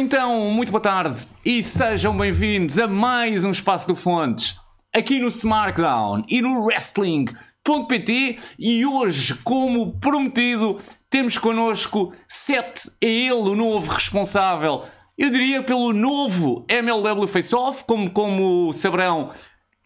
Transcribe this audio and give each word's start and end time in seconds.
Então, 0.00 0.52
muito 0.52 0.70
boa 0.70 0.80
tarde 0.80 1.26
e 1.44 1.60
sejam 1.60 2.16
bem-vindos 2.16 2.78
a 2.78 2.86
mais 2.86 3.44
um 3.44 3.50
Espaço 3.50 3.88
do 3.88 3.96
Fontes 3.96 4.56
aqui 4.94 5.18
no 5.18 5.26
SmackDown 5.26 6.22
e 6.28 6.40
no 6.40 6.62
Wrestling.pt 6.62 8.38
e 8.56 8.86
hoje, 8.86 9.34
como 9.42 9.98
prometido, 9.98 10.78
temos 11.10 11.36
connosco 11.36 12.12
Seth, 12.28 12.92
é 13.00 13.08
ele 13.08 13.32
o 13.32 13.56
novo 13.56 13.92
responsável, 13.92 14.84
eu 15.18 15.30
diria 15.30 15.64
pelo 15.64 15.92
novo 15.92 16.64
MLW 16.68 17.26
Face 17.26 17.52
Off, 17.52 17.82
como, 17.82 18.08
como 18.08 18.72
saberão, 18.72 19.32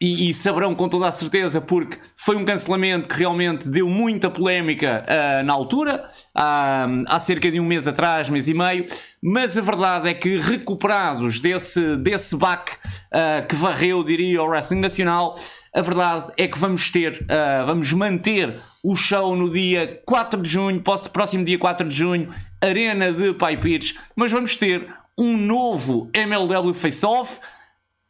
e, 0.03 0.29
e, 0.29 0.35
saberão 0.35 0.75
com 0.75 0.89
toda 0.89 1.07
a 1.07 1.13
certeza 1.13 1.61
porque 1.61 1.97
foi 2.17 2.35
um 2.35 2.45
cancelamento 2.45 3.09
que 3.09 3.15
realmente 3.15 3.69
deu 3.69 3.89
muita 3.89 4.29
polémica 4.29 5.07
uh, 5.07 5.45
na 5.45 5.53
altura, 5.53 6.11
uh, 6.37 7.05
há 7.07 7.21
cerca 7.21 7.49
de 7.49 7.61
um 7.61 7.65
mês 7.65 7.87
atrás, 7.87 8.29
mês 8.29 8.49
e 8.49 8.55
meio, 8.55 8.85
mas 9.23 9.57
a 9.57 9.61
verdade 9.61 10.09
é 10.09 10.15
que 10.15 10.39
recuperados 10.39 11.39
desse, 11.39 11.97
desse 11.99 12.37
baque 12.37 12.73
uh, 12.73 13.47
que 13.47 13.55
varreu, 13.55 14.03
diria, 14.03 14.43
o 14.43 14.47
Wrestling 14.47 14.81
Nacional, 14.81 15.39
a 15.73 15.81
verdade 15.81 16.33
é 16.37 16.49
que 16.49 16.59
vamos 16.59 16.91
ter, 16.91 17.25
vamos 17.65 17.91
manter 17.95 18.61
o 18.85 18.95
show 18.95 19.35
no 19.35 19.49
dia 19.49 20.03
4 20.05 20.43
de 20.43 20.51
junho, 20.51 20.83
próximo 20.83 21.47
dia 21.47 21.59
4 21.59 21.89
de 21.89 21.97
junho, 21.97 22.29
Arena 22.61 23.11
de 23.11 23.33
Pai 23.33 23.57
Pires, 23.57 23.95
mas 24.15 24.31
vamos 24.31 24.55
ter 24.55 24.87
um 25.17 25.35
novo 25.35 26.11
MLW 26.13 26.75
Face 26.75 27.07
Off 27.07 27.41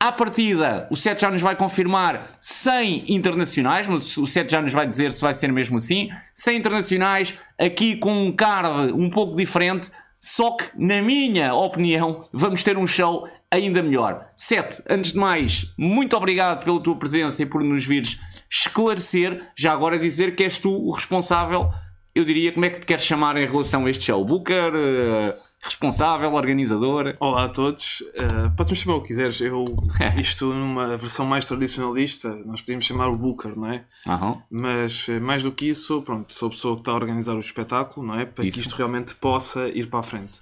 à 0.03 0.11
partida, 0.11 0.89
o 0.91 0.97
Seth 0.97 1.21
já 1.21 1.31
nos 1.31 1.41
vai 1.41 1.55
confirmar 1.55 2.27
100 2.41 3.05
internacionais, 3.15 3.87
mas 3.87 4.17
o 4.17 4.27
Seth 4.27 4.51
já 4.51 4.61
nos 4.61 4.73
vai 4.73 4.85
dizer 4.85 5.13
se 5.13 5.23
vai 5.23 5.33
ser 5.33 5.53
mesmo 5.53 5.77
assim. 5.77 6.09
100 6.35 6.57
internacionais, 6.57 7.39
aqui 7.57 7.95
com 7.97 8.27
um 8.27 8.33
card 8.33 8.91
um 8.95 9.09
pouco 9.09 9.37
diferente, 9.37 9.93
só 10.19 10.57
que, 10.57 10.65
na 10.77 11.01
minha 11.01 11.55
opinião, 11.55 12.21
vamos 12.33 12.65
ter 12.65 12.77
um 12.77 12.85
show 12.85 13.29
ainda 13.49 13.81
melhor. 13.81 14.27
Seth, 14.35 14.83
antes 14.91 15.13
de 15.13 15.19
mais, 15.19 15.73
muito 15.79 16.17
obrigado 16.17 16.65
pela 16.65 16.83
tua 16.83 16.97
presença 16.97 17.41
e 17.41 17.47
por 17.47 17.63
nos 17.63 17.87
vires 17.87 18.19
esclarecer. 18.51 19.41
Já 19.57 19.73
agora 19.73 20.01
dizer 20.01 20.35
que 20.35 20.43
és 20.43 20.59
tu 20.59 20.69
o 20.69 20.91
responsável, 20.91 21.71
eu 22.15 22.25
diria, 22.25 22.53
como 22.53 22.65
é 22.65 22.71
que 22.71 22.81
te 22.81 22.87
queres 22.87 23.05
chamar 23.05 23.37
em 23.37 23.47
relação 23.47 23.87
a 23.87 23.91
este 23.91 24.05
show? 24.05 24.25
Booker. 24.25 24.73
Uh 24.75 25.53
responsável, 25.63 26.35
organizador. 26.35 27.13
Olá 27.21 27.45
a 27.45 27.49
todos. 27.49 28.01
Uh, 28.01 28.51
Podes-me 28.57 28.77
chamar 28.77 28.97
o 28.97 29.01
que 29.01 29.09
quiseres. 29.09 29.41
Eu, 29.41 29.65
isto 30.19 30.53
numa 30.53 30.97
versão 30.97 31.25
mais 31.25 31.45
tradicionalista, 31.45 32.35
nós 32.45 32.61
podíamos 32.61 32.85
chamar 32.85 33.09
o 33.09 33.17
Booker, 33.17 33.57
não 33.57 33.73
é? 33.73 33.85
Uhum. 34.07 34.43
Mas 34.51 35.07
eh, 35.09 35.21
mais 35.21 35.45
do 35.45 35.53
que 35.53 35.69
isso, 35.69 36.03
pronto, 36.03 36.35
sou 36.35 36.49
a 36.49 36.51
pessoa 36.51 36.75
que 36.75 36.81
está 36.81 36.91
a 36.91 36.97
organizar 36.97 37.35
o 37.35 37.39
espetáculo, 37.39 38.05
não 38.05 38.19
é? 38.19 38.27
Para 38.27 38.45
isso. 38.45 38.57
que 38.57 38.67
isto 38.67 38.75
realmente 38.75 39.15
possa 39.15 39.69
ir 39.69 39.89
para 39.89 40.01
a 40.01 40.03
frente. 40.03 40.41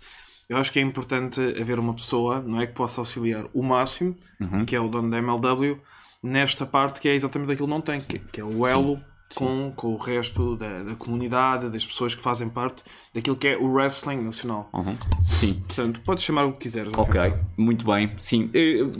Eu 0.49 0.57
acho 0.57 0.73
que 0.73 0.79
é 0.79 0.83
importante 0.83 1.41
haver 1.61 1.79
uma 1.79 1.95
pessoa, 1.95 2.41
não 2.41 2.61
é? 2.61 2.67
Que 2.67 2.73
possa 2.73 3.03
auxiliar 3.03 3.45
o 3.53 3.62
máximo, 3.62 4.17
uhum. 4.41 4.65
que 4.65 4.75
é 4.75 4.81
o 4.81 4.89
dono 4.89 5.11
da 5.11 5.19
MLW, 5.19 5.79
nesta 6.23 6.65
parte 6.65 6.99
que 6.99 7.09
é 7.09 7.15
exatamente 7.15 7.53
aquilo 7.53 7.69
que 7.69 7.75
não 7.75 7.81
tem, 7.81 8.01
que, 8.01 8.19
que 8.19 8.41
é 8.41 8.45
o 8.45 8.67
elo. 8.67 8.97
Sim 8.97 9.09
com, 9.36 9.73
com 9.77 9.89
o 9.95 9.97
resto 9.97 10.56
da, 10.56 10.83
da, 10.83 10.95
comunidade, 10.95 11.69
das 11.69 11.84
pessoas 11.86 12.14
que 12.14 12.23
fazem 12.23 12.48
parte 12.48 12.83
daquilo 13.14 13.37
que 13.37 13.48
é 13.48 13.56
o 13.56 13.67
wrestling 13.72 14.22
nacional. 14.22 14.69
Uhum. 14.72 14.97
Sim. 15.28 15.62
Portanto, 15.67 16.00
podes 16.05 16.25
chamar 16.25 16.45
o 16.45 16.53
que 16.53 16.61
quiseres. 16.61 16.92
Ok, 16.97 17.34
muito 17.56 17.84
bem. 17.84 18.11
Sim. 18.19 18.50
Eu, 18.53 18.92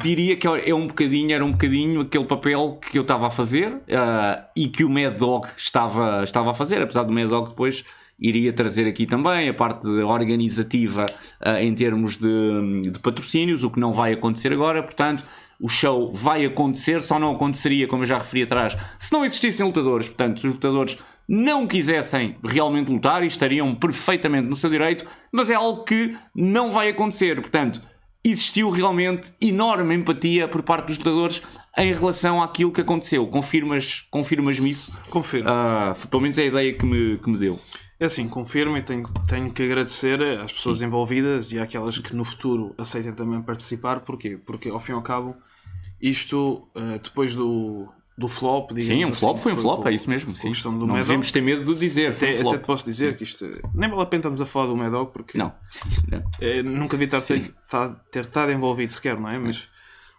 diria 0.00 0.36
que 0.36 0.46
é 0.46 0.74
um 0.74 0.86
bocadinho, 0.86 1.32
era 1.34 1.44
um 1.44 1.50
bocadinho 1.50 2.02
aquele 2.02 2.24
papel 2.24 2.78
que 2.80 2.96
eu 2.96 3.02
estava 3.02 3.26
a 3.26 3.30
fazer 3.30 3.72
uh, 3.72 4.44
e 4.54 4.68
que 4.68 4.84
o 4.84 4.90
Mad 4.90 5.16
Dog 5.16 5.48
estava, 5.56 6.22
estava 6.22 6.52
a 6.52 6.54
fazer, 6.54 6.80
apesar 6.80 7.02
do 7.02 7.12
Mad 7.12 7.28
Dog 7.28 7.48
depois 7.50 7.84
iria 8.20 8.52
trazer 8.52 8.86
aqui 8.86 9.06
também 9.06 9.48
a 9.48 9.54
parte 9.54 9.86
organizativa 9.86 11.06
uh, 11.44 11.56
em 11.60 11.74
termos 11.74 12.16
de, 12.16 12.90
de 12.90 12.98
patrocínios, 13.00 13.64
o 13.64 13.70
que 13.70 13.80
não 13.80 13.92
vai 13.92 14.12
acontecer 14.12 14.52
agora, 14.52 14.82
portanto 14.82 15.24
o 15.60 15.68
show 15.68 16.12
vai 16.12 16.44
acontecer, 16.44 17.00
só 17.00 17.18
não 17.18 17.34
aconteceria, 17.34 17.88
como 17.88 18.02
eu 18.02 18.06
já 18.06 18.18
referi 18.18 18.42
atrás, 18.44 18.76
se 18.98 19.12
não 19.12 19.24
existissem 19.24 19.66
lutadores. 19.66 20.08
Portanto, 20.08 20.40
se 20.40 20.46
os 20.46 20.52
lutadores 20.52 20.98
não 21.28 21.66
quisessem 21.66 22.36
realmente 22.42 22.90
lutar 22.90 23.22
e 23.22 23.26
estariam 23.26 23.74
perfeitamente 23.74 24.48
no 24.48 24.56
seu 24.56 24.70
direito, 24.70 25.04
mas 25.30 25.50
é 25.50 25.54
algo 25.54 25.84
que 25.84 26.16
não 26.34 26.70
vai 26.70 26.88
acontecer. 26.88 27.40
Portanto, 27.40 27.82
existiu 28.24 28.70
realmente 28.70 29.32
enorme 29.40 29.94
empatia 29.94 30.48
por 30.48 30.62
parte 30.62 30.86
dos 30.86 30.98
lutadores 30.98 31.42
em 31.76 31.92
relação 31.92 32.42
àquilo 32.42 32.72
que 32.72 32.80
aconteceu. 32.80 33.26
Confirmas, 33.26 34.06
confirmas-me 34.10 34.70
isso? 34.70 34.92
Confirmo. 35.10 35.50
Uh, 35.50 36.08
pelo 36.08 36.22
menos 36.22 36.38
é 36.38 36.42
a 36.42 36.46
ideia 36.46 36.72
que 36.72 36.86
me, 36.86 37.18
que 37.18 37.28
me 37.28 37.36
deu. 37.36 37.58
É 38.00 38.06
assim, 38.06 38.28
confirmo 38.28 38.76
e 38.76 38.82
tenho, 38.82 39.02
tenho 39.26 39.52
que 39.52 39.62
agradecer 39.62 40.22
às 40.38 40.52
pessoas 40.52 40.80
envolvidas 40.80 41.50
e 41.50 41.58
àquelas 41.58 41.98
que 41.98 42.14
no 42.14 42.24
futuro 42.24 42.72
aceitem 42.78 43.12
também 43.12 43.42
participar. 43.42 44.00
Porquê? 44.00 44.38
Porque 44.38 44.68
ao 44.68 44.78
fim 44.78 44.92
e 44.92 44.94
ao 44.94 45.02
cabo 45.02 45.36
isto, 46.00 46.68
uh, 46.76 46.98
depois 47.02 47.34
do, 47.34 47.88
do 48.16 48.28
flop, 48.28 48.70
Sim, 48.80 49.04
um 49.04 49.12
flop 49.12 49.34
assim, 49.34 49.42
foi 49.42 49.52
um 49.52 49.56
flop, 49.56 49.82
com, 49.82 49.88
é 49.88 49.92
isso 49.94 50.10
mesmo. 50.10 50.34
Sim. 50.34 50.52
não 50.64 50.72
Medoc. 50.72 50.96
devemos 50.96 51.32
ter 51.32 51.40
medo 51.40 51.74
de 51.74 51.78
dizer. 51.78 52.12
Até, 52.12 52.40
até 52.40 52.58
te 52.58 52.64
posso 52.64 52.84
dizer 52.84 53.12
sim. 53.12 53.16
que 53.16 53.24
isto 53.24 53.48
nem 53.74 53.88
vale 53.88 54.02
a 54.02 54.06
pena 54.06 54.20
estarmos 54.20 54.40
a 54.40 54.46
falar 54.46 54.66
do 54.66 54.76
Medoc 54.76 55.12
porque 55.12 55.38
não. 55.38 55.52
não. 56.10 56.22
É, 56.40 56.62
nunca 56.62 56.96
vi 56.96 57.04
estar 57.04 57.20
ter, 57.20 57.52
ter 58.10 58.20
estado 58.20 58.52
envolvido 58.52 58.92
sequer, 58.92 59.18
não 59.18 59.28
é? 59.28 59.38
Mas 59.38 59.68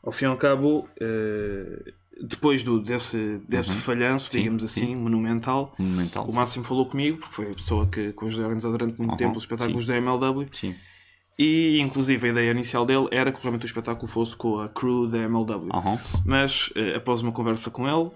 ao 0.03 0.11
fim 0.11 0.25
e 0.25 0.27
ao 0.27 0.37
cabo, 0.37 0.87
uh, 1.01 1.91
depois 2.21 2.63
do, 2.63 2.81
desse, 2.81 3.39
desse 3.47 3.71
uhum. 3.71 3.81
falhanço, 3.81 4.29
digamos 4.31 4.63
assim, 4.63 4.95
monumental, 4.95 5.73
monumental, 5.77 6.25
o 6.27 6.33
Máximo 6.33 6.65
falou 6.65 6.85
comigo, 6.85 7.17
porque 7.17 7.33
foi 7.33 7.45
a 7.45 7.53
pessoa 7.53 7.87
que, 7.87 8.13
que 8.13 8.25
ajudou 8.25 8.43
a 8.43 8.47
organizar 8.47 8.71
durante 8.71 8.97
muito 8.97 9.11
uhum. 9.11 9.17
tempo 9.17 9.37
os 9.37 9.43
espetáculos 9.43 9.85
da 9.85 9.97
MLW. 9.97 10.47
Sim. 10.51 10.75
E 11.39 11.79
inclusive 11.79 12.27
a 12.27 12.31
ideia 12.31 12.51
inicial 12.51 12.85
dele 12.85 13.07
era 13.11 13.31
que 13.31 13.41
realmente 13.41 13.63
o 13.63 13.65
espetáculo 13.65 14.09
fosse 14.09 14.35
com 14.35 14.59
a 14.59 14.67
crew 14.67 15.07
da 15.07 15.19
MLW. 15.19 15.69
Uhum. 15.73 15.97
Mas 16.25 16.69
eh, 16.75 16.97
após 16.97 17.21
uma 17.21 17.31
conversa 17.31 17.71
com 17.71 17.87
ele, 17.87 18.11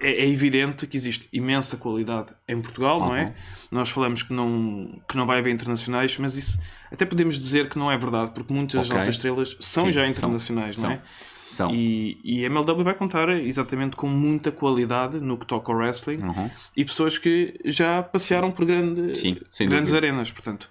é, 0.00 0.24
é, 0.24 0.26
evidente 0.26 0.86
que 0.86 0.96
existe 0.96 1.28
imensa 1.30 1.76
qualidade 1.76 2.28
em 2.48 2.62
Portugal, 2.62 2.98
uhum. 2.98 3.08
não 3.08 3.14
é? 3.16 3.34
Nós 3.70 3.90
falamos 3.90 4.22
que 4.22 4.32
não, 4.32 4.98
que 5.06 5.18
não 5.18 5.26
vai 5.26 5.40
haver 5.40 5.52
internacionais, 5.52 6.16
mas 6.16 6.34
isso 6.34 6.58
até 6.90 7.04
podemos 7.04 7.38
dizer 7.38 7.68
que 7.68 7.78
não 7.78 7.92
é 7.92 7.98
verdade, 7.98 8.30
porque 8.30 8.54
muitas 8.54 8.76
okay. 8.76 8.88
das 8.88 8.98
nossas 8.98 9.14
estrelas 9.16 9.56
são 9.60 9.84
Sim, 9.84 9.92
já 9.92 10.08
internacionais, 10.08 10.76
são, 10.78 10.88
não 10.88 10.96
é? 10.96 11.02
São. 11.44 11.74
E, 11.74 12.18
e 12.24 12.42
a 12.42 12.46
MLW 12.46 12.84
vai 12.84 12.94
contar 12.94 13.28
exatamente 13.28 13.96
com 13.96 14.08
muita 14.08 14.50
qualidade 14.50 15.20
no 15.20 15.36
que 15.36 15.44
toca 15.44 15.70
ao 15.70 15.78
wrestling 15.78 16.22
uhum. 16.22 16.50
e 16.74 16.86
pessoas 16.86 17.18
que 17.18 17.60
já 17.66 18.02
passearam 18.02 18.50
por 18.50 18.64
grande, 18.64 19.14
Sim, 19.14 19.66
grandes 19.66 19.92
arenas, 19.92 20.32
portanto 20.32 20.70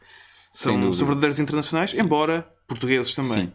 são, 0.51 0.91
são 0.91 1.05
verdadeiros 1.05 1.39
internacionais, 1.39 1.91
Sim. 1.91 2.01
embora 2.01 2.47
portugueses 2.67 3.13
também. 3.13 3.51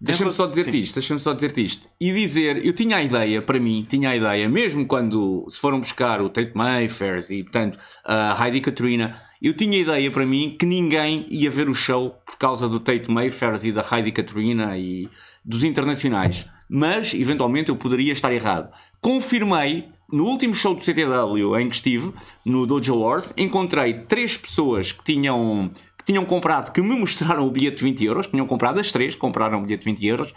Deixa-me 0.00 0.30
só 0.30 0.46
dizer-te 0.46 0.80
isto, 0.80 0.94
deixa-me 0.94 1.18
só 1.18 1.32
dizer-te 1.32 1.64
isto. 1.64 1.88
E 2.00 2.12
dizer, 2.12 2.64
eu 2.64 2.72
tinha 2.72 2.98
a 2.98 3.02
ideia, 3.02 3.42
para 3.42 3.58
mim, 3.58 3.84
tinha 3.88 4.10
a 4.10 4.16
ideia, 4.16 4.48
mesmo 4.48 4.86
quando 4.86 5.44
se 5.48 5.58
foram 5.58 5.80
buscar 5.80 6.20
o 6.22 6.28
Tate 6.28 6.52
Mayfair 6.54 7.18
e, 7.30 7.42
portanto, 7.42 7.78
a 8.04 8.36
Heidi 8.44 8.60
Katrina, 8.60 9.20
eu 9.42 9.54
tinha 9.54 9.76
a 9.76 9.80
ideia 9.80 10.10
para 10.12 10.24
mim 10.24 10.54
que 10.56 10.64
ninguém 10.64 11.26
ia 11.28 11.50
ver 11.50 11.68
o 11.68 11.74
show 11.74 12.10
por 12.24 12.36
causa 12.38 12.68
do 12.68 12.78
Tate 12.78 13.10
Mayfair 13.10 13.54
e 13.64 13.72
da 13.72 13.84
Heidi 13.90 14.12
Katrina 14.12 14.78
e 14.78 15.08
dos 15.44 15.64
internacionais. 15.64 16.48
Mas, 16.68 17.12
eventualmente, 17.12 17.70
eu 17.70 17.76
poderia 17.76 18.12
estar 18.12 18.32
errado. 18.32 18.72
Confirmei, 19.00 19.88
no 20.12 20.26
último 20.26 20.54
show 20.54 20.74
do 20.74 20.82
CTW 20.82 21.58
em 21.58 21.68
que 21.68 21.74
estive, 21.74 22.12
no 22.44 22.66
Dojo 22.66 22.96
Wars, 22.96 23.34
encontrei 23.36 23.94
três 23.94 24.36
pessoas 24.36 24.92
que 24.92 25.02
tinham 25.02 25.70
tinham 26.08 26.24
comprado, 26.24 26.72
que 26.72 26.80
me 26.80 26.98
mostraram 26.98 27.46
o 27.46 27.50
bilhete 27.50 27.76
de 27.76 27.84
20 27.84 28.04
euros, 28.06 28.26
tinham 28.26 28.46
comprado 28.46 28.80
as 28.80 28.90
três, 28.90 29.14
compraram 29.14 29.58
o 29.58 29.62
bilhete 29.62 29.84
de 29.84 29.90
20 29.92 30.06
euros, 30.06 30.34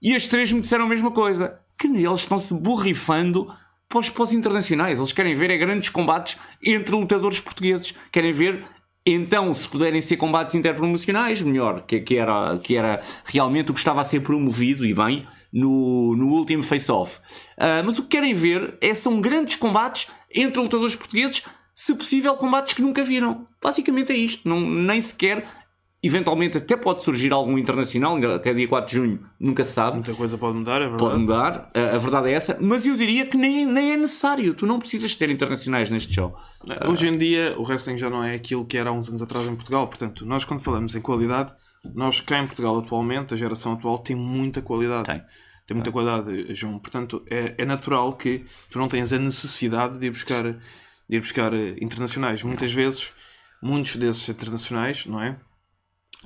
e 0.00 0.14
as 0.14 0.28
três 0.28 0.52
me 0.52 0.60
disseram 0.60 0.84
a 0.84 0.88
mesma 0.88 1.10
coisa, 1.10 1.58
que 1.76 1.88
eles 1.88 2.20
estão-se 2.20 2.54
borrifando 2.54 3.52
para 3.88 3.98
os, 3.98 4.08
os 4.16 4.32
internacionais. 4.32 5.00
Eles 5.00 5.12
querem 5.12 5.34
ver 5.34 5.50
é 5.50 5.58
grandes 5.58 5.88
combates 5.88 6.38
entre 6.64 6.94
lutadores 6.94 7.40
portugueses. 7.40 7.92
Querem 8.12 8.30
ver 8.30 8.64
então, 9.04 9.52
se 9.52 9.68
puderem 9.68 10.00
ser 10.00 10.16
combates 10.16 10.54
interpromocionais, 10.54 11.42
melhor, 11.42 11.82
que, 11.84 11.98
que, 12.00 12.16
era, 12.16 12.56
que 12.58 12.76
era 12.76 13.02
realmente 13.24 13.72
o 13.72 13.74
que 13.74 13.80
estava 13.80 14.00
a 14.00 14.04
ser 14.04 14.20
promovido 14.20 14.86
e 14.86 14.94
bem 14.94 15.26
no, 15.52 16.14
no 16.14 16.28
último 16.28 16.62
face-off. 16.62 17.18
Uh, 17.58 17.82
mas 17.84 17.98
o 17.98 18.04
que 18.04 18.10
querem 18.10 18.32
ver 18.32 18.78
é, 18.80 18.94
são 18.94 19.20
grandes 19.20 19.56
combates 19.56 20.06
entre 20.32 20.60
lutadores 20.60 20.94
portugueses 20.94 21.42
se 21.80 21.94
possível, 21.94 22.36
combates 22.36 22.74
que 22.74 22.82
nunca 22.82 23.02
viram. 23.02 23.46
Basicamente 23.62 24.12
é 24.12 24.16
isto. 24.16 24.46
Não, 24.46 24.60
nem 24.60 25.00
sequer. 25.00 25.46
Eventualmente 26.02 26.58
até 26.58 26.76
pode 26.76 27.02
surgir 27.02 27.32
algum 27.32 27.56
internacional, 27.56 28.18
até 28.34 28.52
dia 28.52 28.68
4 28.68 28.88
de 28.88 28.96
junho, 28.96 29.26
nunca 29.38 29.64
se 29.64 29.72
sabe. 29.72 29.94
Muita 29.94 30.14
coisa 30.14 30.36
pode 30.36 30.58
mudar, 30.58 30.76
é 30.76 30.88
verdade. 30.88 30.98
Pode 30.98 31.18
mudar, 31.18 31.70
a, 31.74 31.94
a 31.94 31.98
verdade 31.98 32.28
é 32.28 32.32
essa, 32.32 32.58
mas 32.60 32.86
eu 32.86 32.96
diria 32.96 33.26
que 33.26 33.36
nem, 33.36 33.66
nem 33.66 33.92
é 33.92 33.96
necessário. 33.96 34.54
Tu 34.54 34.66
não 34.66 34.78
precisas 34.78 35.14
ter 35.14 35.28
internacionais 35.30 35.90
neste 35.90 36.14
show. 36.14 36.34
Hoje 36.86 37.08
em 37.08 37.12
dia 37.12 37.54
o 37.58 37.62
wrestling 37.62 37.98
já 37.98 38.08
não 38.08 38.24
é 38.24 38.34
aquilo 38.34 38.64
que 38.64 38.78
era 38.78 38.88
há 38.88 38.92
uns 38.92 39.08
anos 39.08 39.20
atrás 39.20 39.46
em 39.46 39.54
Portugal, 39.54 39.86
portanto, 39.88 40.24
nós 40.26 40.44
quando 40.44 40.60
falamos 40.60 40.94
em 40.94 41.00
qualidade, 41.02 41.52
nós 41.94 42.20
cá 42.20 42.38
em 42.38 42.46
Portugal 42.46 42.78
atualmente, 42.78 43.34
a 43.34 43.36
geração 43.36 43.74
atual 43.74 43.98
tem 43.98 44.16
muita 44.16 44.62
qualidade. 44.62 45.04
Tem. 45.04 45.22
Tem 45.66 45.74
muita 45.74 45.92
qualidade, 45.92 46.54
João. 46.54 46.78
Portanto, 46.78 47.24
é, 47.30 47.54
é 47.58 47.64
natural 47.64 48.14
que 48.14 48.44
tu 48.70 48.78
não 48.78 48.88
tenhas 48.88 49.12
a 49.12 49.18
necessidade 49.18 49.98
de 49.98 50.06
ir 50.06 50.10
buscar 50.10 50.56
de 51.10 51.16
ir 51.16 51.20
buscar 51.20 51.52
eh, 51.52 51.76
internacionais. 51.80 52.42
Muitas 52.42 52.72
vezes, 52.72 53.12
muitos 53.60 53.96
desses 53.96 54.28
internacionais, 54.28 55.04
não 55.06 55.20
é? 55.20 55.36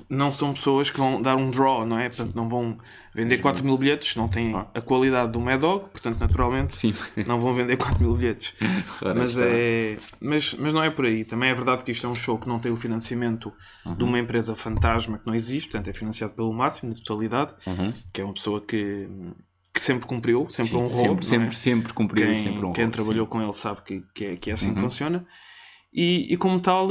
não 0.09 0.29
são 0.29 0.53
pessoas 0.53 0.89
que 0.89 0.97
vão 0.97 1.21
dar 1.21 1.37
um 1.37 1.49
draw, 1.49 1.85
não 1.85 1.97
é? 1.97 2.09
Portanto, 2.09 2.35
não 2.35 2.49
vão 2.49 2.77
vender 3.13 3.37
4 3.37 3.63
mil 3.63 3.77
bilhetes, 3.77 4.15
não 4.17 4.27
têm 4.27 4.53
a 4.53 4.81
qualidade 4.81 5.31
do 5.31 5.39
Mad 5.39 5.59
Dog, 5.61 5.89
portanto, 5.89 6.19
naturalmente, 6.19 6.75
Sim. 6.75 6.93
não 7.25 7.39
vão 7.39 7.53
vender 7.53 7.77
4 7.77 8.03
mil 8.03 8.15
bilhetes. 8.15 8.53
Ora, 9.01 9.15
mas, 9.15 9.37
é, 9.37 9.97
mas, 10.19 10.53
mas 10.55 10.73
não 10.73 10.83
é 10.83 10.89
por 10.89 11.05
aí. 11.05 11.23
Também 11.23 11.49
é 11.49 11.53
verdade 11.53 11.83
que 11.85 11.91
isto 11.91 12.05
é 12.05 12.09
um 12.09 12.15
show 12.15 12.37
que 12.37 12.47
não 12.47 12.59
tem 12.59 12.71
o 12.71 12.75
financiamento 12.75 13.53
de 13.85 14.03
Uhum. 14.03 14.09
uma 14.09 14.19
empresa 14.19 14.53
fantasma 14.53 15.17
que 15.17 15.25
não 15.25 15.33
existe, 15.33 15.69
portanto, 15.71 15.87
é 15.89 15.93
financiado 15.93 16.33
pelo 16.33 16.51
máximo, 16.53 16.89
na 16.91 16.97
totalidade, 16.97 17.53
que 18.13 18.19
é 18.19 18.23
uma 18.25 18.33
pessoa 18.33 18.59
que, 18.59 19.07
que 19.75 19.81
sempre 19.81 20.07
cumpriu, 20.07 20.47
sempre 20.49 20.71
Sim, 20.71 20.77
honrou. 20.77 20.91
sempre, 20.91 21.17
é? 21.17 21.21
sempre, 21.27 21.55
sempre 21.55 21.93
cumpriu, 21.93 22.25
quem, 22.25 22.33
sempre 22.33 22.57
honrou, 22.59 22.71
quem 22.73 22.85
sim. 22.85 22.91
trabalhou 22.91 23.27
com 23.27 23.41
ele 23.41 23.53
sabe 23.53 23.81
que, 23.83 24.03
que, 24.13 24.25
é, 24.25 24.35
que 24.37 24.49
é 24.49 24.53
assim 24.53 24.69
Uhum. 24.69 24.73
que 24.75 24.79
funciona. 24.81 25.25
E, 25.93 26.33
e 26.33 26.37
como 26.37 26.59
tal, 26.59 26.87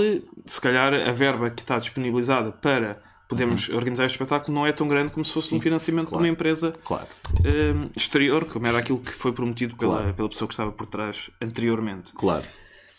se 0.47 0.61
calhar 0.61 0.93
a 0.95 1.13
verba 1.13 1.51
que 1.51 1.63
está 1.63 1.79
disponibilizada 1.79 2.53
para 2.53 3.03
podermos 3.29 3.69
organizar 3.71 4.05
este 4.05 4.15
espetáculo 4.17 4.55
não 4.55 4.67
é 4.67 4.73
tão 4.73 4.87
grande 4.87 5.11
como 5.11 5.25
se 5.25 5.33
fosse 5.33 5.55
um 5.55 5.61
financiamento 5.61 6.05
Uhum. 6.07 6.11
claro. 6.11 6.23
de 6.25 6.29
uma 6.29 6.33
empresa 6.35 6.75
Claro. 6.85 7.07
hum, 7.41 7.89
exterior, 7.97 8.45
como 8.45 8.67
era 8.67 8.79
aquilo 8.79 8.99
que 8.99 9.11
foi 9.13 9.33
prometido 9.33 9.75
pela, 9.77 9.97
Claro. 9.97 10.15
pela 10.15 10.29
pessoa 10.29 10.47
que 10.47 10.53
estava 10.55 10.71
por 10.71 10.87
trás 10.87 11.31
anteriormente. 11.41 12.13
Claro. 12.13 12.45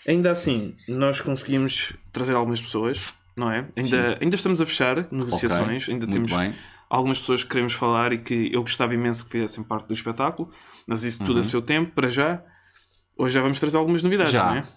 Ainda 0.08 0.32
assim, 0.32 0.76
nós 0.88 1.22
conseguimos 1.22 1.96
trazer 2.12 2.34
algumas 2.36 2.60
pessoas, 2.62 3.14
não 3.38 3.52
é? 3.52 3.66
Ainda, 3.78 4.18
ainda 4.22 4.36
estamos 4.36 4.60
a 4.62 4.66
fechar 4.66 5.08
negociações, 5.12 5.84
Ok, 5.84 5.94
ainda 5.94 6.06
muito 6.08 6.14
temos 6.28 6.32
bem. 6.32 6.54
Algumas 6.90 7.20
pessoas 7.20 7.44
que 7.44 7.50
queremos 7.50 7.74
falar 7.74 8.14
e 8.14 8.18
que 8.20 8.50
eu 8.54 8.62
gostava 8.62 8.94
imenso 8.94 9.26
que 9.26 9.32
fizessem 9.32 9.64
parte 9.64 9.88
do 9.88 9.94
espetáculo, 9.94 10.50
mas 10.88 11.04
isso 11.04 11.20
tudo 11.24 11.34
a 11.34 11.38
Uhum. 11.38 11.44
seu 11.44 11.62
tempo, 11.62 11.92
para 11.94 12.08
já. 12.10 12.42
Hoje 13.18 13.34
já 13.36 13.42
vamos 13.42 13.60
trazer 13.60 13.78
algumas 13.78 14.04
novidades, 14.04 14.32
Já. 14.32 14.46
não 14.46 14.56
é? 14.58 14.68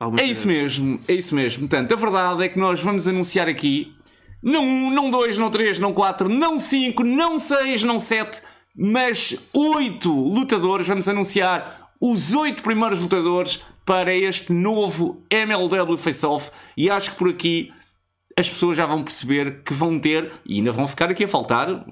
Algumas 0.00 0.20
É 0.24 0.28
isso 0.28 0.46
novidades. 0.46 0.78
mesmo, 0.78 1.00
é 1.08 1.12
isso 1.14 1.34
mesmo. 1.34 1.60
Portanto, 1.68 1.92
a 1.92 1.96
verdade 1.96 2.44
é 2.44 2.48
que 2.48 2.58
nós 2.58 2.80
vamos 2.80 3.06
anunciar 3.06 3.48
aqui 3.48 3.94
não 4.42 4.64
um, 4.64 4.90
não 4.90 5.10
dois, 5.10 5.36
não 5.38 5.50
três, 5.50 5.78
não 5.78 5.92
quatro, 5.92 6.28
não 6.28 6.58
cinco, 6.58 7.04
não 7.04 7.38
seis, 7.38 7.82
não 7.84 7.98
sete, 7.98 8.42
mas 8.76 9.38
oito 9.52 10.12
lutadores. 10.12 10.86
Vamos 10.88 11.08
anunciar 11.08 11.90
os 12.00 12.34
oito 12.34 12.62
primeiros 12.62 13.00
lutadores 13.00 13.62
para 13.84 14.12
este 14.14 14.52
novo 14.52 15.22
MLW 15.30 15.96
Face-Off. 15.96 16.50
E 16.76 16.88
acho 16.90 17.12
que 17.12 17.16
por 17.18 17.28
aqui 17.28 17.72
as 18.36 18.48
pessoas 18.48 18.76
já 18.76 18.86
vão 18.86 19.02
perceber 19.02 19.62
que 19.62 19.72
vão 19.72 19.98
ter, 19.98 20.32
e 20.46 20.56
ainda 20.56 20.72
vão 20.72 20.86
ficar 20.86 21.10
aqui 21.10 21.24
a 21.24 21.28
faltar, 21.28 21.84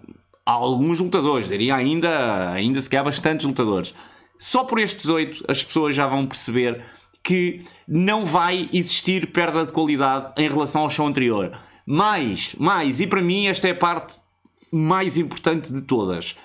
alguns 0.44 0.98
lutadores. 1.00 1.48
Diria 1.48 1.74
ainda, 1.74 2.50
ainda 2.52 2.80
se 2.80 2.88
calhar 2.88 3.04
bastantes 3.04 3.46
lutadores. 3.46 3.94
Só 4.38 4.64
por 4.64 4.78
estes 4.78 5.06
oito 5.06 5.44
as 5.48 5.62
pessoas 5.62 5.94
já 5.94 6.06
vão 6.06 6.26
perceber 6.26 6.82
que 7.22 7.62
não 7.86 8.24
vai 8.24 8.68
existir 8.72 9.30
perda 9.30 9.66
de 9.66 9.72
qualidade 9.72 10.32
em 10.38 10.48
relação 10.48 10.82
ao 10.82 10.90
show 10.90 11.06
anterior. 11.06 11.52
Mais, 11.86 12.54
mais, 12.54 13.00
e 13.00 13.06
para 13.06 13.20
mim 13.20 13.46
esta 13.46 13.68
é 13.68 13.72
a 13.72 13.74
parte 13.74 14.20
mais 14.72 15.18
importante 15.18 15.72
de 15.72 15.82
todas. 15.82 16.36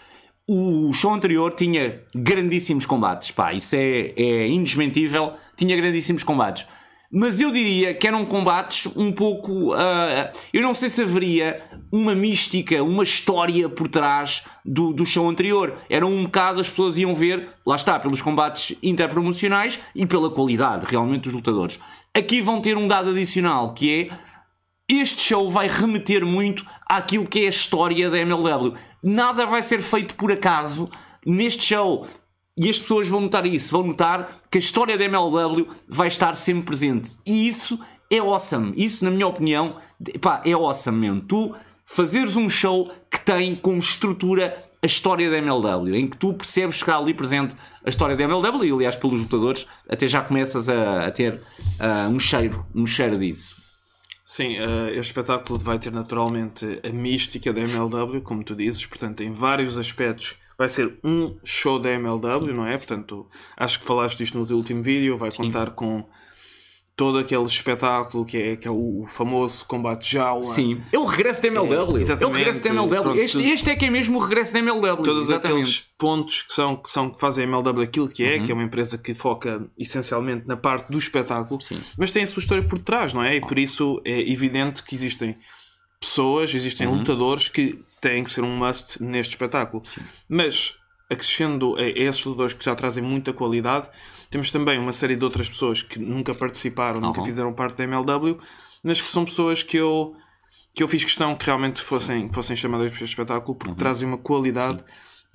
O 0.47 0.91
show 0.93 1.13
anterior 1.13 1.53
tinha 1.53 2.03
grandíssimos 2.13 2.85
combates, 2.85 3.31
pá, 3.31 3.53
isso 3.53 3.75
é, 3.75 4.13
é 4.15 4.47
indesmentível, 4.47 5.33
tinha 5.55 5.75
grandíssimos 5.75 6.23
combates. 6.23 6.67
Mas 7.17 7.39
eu 7.39 7.49
diria 7.49 7.93
que 7.93 8.05
eram 8.05 8.25
combates 8.25 8.87
um 8.93 9.09
pouco. 9.09 9.71
ah, 9.71 10.29
eu 10.53 10.61
não 10.61 10.73
sei 10.73 10.89
se 10.89 11.01
haveria 11.01 11.63
uma 11.89 12.13
mística, 12.13 12.83
uma 12.83 13.03
história 13.03 13.69
por 13.69 13.87
trás 13.87 14.43
do, 14.65 14.91
do 14.91 15.05
show 15.05 15.29
anterior. 15.29 15.77
Era 15.89 16.05
um 16.05 16.25
bocado, 16.25 16.59
as 16.59 16.69
pessoas 16.69 16.97
iam 16.97 17.15
ver, 17.15 17.47
lá 17.65 17.77
está, 17.77 17.97
pelos 17.97 18.21
combates 18.21 18.77
interpromocionais 18.83 19.79
e 19.95 20.05
pela 20.05 20.29
qualidade 20.29 20.85
realmente 20.89 21.23
dos 21.23 21.33
lutadores. 21.33 21.79
Aqui 22.13 22.41
vão 22.41 22.59
ter 22.59 22.75
um 22.75 22.85
dado 22.85 23.11
adicional 23.11 23.73
que 23.73 24.09
é 24.11 24.93
este 24.93 25.21
show 25.21 25.49
vai 25.49 25.69
remeter 25.69 26.25
muito 26.25 26.65
àquilo 26.85 27.25
que 27.25 27.43
é 27.43 27.45
a 27.45 27.49
história 27.49 28.09
da 28.09 28.19
MLW. 28.19 28.73
Nada 29.01 29.45
vai 29.45 29.61
ser 29.61 29.81
feito 29.81 30.15
por 30.15 30.33
acaso 30.33 30.85
neste 31.25 31.63
show. 31.63 32.05
E 32.57 32.69
as 32.69 32.79
pessoas 32.79 33.07
vão 33.07 33.21
notar 33.21 33.45
isso, 33.45 33.71
vão 33.71 33.83
notar 33.87 34.39
que 34.49 34.57
a 34.57 34.59
história 34.59 34.97
da 34.97 35.03
MLW 35.03 35.67
vai 35.87 36.07
estar 36.07 36.35
sempre 36.35 36.63
presente. 36.63 37.11
E 37.25 37.47
isso 37.47 37.79
é 38.09 38.19
awesome. 38.19 38.73
Isso, 38.77 39.03
na 39.03 39.11
minha 39.11 39.27
opinião, 39.27 39.77
pá, 40.21 40.41
é 40.45 40.53
awesome 40.53 40.97
mesmo. 40.97 41.21
Tu 41.21 41.53
fazeres 41.85 42.35
um 42.35 42.47
show 42.47 42.89
que 43.11 43.19
tem 43.19 43.55
como 43.55 43.77
estrutura 43.77 44.57
a 44.81 44.85
história 44.85 45.29
da 45.29 45.37
MLW, 45.37 45.95
em 45.95 46.07
que 46.07 46.15
tu 46.15 46.33
percebes 46.33 46.77
que 46.77 46.83
está 46.83 46.97
ali 46.97 47.13
presente 47.13 47.55
a 47.83 47.89
história 47.89 48.15
da 48.15 48.23
MLW, 48.23 48.65
e 48.65 48.71
aliás, 48.71 48.95
pelos 48.95 49.19
lutadores, 49.19 49.67
até 49.89 50.07
já 50.07 50.21
começas 50.21 50.69
a, 50.69 51.07
a 51.07 51.11
ter 51.11 51.41
ah, 51.79 52.07
um 52.07 52.19
cheiro, 52.19 52.65
um 52.73 52.85
cheiro 52.85 53.17
disso. 53.17 53.55
Sim, 54.25 54.55
eh, 54.57 54.89
este 54.91 55.11
espetáculo 55.11 55.59
vai 55.59 55.77
ter 55.77 55.91
naturalmente 55.91 56.79
a 56.83 56.89
mística 56.89 57.53
da 57.53 57.61
MLW, 57.61 58.21
como 58.21 58.43
tu 58.43 58.55
dizes, 58.55 58.85
portanto, 58.85 59.21
em 59.21 59.31
vários 59.31 59.77
aspectos 59.77 60.35
vai 60.57 60.69
ser 60.69 60.97
um 61.03 61.37
show 61.43 61.79
da 61.79 61.89
MLW, 61.91 62.53
não 62.53 62.65
é? 62.67 62.77
Portanto, 62.77 63.27
acho 63.57 63.79
que 63.79 63.85
falaste 63.85 64.17
disto 64.19 64.37
no 64.37 64.45
teu 64.45 64.57
último 64.57 64.81
vídeo, 64.83 65.17
vai 65.17 65.31
contar 65.31 65.71
com 65.71 66.05
todo 66.95 67.17
aquele 67.17 67.43
espetáculo 67.43 68.23
que 68.23 68.37
é, 68.37 68.55
que 68.55 68.67
é 68.69 68.71
o 68.71 69.05
famoso 69.05 69.65
combate 69.65 70.13
jaula. 70.13 70.41
Sim, 70.43 70.81
é 70.93 70.97
o 70.97 71.03
regresso 71.03 71.41
da 71.41 71.49
MLW. 71.49 71.73
É, 71.73 71.83
o 71.83 71.97
exatamente. 71.97 72.37
regresso 72.37 72.63
da 72.63 72.69
MLW. 72.69 73.01
Pronto, 73.01 73.19
este, 73.19 73.41
este 73.43 73.69
é 73.69 73.75
que 73.75 73.85
é 73.85 73.89
mesmo 73.89 74.17
o 74.17 74.21
regresso 74.21 74.53
da 74.53 74.59
MLW. 74.59 75.03
Todos 75.03 75.23
exatamente. 75.25 75.59
aqueles 75.59 75.89
pontos 75.97 76.43
que 76.43 76.53
são 76.53 76.77
que, 76.77 76.89
são, 76.89 77.09
que 77.09 77.19
fazem 77.19 77.43
a 77.43 77.47
MLW 77.47 77.81
aquilo 77.81 78.07
que 78.07 78.23
é, 78.23 78.37
Uhum. 78.37 78.45
que 78.45 78.51
é 78.51 78.55
uma 78.55 78.63
empresa 78.63 78.97
que 78.97 79.13
foca 79.13 79.67
essencialmente 79.77 80.47
na 80.47 80.55
parte 80.55 80.89
do 80.89 80.97
espetáculo, 80.97 81.59
Sim. 81.61 81.81
mas 81.97 82.11
tem 82.11 82.23
a 82.23 82.27
sua 82.27 82.39
história 82.39 82.63
por 82.63 82.79
trás, 82.79 83.13
não 83.13 83.21
é? 83.23 83.35
E 83.35 83.41
por 83.41 83.59
isso 83.59 84.01
é 84.05 84.31
evidente 84.31 84.81
que 84.81 84.95
existem 84.95 85.35
pessoas, 86.05 86.53
existem 86.53 86.87
Uhum. 86.87 86.99
lutadores 86.99 87.47
que 87.49 87.83
têm 87.99 88.23
que 88.23 88.29
ser 88.29 88.41
um 88.41 88.55
must 88.57 89.01
neste 89.03 89.33
espetáculo. 89.33 89.83
Mas, 90.29 90.75
acrescendo 91.09 91.75
a 91.77 91.81
esses 91.83 92.23
lutadores 92.25 92.53
que 92.53 92.63
já 92.63 92.75
trazem 92.75 93.03
muita 93.03 93.33
qualidade, 93.33 93.89
temos 94.29 94.51
também 94.51 94.77
uma 94.79 94.91
série 94.93 95.15
de 95.15 95.23
outras 95.23 95.49
pessoas 95.49 95.81
que 95.81 95.99
nunca 95.99 96.33
participaram, 96.33 96.99
nunca 97.01 97.19
Uhum. 97.19 97.25
fizeram 97.25 97.53
parte 97.53 97.77
da 97.77 97.83
MLW, 97.83 98.37
mas 98.83 99.01
que 99.01 99.07
são 99.07 99.25
pessoas 99.25 99.63
que 99.63 99.77
eu 99.77 100.15
que 100.73 100.83
eu 100.83 100.89
fiz 100.89 101.05
questão 101.05 101.33
que 101.37 101.45
realmente 101.45 101.81
fossem, 101.81 102.29
fossem 102.33 102.53
chamadas 102.53 102.91
para 102.91 102.95
este 102.95 103.05
espetáculo 103.09 103.55
porque 103.57 103.75
trazem 103.75 104.09
uma 104.09 104.17
qualidade 104.17 104.83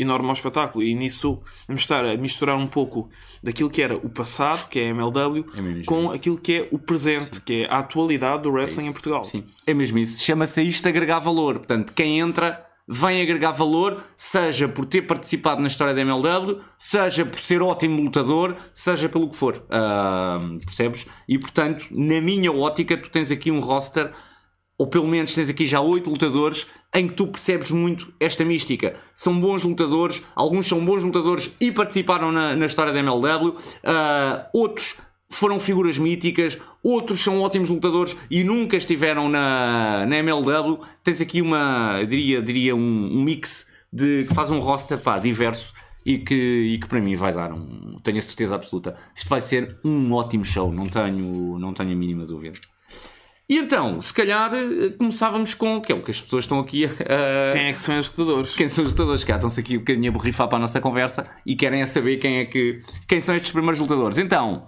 enorme 0.01 0.27
ao 0.29 0.33
espetáculo 0.33 0.83
e 0.85 0.95
nisso 0.95 1.41
vamos 1.67 1.83
estar 1.83 2.05
a 2.05 2.17
misturar 2.17 2.57
um 2.57 2.67
pouco 2.67 3.09
daquilo 3.43 3.71
que 3.71 3.83
era 3.83 3.97
o 3.97 4.09
passado, 4.09 4.69
que 4.69 4.79
é 4.81 4.87
a 4.87 4.95
MLW, 4.95 5.45
É 5.55 5.85
com 5.85 6.05
isso. 6.05 6.15
aquilo 6.15 6.39
que 6.39 6.53
é 6.55 6.69
o 6.71 6.79
presente, 6.79 7.41
que 7.41 7.63
é 7.63 7.67
a 7.73 7.79
atualidade 7.79 8.43
do 8.43 8.51
wrestling 8.53 8.87
em 8.87 8.93
Portugal. 8.93 9.25
Sim, 9.25 9.45
é 9.67 9.75
mesmo 9.75 9.99
isso. 9.99 10.23
Chama-se 10.23 10.63
isto 10.63 10.89
agregar 10.89 11.19
valor. 11.19 11.59
Portanto, 11.59 11.93
quem 11.93 12.19
entra 12.21 12.67
vem 12.93 13.23
agregar 13.23 13.53
valor, 13.53 14.03
seja 14.17 14.67
por 14.67 14.85
ter 14.85 15.03
participado 15.03 15.61
na 15.61 15.69
história 15.69 15.95
da 15.95 16.01
MLW, 16.01 16.59
seja 16.77 17.25
por 17.25 17.39
ser 17.39 17.63
ótimo 17.63 18.03
lutador, 18.03 18.57
seja 18.73 19.09
pelo 19.09 19.29
que 19.31 19.37
for. 19.37 19.65
Ah, 19.71 20.41
percebes? 20.65 21.07
E 21.29 21.39
portanto, 21.39 21.87
na 21.93 22.21
minha 22.21 22.51
ótica, 22.51 22.97
tu 22.97 23.09
tens 23.09 23.31
aqui 23.31 23.49
um 23.51 23.61
roster 23.61 24.11
ou 24.81 24.87
pelo 24.87 25.07
menos 25.07 25.35
tens 25.35 25.51
aqui 25.51 25.67
já 25.67 25.79
oito 25.79 26.09
lutadores 26.09 26.67
em 26.95 27.07
que 27.07 27.13
tu 27.13 27.27
percebes 27.27 27.71
muito 27.71 28.15
esta 28.19 28.47
mística. 28.47 28.95
São 29.15 29.39
bons 29.39 29.63
lutadores, 29.63 30.23
alguns 30.35 30.67
são 30.67 30.83
bons 30.83 31.03
lutadores 31.05 31.51
e 31.61 31.71
participaram 31.71 32.33
na, 32.33 32.57
na 32.57 32.65
história 32.65 32.91
da 32.91 32.99
MLW, 32.99 33.57
ah, 33.85 34.49
outros 34.55 34.97
foram 35.29 35.61
figuras 35.61 35.99
míticas, 35.99 36.59
outros 36.83 37.21
são 37.21 37.43
ótimos 37.43 37.69
lutadores 37.69 38.17
e 38.31 38.43
nunca 38.43 38.75
estiveram 38.75 39.29
na, 39.29 40.07
na 40.07 40.17
MLW. 40.17 40.81
Tens 41.05 41.21
aqui 41.21 41.43
uma, 41.43 42.03
diria, 42.05 42.41
diria 42.41 42.75
um, 42.75 43.19
um 43.19 43.23
mix 43.23 43.71
de, 43.93 44.25
que 44.25 44.35
faz 44.35 44.51
um 44.51 44.61
roster 44.61 44.99
pá, 44.99 45.19
diverso 45.19 45.75
e 46.07 46.17
que, 46.17 46.35
e 46.35 46.79
que 46.79 46.89
para 46.89 47.03
mim 47.03 47.17
vai 47.17 47.35
dar 47.35 47.53
um. 47.53 48.01
Tenho 48.03 48.17
a 48.17 48.23
certeza 48.23 48.55
absoluta. 48.55 48.97
Isto 49.15 49.29
vai 49.29 49.43
ser 49.43 49.79
um 49.85 50.11
ótimo 50.15 50.43
show, 50.43 50.73
não 50.73 50.87
tenho, 50.87 51.59
não 51.59 51.75
tenho 51.75 51.93
a 51.93 51.95
mínima 51.95 52.25
dúvida. 52.25 52.59
E 53.51 53.59
então, 53.59 54.01
se 54.01 54.15
calhar 54.15 54.55
eh, 54.55 54.91
começávamos 54.97 55.55
com 55.55 55.81
que 55.81 55.91
é 55.91 55.95
o 55.97 56.03
que 56.05 56.13
as 56.13 56.21
pessoas 56.21 56.45
estão 56.45 56.61
aqui 56.61 56.85
a. 56.85 56.89
a- 56.89 57.53
Quem 57.53 57.65
é 57.67 57.73
que 57.73 57.79
são 57.79 57.99
os 57.99 58.17
lutadores? 58.17 58.55
quem 58.55 58.69
são 58.69 58.85
os 58.85 58.93
lutadores? 58.93 59.25
Que 59.25 59.33
estão-se 59.33 59.59
aqui 59.59 59.75
um 59.77 59.81
bocadinho 59.81 60.09
a 60.09 60.13
borrifar 60.13 60.47
para 60.47 60.57
a 60.59 60.61
nossa 60.61 60.81
conversa 60.81 61.27
e 61.45 61.57
querem 61.57 61.83
é 61.83 61.87
saber 61.87 62.19
quem 62.19 62.39
é 62.39 62.45
que. 62.45 62.79
quem 63.09 63.21
são 63.21 63.35
estes 63.35 63.51
primeiros 63.51 63.81
lutadores. 63.81 64.19
Então, 64.19 64.65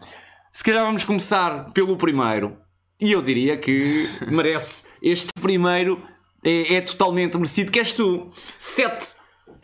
se 0.51 0.65
calhar 0.65 0.85
vamos 0.85 1.05
começar 1.05 1.71
pelo 1.73 1.97
primeiro. 1.97 2.57
E 3.01 3.13
eu 3.13 3.23
diria 3.23 3.57
que 3.57 4.09
merece. 4.29 4.85
Este 5.01 5.29
primeiro 5.41 6.03
é, 6.45 6.75
é 6.75 6.81
totalmente 6.81 7.37
merecido, 7.37 7.71
que 7.71 7.79
és 7.79 7.93
tu. 7.93 8.33
Sete. 8.59 9.15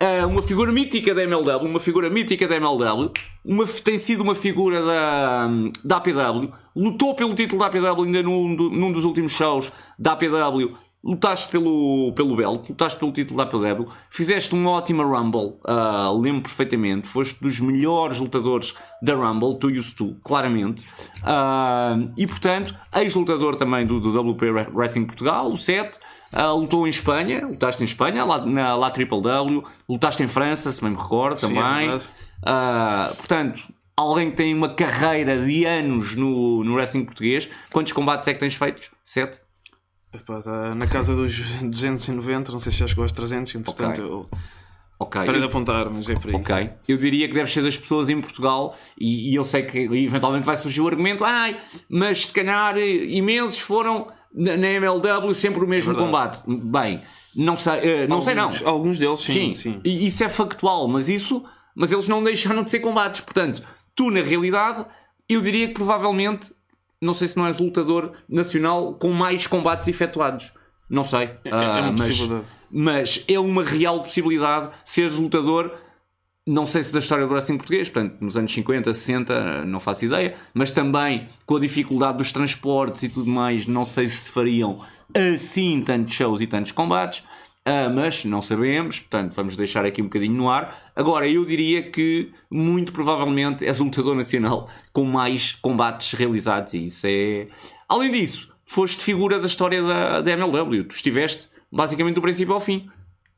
Ah, 0.00 0.26
uma 0.26 0.42
figura 0.42 0.70
mítica 0.70 1.14
da 1.14 1.22
MLW, 1.22 1.66
uma 1.68 1.80
figura 1.80 2.08
mítica 2.08 2.46
da 2.46 2.56
MLW, 2.56 3.10
uma, 3.44 3.66
tem 3.66 3.98
sido 3.98 4.22
uma 4.22 4.34
figura 4.34 4.82
da, 4.82 5.48
da 5.84 5.96
APW, 5.96 6.52
lutou 6.76 7.14
pelo 7.14 7.34
título 7.34 7.60
da 7.60 7.66
APW 7.66 8.04
ainda 8.04 8.22
num, 8.22 8.48
num 8.48 8.92
dos 8.92 9.04
últimos 9.04 9.32
shows 9.32 9.72
da 9.98 10.12
APW 10.12 10.76
lutaste 11.02 11.50
pelo, 11.50 12.12
pelo 12.12 12.36
belt, 12.36 12.68
lutaste 12.68 12.98
pelo 12.98 13.12
título 13.12 13.38
da 13.38 13.44
APW, 13.44 13.86
fizeste 14.10 14.54
uma 14.54 14.70
ótima 14.70 15.04
Rumble, 15.04 15.56
uh, 15.64 16.18
lembro 16.20 16.42
perfeitamente, 16.42 17.06
foste 17.06 17.40
dos 17.40 17.60
melhores 17.60 18.18
lutadores 18.18 18.74
da 19.00 19.14
Rumble, 19.14 19.58
tu 19.58 19.70
e 19.70 19.78
o 19.78 19.82
Stu, 19.82 20.16
claramente, 20.24 20.84
uh, 21.22 22.12
e 22.16 22.26
portanto, 22.26 22.74
ex-lutador 22.94 23.56
também 23.56 23.86
do, 23.86 24.00
do 24.00 24.10
WP 24.32 24.50
Wrestling 24.74 25.06
Portugal, 25.06 25.48
o 25.48 25.56
Seth, 25.56 25.98
uh, 26.32 26.56
lutou 26.56 26.86
em 26.86 26.90
Espanha, 26.90 27.46
lutaste 27.46 27.82
em 27.82 27.86
Espanha, 27.86 28.24
lá, 28.24 28.44
na 28.44 28.74
lá 28.74 28.90
Triple 28.90 29.22
W, 29.22 29.62
lutaste 29.88 30.22
em 30.22 30.28
França, 30.28 30.70
se 30.72 30.80
bem 30.80 30.90
me 30.90 30.96
recordo, 30.96 31.40
Sim, 31.40 31.54
também, 31.54 31.90
é 31.90 33.14
portanto, 33.16 33.62
alguém 33.96 34.30
que 34.30 34.36
tem 34.36 34.54
uma 34.54 34.68
carreira 34.74 35.44
de 35.44 35.64
anos 35.64 36.14
no, 36.14 36.62
no 36.62 36.74
wrestling 36.74 37.04
português, 37.04 37.48
quantos 37.72 37.92
combates 37.92 38.28
é 38.28 38.34
que 38.34 38.40
tens 38.40 38.54
feitos? 38.54 38.90
Sete? 39.02 39.40
Epá, 40.12 40.40
tá 40.40 40.74
na 40.74 40.86
casa 40.86 41.14
dos 41.14 41.38
290, 41.60 42.52
não 42.52 42.60
sei 42.60 42.72
se 42.72 42.78
já 42.78 42.86
chegou 42.86 43.02
aos 43.02 43.12
300, 43.12 43.56
entretanto 43.56 44.00
okay. 44.00 44.04
eu 44.04 44.28
okay. 44.98 45.24
parei 45.26 45.40
de 45.40 45.46
apontar, 45.46 45.90
mas 45.90 46.08
é 46.08 46.14
por 46.14 46.30
isso. 46.30 46.38
Ok, 46.38 46.70
eu 46.86 46.96
diria 46.96 47.28
que 47.28 47.34
deve 47.34 47.50
ser 47.50 47.62
das 47.62 47.76
pessoas 47.76 48.08
em 48.08 48.20
Portugal 48.20 48.74
e, 48.98 49.30
e 49.30 49.34
eu 49.34 49.44
sei 49.44 49.64
que 49.64 49.78
eventualmente 49.78 50.46
vai 50.46 50.56
surgir 50.56 50.80
o 50.80 50.88
argumento, 50.88 51.24
ai, 51.24 51.58
mas 51.90 52.26
se 52.26 52.32
calhar 52.32 52.78
imensos 52.78 53.58
foram 53.58 54.08
na, 54.34 54.56
na 54.56 54.68
MLW 54.68 55.34
sempre 55.34 55.64
o 55.64 55.68
mesmo 55.68 55.92
é 55.92 55.96
combate. 55.96 56.42
Bem, 56.46 57.02
não 57.34 57.56
sei, 57.56 58.04
uh, 58.04 58.08
não 58.08 58.16
alguns, 58.16 58.24
sei 58.24 58.34
não. 58.34 58.50
Alguns 58.64 58.98
deles 58.98 59.20
sim, 59.20 59.54
sim. 59.54 59.54
sim. 59.54 59.80
Isso 59.84 60.24
é 60.24 60.28
factual, 60.28 60.88
mas 60.88 61.08
isso, 61.08 61.44
mas 61.74 61.92
eles 61.92 62.08
não 62.08 62.22
deixaram 62.22 62.62
de 62.62 62.70
ser 62.70 62.80
combates, 62.80 63.20
portanto, 63.20 63.62
tu 63.94 64.10
na 64.10 64.20
realidade, 64.20 64.84
eu 65.28 65.40
diria 65.40 65.68
que 65.68 65.74
provavelmente 65.74 66.52
não 67.00 67.14
sei 67.14 67.28
se 67.28 67.36
não 67.36 67.46
és 67.46 67.58
lutador 67.58 68.12
nacional 68.28 68.94
com 68.94 69.10
mais 69.10 69.46
combates 69.46 69.86
efetuados. 69.88 70.52
Não 70.90 71.04
sei. 71.04 71.30
É, 71.44 71.50
é 71.50 71.54
uma 71.54 71.90
uh, 71.90 71.94
mas, 71.98 72.28
mas 72.70 73.24
é 73.28 73.38
uma 73.38 73.62
real 73.62 74.02
possibilidade 74.02 74.70
seres 74.84 75.16
lutador. 75.16 75.76
Não 76.50 76.64
sei 76.64 76.82
se 76.82 76.94
da 76.94 76.98
história 76.98 77.26
do 77.26 77.30
wrestling 77.30 77.58
português, 77.58 77.90
portanto, 77.90 78.16
nos 78.22 78.38
anos 78.38 78.50
50, 78.50 78.94
60, 78.94 79.66
não 79.66 79.78
faço 79.78 80.06
ideia, 80.06 80.34
mas 80.54 80.72
também 80.72 81.26
com 81.44 81.56
a 81.56 81.60
dificuldade 81.60 82.16
dos 82.16 82.32
transportes 82.32 83.02
e 83.02 83.10
tudo 83.10 83.30
mais, 83.30 83.66
não 83.66 83.84
sei 83.84 84.08
se 84.08 84.30
fariam 84.30 84.80
assim 85.14 85.82
tantos 85.82 86.14
shows 86.14 86.40
e 86.40 86.46
tantos 86.46 86.72
combates. 86.72 87.18
Uh, 87.18 87.92
mas 87.94 88.24
não 88.24 88.40
sabemos, 88.40 88.98
portanto 88.98 89.34
vamos 89.34 89.56
deixar 89.56 89.84
aqui 89.84 90.00
um 90.00 90.06
bocadinho 90.06 90.32
no 90.32 90.48
ar. 90.48 90.90
Agora, 90.96 91.28
eu 91.28 91.44
diria 91.44 91.82
que 91.82 92.32
muito 92.50 92.94
provavelmente 92.94 93.66
és 93.66 93.78
o 93.78 93.84
lutador 93.84 94.16
nacional 94.16 94.70
com 94.90 95.04
mais 95.04 95.52
combates 95.52 96.14
realizados 96.14 96.72
e 96.72 96.86
isso 96.86 97.06
é. 97.06 97.48
Além 97.86 98.10
disso, 98.10 98.56
foste 98.64 99.04
figura 99.04 99.38
da 99.38 99.46
história 99.46 99.82
da, 99.82 100.22
da 100.22 100.30
MLW. 100.30 100.84
Tu 100.84 100.94
estiveste 100.94 101.46
basicamente 101.70 102.14
do 102.14 102.22
princípio 102.22 102.54
ao 102.54 102.60
fim 102.60 102.88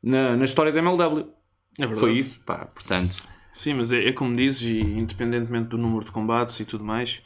na, 0.01 0.37
na 0.37 0.45
história 0.45 0.71
da 0.71 0.79
MLW. 0.79 1.40
É 1.81 1.95
Foi 1.95 2.13
isso, 2.13 2.41
pá, 2.41 2.65
portanto. 2.65 3.23
Sim, 3.51 3.73
mas 3.73 3.91
é, 3.91 4.07
é 4.07 4.13
como 4.13 4.35
dizes, 4.35 4.61
e 4.61 4.79
independentemente 4.79 5.69
do 5.69 5.77
número 5.77 6.05
de 6.05 6.11
combates 6.11 6.59
e 6.59 6.65
tudo 6.65 6.83
mais, 6.83 7.21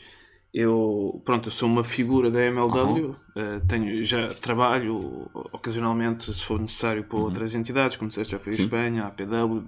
eu, 0.58 1.22
pronto, 1.26 1.50
eu 1.50 1.52
sou 1.52 1.68
uma 1.68 1.84
figura 1.84 2.32
da 2.32 2.40
MLW, 2.46 3.08
uhum. 3.08 3.12
uh, 3.12 3.60
tenho, 3.68 4.02
já 4.06 4.34
trabalho 4.36 5.30
ocasionalmente, 5.52 6.34
se 6.34 6.42
for 6.42 6.58
necessário, 6.58 7.04
para 7.04 7.18
uhum. 7.18 7.26
outras 7.26 7.56
entidades, 7.56 7.98
como 7.98 8.08
disseste, 8.08 8.32
já 8.32 8.40
fui 8.40 8.54
a 8.54 8.56
Espanha, 8.56 9.04
a 9.04 9.08
APW, 9.08 9.66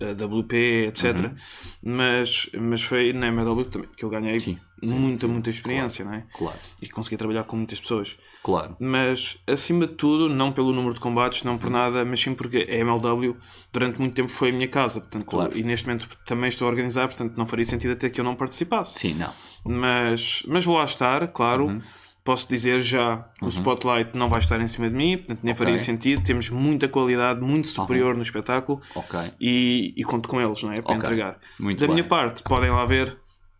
a 0.00 0.24
WP, 0.24 0.86
etc. 0.88 1.16
Uhum. 1.16 1.34
Mas, 1.80 2.50
mas 2.60 2.82
foi 2.82 3.12
na 3.12 3.28
MLW 3.28 3.66
também 3.66 3.88
que 3.96 4.04
eu 4.04 4.10
ganhei 4.10 4.40
Sim. 4.40 4.58
Sim. 4.82 4.98
muita, 4.98 5.28
muita 5.28 5.48
experiência, 5.48 6.04
claro. 6.04 6.18
não 6.18 6.26
é? 6.26 6.36
Claro. 6.36 6.58
E 6.82 6.88
consegui 6.88 7.16
trabalhar 7.16 7.44
com 7.44 7.54
muitas 7.54 7.80
pessoas. 7.80 8.18
Claro. 8.42 8.76
Mas, 8.80 9.40
acima 9.46 9.86
de 9.86 9.94
tudo, 9.94 10.28
não 10.28 10.50
pelo 10.50 10.72
número 10.72 10.94
de 10.94 10.98
combates, 10.98 11.44
não 11.44 11.56
por 11.56 11.70
nada, 11.70 12.04
mas 12.04 12.20
sim 12.20 12.34
porque 12.34 12.66
a 12.68 12.74
MLW 12.74 13.36
durante 13.72 14.00
muito 14.00 14.14
tempo 14.14 14.30
foi 14.30 14.48
a 14.48 14.52
minha 14.52 14.66
casa. 14.66 15.00
Portanto, 15.00 15.24
claro. 15.24 15.56
E 15.56 15.62
neste 15.62 15.86
momento 15.86 16.08
também 16.26 16.48
estou 16.48 16.66
a 16.66 16.70
organizar, 16.70 17.06
portanto 17.06 17.36
não 17.36 17.46
faria 17.46 17.64
sentido 17.64 17.92
até 17.92 18.10
que 18.10 18.20
eu 18.20 18.24
não 18.24 18.34
participasse. 18.34 18.98
Sim, 18.98 19.14
não. 19.14 19.32
Mas, 19.64 20.42
mas 20.48 20.64
vou 20.64 20.76
lá 20.76 20.84
estar, 20.84 21.28
claro. 21.28 21.66
Uhum. 21.66 21.82
Posso 22.22 22.48
dizer 22.48 22.80
já 22.80 23.24
que 23.38 23.42
uhum. 23.42 23.46
o 23.46 23.48
spotlight 23.48 24.16
não 24.16 24.28
vai 24.28 24.40
estar 24.40 24.60
em 24.60 24.68
cima 24.68 24.90
de 24.90 24.94
mim, 24.94 25.16
portanto 25.16 25.40
nem 25.42 25.52
okay. 25.52 25.64
faria 25.64 25.78
sentido. 25.78 26.22
Temos 26.22 26.50
muita 26.50 26.86
qualidade, 26.86 27.40
muito 27.40 27.68
superior 27.68 28.10
uhum. 28.10 28.16
no 28.16 28.22
espetáculo 28.22 28.80
okay. 28.94 29.32
e, 29.40 29.94
e, 29.96 30.04
conto 30.04 30.28
com 30.28 30.40
eles, 30.40 30.62
não 30.62 30.72
é? 30.72 30.82
Para 30.82 30.96
okay. 30.96 30.96
entregar. 30.96 31.38
Muito 31.58 31.80
da 31.80 31.86
bem. 31.86 31.96
minha 31.96 32.06
parte, 32.06 32.42
podem 32.42 32.70
lá 32.70 32.84
ver 32.84 33.16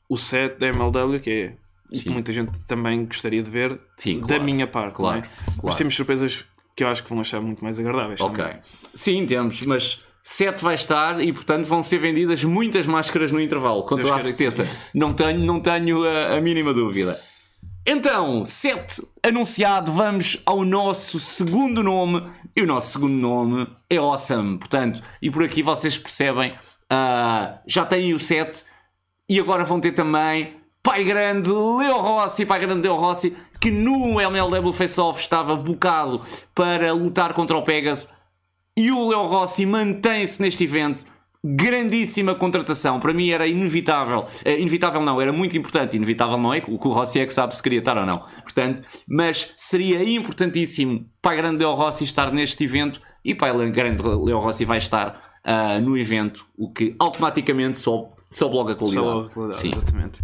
o 0.09 0.19
set 0.19 0.59
da 0.59 0.67
MLW, 0.69 1.21
que 1.21 1.31
é 1.31 1.57
Sim. 1.93 2.03
que 2.03 2.11
muita 2.11 2.33
gente 2.33 2.67
também 2.67 3.05
gostaria 3.07 3.43
de 3.43 3.51
ver 3.51 3.81
Sim, 3.97 4.21
da 4.21 4.27
claro. 4.27 4.45
minha 4.45 4.67
parte, 4.67 4.97
claro, 4.97 5.19
é? 5.19 5.23
claro. 5.23 5.61
Mas 5.63 5.75
temos 5.77 5.95
surpresas 5.95 6.45
que 6.77 6.85
eu 6.85 6.89
acho 6.89 7.03
que 7.03 7.11
vão 7.11 7.21
achar 7.21 7.41
muito 7.41 7.63
mais 7.63 7.79
agradáveis. 7.79 8.21
Ok. 8.21 8.45
Também. 8.45 8.61
Sim, 8.95 9.27
temos, 9.27 9.63
mas 9.63 10.05
7 10.23 10.63
vai 10.63 10.75
estar 10.75 11.21
e 11.21 11.33
portanto 11.33 11.67
vão 11.67 11.83
ser 11.83 11.99
vendidas 11.99 12.45
muitas 12.45 12.87
máscaras 12.87 13.33
no 13.33 13.41
intervalo, 13.41 13.83
com 13.83 13.97
toda 13.97 14.17
a 14.17 14.21
certeza. 14.21 14.69
Não 14.95 15.13
tenho, 15.13 15.41
não 15.41 15.61
tenho 15.61 16.05
a, 16.05 16.37
a 16.37 16.41
mínima 16.41 16.73
dúvida. 16.73 17.21
Então, 17.87 18.45
7 18.45 19.03
anunciado, 19.23 19.91
vamos 19.91 20.41
ao 20.45 20.65
nosso 20.65 21.19
segundo 21.19 21.83
nome. 21.83 22.29
E 22.55 22.63
o 22.63 22.67
nosso 22.67 22.93
segundo 22.93 23.15
nome 23.15 23.67
é 23.89 23.97
Awesome. 23.97 24.59
Portanto, 24.59 25.03
e 25.21 25.31
por 25.31 25.43
aqui 25.43 25.63
vocês 25.63 25.97
percebem, 25.97 26.53
uh, 26.53 27.59
já 27.67 27.85
têm 27.87 28.13
o 28.13 28.19
7 28.19 28.65
e 29.29 29.41
agora 29.41 29.65
vão 29.65 29.81
ter 29.81 29.93
também 29.93 30.57
Pai 30.83 31.05
Grande 31.05 31.49
Leo 31.49 31.99
Rossi, 31.99 32.45
Pai 32.45 32.61
Grande 32.61 32.87
Leo 32.87 32.97
Rossi, 32.97 33.35
que 33.61 33.71
no 33.71 34.21
MLW 34.21 34.73
Face-Off 34.73 35.21
estava 35.21 35.57
bocado 35.57 36.21
para 36.55 36.93
lutar 36.93 37.33
contra 37.33 37.57
o 37.57 37.63
Pegasus. 37.63 38.09
E 38.77 38.91
o 38.91 39.09
Leo 39.09 39.25
Rossi 39.25 39.67
mantém-se 39.67 40.41
neste 40.41 40.65
evento. 40.65 41.05
Grandíssima 41.43 42.35
contratação, 42.35 43.01
para 43.01 43.15
mim 43.15 43.31
era 43.31 43.47
inevitável. 43.47 44.27
Uh, 44.45 44.51
inevitável 44.59 45.01
não, 45.01 45.21
era 45.21 45.33
muito 45.33 45.57
importante. 45.57 45.97
Inevitável 45.97 46.37
não 46.37 46.53
é, 46.53 46.59
o 46.69 46.79
que 46.79 46.89
o 46.89 46.93
Rossi 46.93 47.19
é 47.19 47.27
que 47.27 47.33
sabe 47.33 47.55
se 47.55 47.63
queria 47.63 47.79
estar 47.79 47.97
ou 47.97 48.05
não. 48.05 48.19
Portanto, 48.43 48.83
mas 49.09 49.53
seria 49.57 50.03
importantíssimo 50.05 51.07
Pai 51.23 51.37
Grande 51.37 51.59
Leo 51.59 51.73
Rossi 51.75 52.05
estar 52.05 52.31
neste 52.31 52.65
evento 52.65 53.01
e 53.25 53.35
Pai 53.35 53.53
Grande 53.71 54.03
Leo 54.03 54.39
Rossi 54.39 54.65
vai 54.65 54.79
estar 54.79 55.31
uh, 55.45 55.81
no 55.81 55.97
evento, 55.97 56.47
o 56.57 56.71
que 56.71 56.95
automaticamente 56.99 57.79
sobe, 57.79 58.09
sobe 58.31 58.55
logo 58.55 58.71
a 58.71 58.77
qualidade. 58.77 59.07
Sobe 59.07 59.27
a 59.27 59.31
qualidade, 59.31 59.63
Sim. 59.63 59.71
exatamente. 59.71 60.21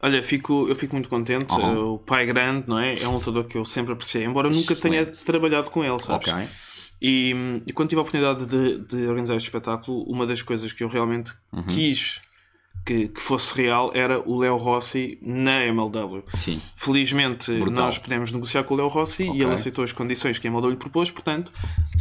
Olha, 0.00 0.22
fico, 0.22 0.68
eu 0.68 0.76
fico 0.76 0.94
muito 0.94 1.08
contente. 1.08 1.52
Uhum. 1.54 1.94
O 1.94 1.98
pai 1.98 2.24
grande, 2.24 2.68
não 2.68 2.78
é? 2.78 2.94
É 2.94 3.08
um 3.08 3.14
lutador 3.14 3.44
que 3.44 3.58
eu 3.58 3.64
sempre 3.64 3.92
apreciei, 3.92 4.24
embora 4.24 4.48
nunca 4.48 4.74
tenha 4.76 5.04
trabalhado 5.06 5.70
com 5.70 5.84
ele, 5.84 5.98
sabes? 5.98 6.28
Ok. 6.28 6.48
E, 7.00 7.62
e 7.66 7.72
quando 7.72 7.88
tive 7.90 8.00
a 8.00 8.02
oportunidade 8.02 8.46
de, 8.46 8.78
de 8.78 9.06
organizar 9.06 9.36
este 9.36 9.46
espetáculo, 9.46 10.02
uma 10.04 10.26
das 10.26 10.42
coisas 10.42 10.72
que 10.72 10.82
eu 10.82 10.88
realmente 10.88 11.32
uhum. 11.52 11.62
quis 11.64 12.20
que, 12.84 13.08
que, 13.08 13.20
fosse 13.20 13.54
real 13.54 13.90
era 13.94 14.20
o 14.20 14.38
Leo 14.38 14.56
Rossi 14.56 15.18
na 15.22 15.64
MLW. 15.64 16.22
Sim. 16.34 16.60
Felizmente 16.74 17.52
Brutal. 17.58 17.86
nós 17.86 17.98
podemos 17.98 18.32
negociar 18.32 18.64
com 18.64 18.74
o 18.74 18.76
Leo 18.76 18.88
Rossi 18.88 19.24
okay. 19.24 19.40
e 19.40 19.42
ele 19.42 19.52
aceitou 19.52 19.84
as 19.84 19.92
condições 19.92 20.38
que 20.38 20.46
a 20.46 20.50
MLW 20.50 20.70
lhe 20.70 20.76
propôs, 20.76 21.10
portanto, 21.10 21.52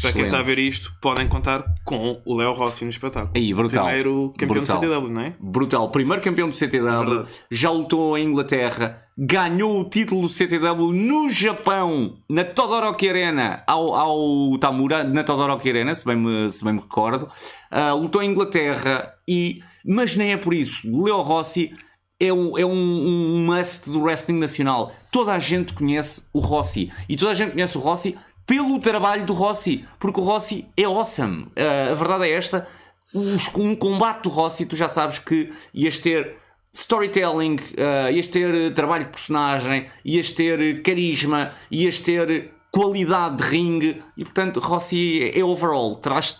para 0.01 0.11
quem 0.13 0.25
está 0.25 0.39
a 0.39 0.43
ver 0.43 0.59
isto, 0.59 0.93
podem 1.01 1.27
contar 1.27 1.63
com 1.83 2.21
o 2.25 2.35
Leo 2.35 2.53
Rossi 2.53 2.83
no 2.83 2.89
espetáculo. 2.89 3.31
Aí, 3.35 3.53
brutal. 3.53 3.85
Primeiro 3.85 4.33
campeão 4.37 4.47
brutal. 4.47 4.79
do 4.79 4.87
CTW, 4.87 5.09
não 5.09 5.21
é? 5.21 5.33
Brutal. 5.39 5.89
Primeiro 5.89 6.21
campeão 6.21 6.49
do 6.49 6.55
CTW, 6.55 7.21
é 7.21 7.25
já 7.49 7.69
lutou 7.69 8.17
em 8.17 8.27
Inglaterra, 8.27 9.01
ganhou 9.17 9.81
o 9.81 9.83
título 9.83 10.21
do 10.21 10.29
CTW 10.29 10.93
no 10.93 11.29
Japão, 11.29 12.17
na 12.29 12.43
Todoroki 12.43 13.09
Arena, 13.09 13.63
ao, 13.65 13.95
ao 13.95 14.57
Tamura, 14.59 15.03
na 15.03 15.23
Todoroki 15.23 15.69
Arena, 15.69 15.95
se 15.95 16.05
bem 16.05 16.15
me, 16.15 16.49
se 16.51 16.63
bem 16.63 16.73
me 16.73 16.79
recordo. 16.79 17.27
Uh, 17.71 17.95
lutou 17.97 18.21
em 18.21 18.29
Inglaterra 18.29 19.13
e 19.27 19.61
mas 19.87 20.15
nem 20.15 20.33
é 20.33 20.37
por 20.37 20.53
isso. 20.53 20.81
Leo 20.85 21.21
Rossi 21.21 21.71
é 22.19 22.33
um, 22.33 22.57
é 22.57 22.65
um, 22.65 22.71
um 22.71 23.45
must 23.45 23.89
do 23.89 24.01
wrestling 24.01 24.37
nacional. 24.37 24.91
Toda 25.11 25.33
a 25.33 25.39
gente 25.39 25.73
conhece 25.73 26.27
o 26.33 26.39
Rossi. 26.39 26.91
E 27.07 27.15
toda 27.15 27.31
a 27.31 27.33
gente 27.33 27.53
conhece 27.53 27.77
o 27.77 27.81
Rossi 27.81 28.17
pelo 28.45 28.79
trabalho 28.79 29.25
do 29.25 29.33
Rossi. 29.33 29.85
Porque 29.99 30.19
o 30.19 30.23
Rossi 30.23 30.67
é 30.75 30.83
awesome. 30.83 31.43
Uh, 31.43 31.91
a 31.91 31.93
verdade 31.93 32.25
é 32.25 32.31
esta. 32.31 32.67
Os, 33.13 33.47
um 33.55 33.75
combate 33.75 34.23
do 34.23 34.29
Rossi, 34.29 34.65
tu 34.65 34.75
já 34.75 34.87
sabes 34.87 35.19
que 35.19 35.53
ias 35.73 35.97
ter 35.97 36.35
storytelling, 36.73 37.55
uh, 37.55 38.11
ias 38.11 38.27
ter 38.27 38.73
trabalho 38.73 39.05
de 39.05 39.11
personagem, 39.11 39.87
ias 40.03 40.31
ter 40.31 40.81
carisma, 40.81 41.51
ias 41.71 41.99
ter 41.99 42.51
qualidade 42.77 43.37
de 43.37 43.43
ringue 43.43 44.03
e 44.15 44.23
portanto 44.23 44.59
Rossi 44.59 45.31
é 45.33 45.43
overall, 45.43 45.95
traz 45.95 46.31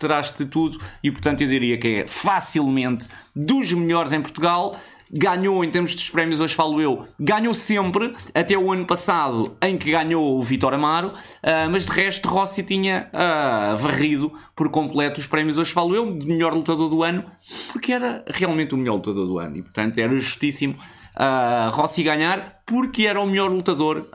tudo 0.48 0.78
e 1.02 1.10
portanto 1.10 1.40
eu 1.40 1.48
diria 1.48 1.76
que 1.76 1.88
é 1.88 2.06
facilmente 2.06 3.08
dos 3.34 3.72
melhores 3.72 4.12
em 4.12 4.22
Portugal 4.22 4.76
ganhou 5.10 5.64
em 5.64 5.70
termos 5.70 5.96
dos 5.96 6.08
prémios, 6.10 6.40
hoje 6.40 6.54
falo 6.54 6.80
eu, 6.80 7.06
ganhou 7.18 7.52
sempre, 7.52 8.14
até 8.32 8.56
o 8.56 8.70
ano 8.70 8.86
passado 8.86 9.56
em 9.60 9.76
que 9.76 9.90
ganhou 9.90 10.38
o 10.38 10.42
Vitor 10.42 10.74
Amaro, 10.74 11.08
uh, 11.08 11.70
mas 11.72 11.86
de 11.86 11.92
resto 11.92 12.28
Rossi 12.28 12.62
tinha 12.62 13.08
uh, 13.12 13.76
varrido 13.76 14.32
por 14.54 14.70
completo 14.70 15.18
os 15.18 15.26
prémios, 15.26 15.58
hoje 15.58 15.72
falo 15.72 15.94
eu, 15.94 16.18
de 16.18 16.26
melhor 16.26 16.54
lutador 16.54 16.88
do 16.88 17.02
ano, 17.02 17.24
porque 17.72 17.90
era 17.90 18.24
realmente 18.28 18.74
o 18.74 18.78
melhor 18.78 18.96
lutador 18.96 19.26
do 19.26 19.38
ano 19.38 19.56
e 19.56 19.62
portanto 19.62 19.98
era 19.98 20.16
justíssimo 20.18 20.76
uh, 21.16 21.70
Rossi 21.70 22.02
ganhar 22.02 22.60
porque 22.66 23.06
era 23.06 23.18
o 23.18 23.26
melhor 23.26 23.50
lutador 23.50 24.06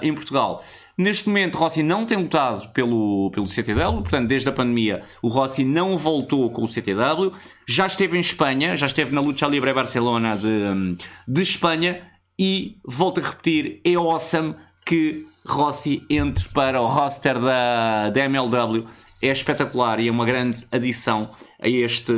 em 0.00 0.14
Portugal. 0.14 0.62
Neste 1.00 1.28
momento, 1.28 1.56
Rossi 1.56 1.82
não 1.82 2.04
tem 2.04 2.18
lutado 2.18 2.68
pelo, 2.74 3.30
pelo 3.30 3.48
CTW, 3.48 4.02
portanto, 4.02 4.28
desde 4.28 4.50
a 4.50 4.52
pandemia, 4.52 5.00
o 5.22 5.28
Rossi 5.28 5.64
não 5.64 5.96
voltou 5.96 6.50
com 6.50 6.62
o 6.62 6.68
CTW. 6.68 7.32
Já 7.66 7.86
esteve 7.86 8.18
em 8.18 8.20
Espanha, 8.20 8.76
já 8.76 8.84
esteve 8.84 9.10
na 9.10 9.22
Lucha 9.22 9.46
Libre 9.46 9.72
Barcelona 9.72 10.36
de, 10.36 10.98
de 11.26 11.42
Espanha 11.42 12.02
e, 12.38 12.76
volto 12.84 13.18
a 13.18 13.22
repetir, 13.24 13.80
é 13.82 13.94
awesome 13.94 14.54
que 14.84 15.24
Rossi 15.46 16.04
entre 16.10 16.46
para 16.50 16.82
o 16.82 16.86
roster 16.86 17.40
da, 17.40 18.10
da 18.10 18.24
MLW. 18.26 18.84
É 19.22 19.28
espetacular 19.28 20.00
e 20.00 20.08
é 20.08 20.10
uma 20.10 20.26
grande 20.26 20.66
adição 20.70 21.30
a 21.62 21.66
este. 21.66 22.12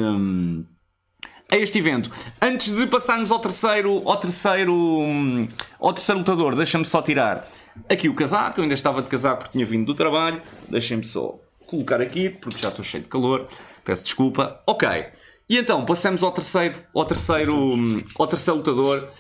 a 1.49 1.57
este 1.57 1.79
evento. 1.79 2.11
Antes 2.41 2.75
de 2.75 2.85
passarmos 2.89 3.31
ao 3.31 3.39
terceiro, 3.39 4.03
ao 4.05 4.17
terceiro, 4.17 5.47
ao 5.79 5.93
terceiro 5.93 6.19
lutador, 6.19 6.57
deixa-me 6.57 6.85
só 6.85 7.01
tirar 7.01 7.47
aqui 7.89 8.09
o 8.09 8.15
casaco. 8.15 8.61
Eu 8.61 8.63
ainda 8.63 8.75
estava 8.75 9.03
de 9.03 9.09
casaco 9.09 9.41
porque 9.41 9.53
tinha 9.53 9.67
vindo 9.67 9.87
do 9.87 9.95
trabalho. 9.95 10.41
Deixem-me 10.69 11.05
só 11.05 11.39
colocar 11.67 12.01
aqui 12.01 12.31
porque 12.31 12.59
já 12.59 12.69
estou 12.69 12.85
cheio 12.85 13.03
de 13.03 13.09
calor. 13.09 13.47
Peço 13.85 14.05
desculpa. 14.05 14.61
Ok. 14.67 14.89
E 15.49 15.59
então 15.59 15.85
passamos 15.85 16.23
ao 16.23 16.33
terceiro, 16.33 16.81
ao 16.95 17.05
terceiro, 17.05 18.05
ao 18.19 18.27
terceiro 18.27 18.59
lutador 18.59 19.11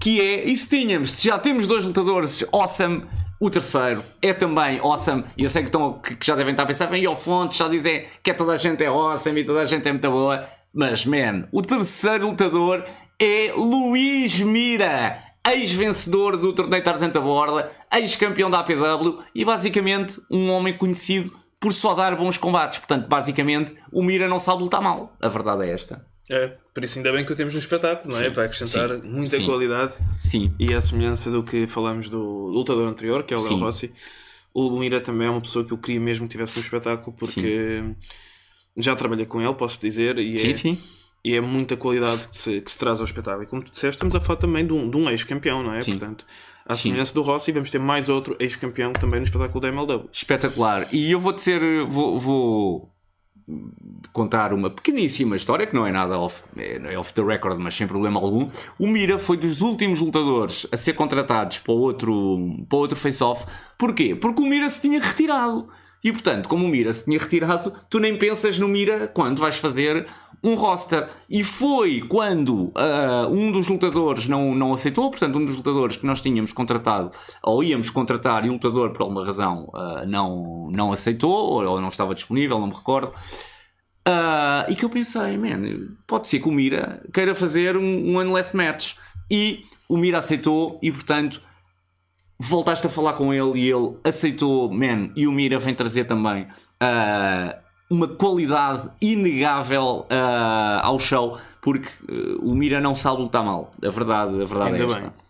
que 0.00 0.20
é, 0.20 0.44
e 0.44 0.56
se 0.56 0.68
tínhamos, 0.68 1.10
se 1.10 1.26
já 1.26 1.38
temos 1.38 1.66
dois 1.66 1.84
lutadores 1.84 2.44
awesome, 2.52 3.04
o 3.40 3.50
terceiro 3.50 4.04
é 4.22 4.32
também 4.32 4.78
awesome, 4.78 5.24
e 5.36 5.42
eu 5.42 5.48
sei 5.48 5.62
que, 5.62 5.68
estão, 5.68 5.98
que 5.98 6.16
já 6.24 6.36
devem 6.36 6.52
estar 6.52 6.62
a 6.62 6.66
pensar, 6.66 6.86
vem 6.86 7.04
ao 7.04 7.16
fonte, 7.16 7.56
já 7.56 7.68
dizem 7.68 8.06
que 8.22 8.30
é 8.30 8.34
toda 8.34 8.52
a 8.52 8.56
gente 8.56 8.82
é 8.82 8.86
awesome 8.86 9.40
e 9.40 9.44
toda 9.44 9.60
a 9.60 9.64
gente 9.64 9.88
é 9.88 9.92
muito 9.92 10.10
boa, 10.10 10.46
mas 10.72 11.04
man, 11.04 11.48
o 11.50 11.62
terceiro 11.62 12.28
lutador 12.28 12.84
é 13.18 13.52
Luís 13.56 14.38
Mira, 14.38 15.18
ex-vencedor 15.46 16.36
do 16.36 16.52
torneio 16.52 16.82
Tarzan 16.82 17.10
da 17.10 17.20
Borda, 17.20 17.70
ex-campeão 17.94 18.50
da 18.50 18.60
APW 18.60 19.18
e 19.34 19.44
basicamente 19.44 20.20
um 20.30 20.50
homem 20.50 20.76
conhecido 20.76 21.36
por 21.60 21.72
só 21.72 21.94
dar 21.94 22.16
bons 22.16 22.38
combates. 22.38 22.78
Portanto, 22.78 23.06
basicamente, 23.08 23.74
o 23.92 24.02
Mira 24.02 24.28
não 24.28 24.38
sabe 24.38 24.62
lutar 24.62 24.80
mal. 24.80 25.16
A 25.20 25.28
verdade 25.28 25.64
é 25.64 25.70
esta. 25.72 26.06
É, 26.30 26.54
por 26.74 26.84
isso 26.84 26.98
ainda 26.98 27.10
bem 27.10 27.24
que 27.24 27.32
o 27.32 27.36
temos 27.36 27.54
no 27.54 27.60
espetáculo, 27.60 28.12
não 28.12 28.20
é? 28.20 28.28
Sim, 28.28 28.34
Vai 28.34 28.46
acrescentar 28.46 28.90
sim, 28.90 29.08
muita 29.08 29.36
sim, 29.38 29.46
qualidade. 29.46 29.96
Sim. 30.18 30.54
E 30.58 30.74
a 30.74 30.80
semelhança 30.80 31.30
do 31.30 31.42
que 31.42 31.66
falamos 31.66 32.08
do 32.10 32.20
lutador 32.20 32.86
anterior, 32.86 33.22
que 33.22 33.32
é 33.32 33.36
o 33.36 33.42
Léo 33.42 33.56
Rossi. 33.56 33.92
O 34.52 34.62
Lumira 34.62 35.00
também 35.00 35.26
é 35.26 35.30
uma 35.30 35.40
pessoa 35.40 35.64
que 35.64 35.72
eu 35.72 35.78
queria 35.78 36.00
mesmo 36.00 36.26
que 36.26 36.32
tivesse 36.32 36.56
no 36.56 36.62
espetáculo, 36.62 37.16
porque 37.16 37.82
já 38.76 38.94
trabalhei 38.94 39.24
com 39.24 39.40
ele, 39.40 39.54
posso 39.54 39.80
dizer, 39.80 40.18
e 40.18 40.34
é, 40.34 40.54
sim, 40.54 40.78
E 41.24 41.34
é 41.34 41.40
muita 41.40 41.76
qualidade 41.76 42.28
que 42.28 42.36
se, 42.36 42.60
que 42.60 42.70
se, 42.70 42.78
traz 42.78 42.98
ao 43.00 43.04
espetáculo. 43.04 43.42
E 43.42 43.46
como 43.46 43.62
tu 43.62 43.70
disseste, 43.70 43.96
estamos 43.96 44.14
a 44.14 44.20
falar 44.20 44.38
também 44.38 44.66
de 44.66 44.72
um, 44.72 44.88
de 44.88 44.96
um 44.96 45.10
ex-campeão, 45.10 45.62
não 45.62 45.72
é? 45.72 45.80
Portanto, 45.80 46.24
à 46.64 46.74
semelhança 46.74 47.14
do 47.14 47.22
Rossi, 47.22 47.50
vamos 47.50 47.70
ter 47.70 47.78
mais 47.78 48.08
outro 48.08 48.36
ex-campeão 48.38 48.92
também 48.92 49.20
no 49.20 49.24
espetáculo 49.24 49.60
da 49.60 49.68
MLW. 49.68 50.08
Espetacular. 50.12 50.88
E 50.92 51.10
eu 51.10 51.18
vou 51.18 51.32
dizer, 51.32 51.60
vou, 51.86 52.18
vou 52.18 52.92
contar 54.12 54.52
uma 54.52 54.68
pequeníssima 54.68 55.34
história 55.34 55.66
que 55.66 55.74
não 55.74 55.86
é 55.86 55.92
nada 55.92 56.18
off, 56.18 56.44
é 56.56 56.98
off 56.98 57.14
the 57.14 57.22
record, 57.22 57.58
mas 57.58 57.74
sem 57.74 57.86
problema 57.86 58.20
algum. 58.20 58.50
O 58.78 58.86
Mira 58.86 59.18
foi 59.18 59.36
dos 59.36 59.62
últimos 59.62 60.00
lutadores 60.00 60.66
a 60.70 60.76
ser 60.76 60.92
contratados 60.92 61.58
para 61.58 61.72
outro, 61.72 62.64
para 62.68 62.78
outro 62.78 62.96
face-off. 62.96 63.46
Porquê? 63.78 64.14
Porque 64.14 64.42
o 64.42 64.46
Mira 64.46 64.68
se 64.68 64.80
tinha 64.82 65.00
retirado. 65.00 65.68
E 66.02 66.12
portanto, 66.12 66.48
como 66.48 66.64
o 66.64 66.68
Mira 66.68 66.92
se 66.92 67.04
tinha 67.04 67.18
retirado, 67.18 67.72
tu 67.90 67.98
nem 67.98 68.16
pensas 68.16 68.58
no 68.58 68.68
Mira 68.68 69.08
quando 69.08 69.40
vais 69.40 69.58
fazer 69.58 70.06
um 70.42 70.54
roster. 70.54 71.08
E 71.28 71.42
foi 71.42 72.02
quando 72.02 72.66
uh, 72.66 73.28
um 73.30 73.50
dos 73.50 73.68
lutadores 73.68 74.28
não, 74.28 74.54
não 74.54 74.72
aceitou, 74.72 75.10
portanto, 75.10 75.38
um 75.38 75.44
dos 75.44 75.56
lutadores 75.56 75.96
que 75.96 76.06
nós 76.06 76.20
tínhamos 76.20 76.52
contratado, 76.52 77.10
ou 77.42 77.62
íamos 77.62 77.90
contratar, 77.90 78.44
e 78.44 78.48
o 78.48 78.52
lutador, 78.52 78.90
por 78.92 79.02
alguma 79.02 79.24
razão, 79.24 79.68
uh, 79.74 80.06
não, 80.06 80.70
não 80.74 80.92
aceitou, 80.92 81.30
ou, 81.30 81.64
ou, 81.64 81.80
não 81.80 81.88
estava 81.88 82.14
disponível, 82.14 82.58
não 82.58 82.68
me 82.68 82.74
recordo. 82.74 83.12
Uh, 84.06 84.70
e 84.70 84.74
que 84.74 84.84
eu 84.84 84.90
pensei, 84.90 85.36
man, 85.36 85.96
pode 86.06 86.28
ser 86.28 86.40
que 86.40 86.48
o 86.48 86.52
Mira 86.52 87.02
queira 87.12 87.34
fazer 87.34 87.76
um, 87.76 88.12
um 88.12 88.20
unless 88.20 88.56
match. 88.56 88.94
E 89.30 89.62
o 89.88 89.96
Mira 89.96 90.18
aceitou, 90.18 90.78
e 90.82 90.90
portanto, 90.90 91.42
voltaste 92.38 92.86
a 92.86 92.90
falar 92.90 93.14
com 93.14 93.32
ele 93.34 93.58
e 93.58 93.70
ele 93.70 93.96
aceitou, 94.04 94.70
man, 94.70 95.10
e 95.16 95.26
o 95.26 95.32
Mira 95.32 95.58
vem 95.58 95.74
trazer 95.74 96.04
também. 96.04 96.44
Uh, 96.82 97.58
uma 97.90 98.06
qualidade 98.06 98.90
inegável 99.00 100.06
uh, 100.10 100.80
ao 100.82 100.98
show, 100.98 101.38
porque 101.60 101.88
uh, 102.10 102.50
o 102.50 102.54
Mira 102.54 102.80
não 102.80 102.94
sabe 102.94 103.22
lutar 103.22 103.44
mal. 103.44 103.70
A 103.82 103.90
verdade, 103.90 104.40
a 104.40 104.44
verdade 104.44 104.80
é 104.80 104.84
esta. 104.84 105.00
Bem. 105.00 105.27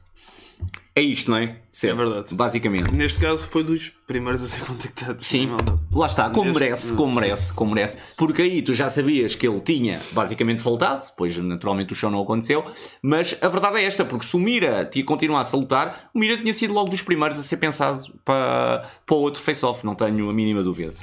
É 0.98 1.00
isto, 1.00 1.30
não 1.30 1.38
é? 1.38 1.54
Certo. 1.70 2.00
É 2.00 2.04
verdade. 2.04 2.34
Basicamente. 2.34 2.90
Neste 2.90 3.20
caso 3.20 3.46
foi 3.46 3.62
dos 3.62 3.90
primeiros 4.04 4.42
a 4.42 4.46
ser 4.46 4.64
contactados. 4.66 5.24
Sim. 5.24 5.48
Lá 5.94 6.06
está, 6.06 6.28
como 6.28 6.46
Neste... 6.46 6.60
merece, 6.60 6.92
como 6.94 7.14
merece, 7.14 7.52
como 7.52 7.72
merece. 7.72 7.98
Porque 8.16 8.42
aí 8.42 8.62
tu 8.62 8.74
já 8.74 8.88
sabias 8.88 9.36
que 9.36 9.46
ele 9.46 9.60
tinha 9.60 10.02
basicamente 10.10 10.60
voltado, 10.60 11.06
depois 11.06 11.38
naturalmente 11.38 11.92
o 11.92 11.94
show 11.94 12.10
não 12.10 12.20
aconteceu, 12.20 12.64
mas 13.00 13.38
a 13.40 13.46
verdade 13.46 13.76
é 13.76 13.84
esta, 13.84 14.04
porque 14.04 14.26
se 14.26 14.34
o 14.34 14.40
Mira 14.40 14.84
tinha 14.86 15.04
continuasse 15.04 15.54
a 15.54 15.58
lutar, 15.60 16.10
o 16.12 16.18
Mira 16.18 16.36
tinha 16.36 16.52
sido 16.52 16.74
logo 16.74 16.90
dos 16.90 17.00
primeiros 17.00 17.38
a 17.38 17.42
ser 17.42 17.58
pensado 17.58 18.02
para, 18.24 18.90
para 19.06 19.16
outro 19.16 19.40
face-off, 19.40 19.86
não 19.86 19.94
tenho 19.94 20.28
a 20.28 20.32
mínima 20.32 20.64
dúvida. 20.64 20.94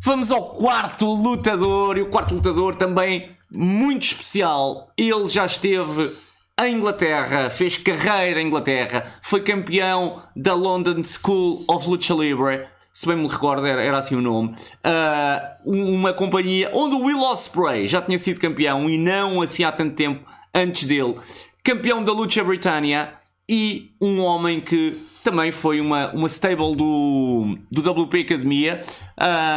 Vamos 0.00 0.32
ao 0.32 0.46
quarto 0.46 1.06
lutador, 1.06 1.96
e 1.96 2.00
o 2.00 2.06
quarto 2.06 2.34
lutador 2.34 2.74
também 2.74 3.30
muito 3.48 4.02
especial. 4.02 4.92
Ele 4.96 5.28
já 5.28 5.46
esteve 5.46 6.12
em 6.68 6.76
Inglaterra, 6.76 7.50
fez 7.50 7.76
carreira 7.76 8.40
em 8.40 8.46
Inglaterra, 8.46 9.04
foi 9.22 9.42
campeão 9.42 10.22
da 10.34 10.54
London 10.54 11.02
School 11.02 11.64
of 11.68 11.88
Lucha 11.88 12.14
Libre, 12.14 12.66
se 12.92 13.06
bem 13.06 13.16
me 13.16 13.26
recordo 13.26 13.66
era, 13.66 13.82
era 13.82 13.98
assim 13.98 14.14
o 14.14 14.20
nome, 14.20 14.50
uh, 14.50 15.70
uma 15.70 16.12
companhia 16.12 16.70
onde 16.74 16.94
o 16.94 17.04
Will 17.04 17.20
Ospreay 17.20 17.86
já 17.86 18.02
tinha 18.02 18.18
sido 18.18 18.38
campeão 18.38 18.88
e 18.88 18.98
não 18.98 19.40
assim 19.40 19.64
há 19.64 19.72
tanto 19.72 19.94
tempo 19.94 20.24
antes 20.54 20.84
dele, 20.84 21.14
campeão 21.64 22.04
da 22.04 22.12
Lucha 22.12 22.44
Britannia 22.44 23.14
e 23.48 23.92
um 24.00 24.20
homem 24.20 24.60
que 24.60 25.06
também 25.24 25.52
foi 25.52 25.80
uma, 25.80 26.10
uma 26.12 26.26
stable 26.26 26.76
do, 26.76 27.56
do 27.70 27.90
WP 27.90 28.20
Academia 28.20 28.80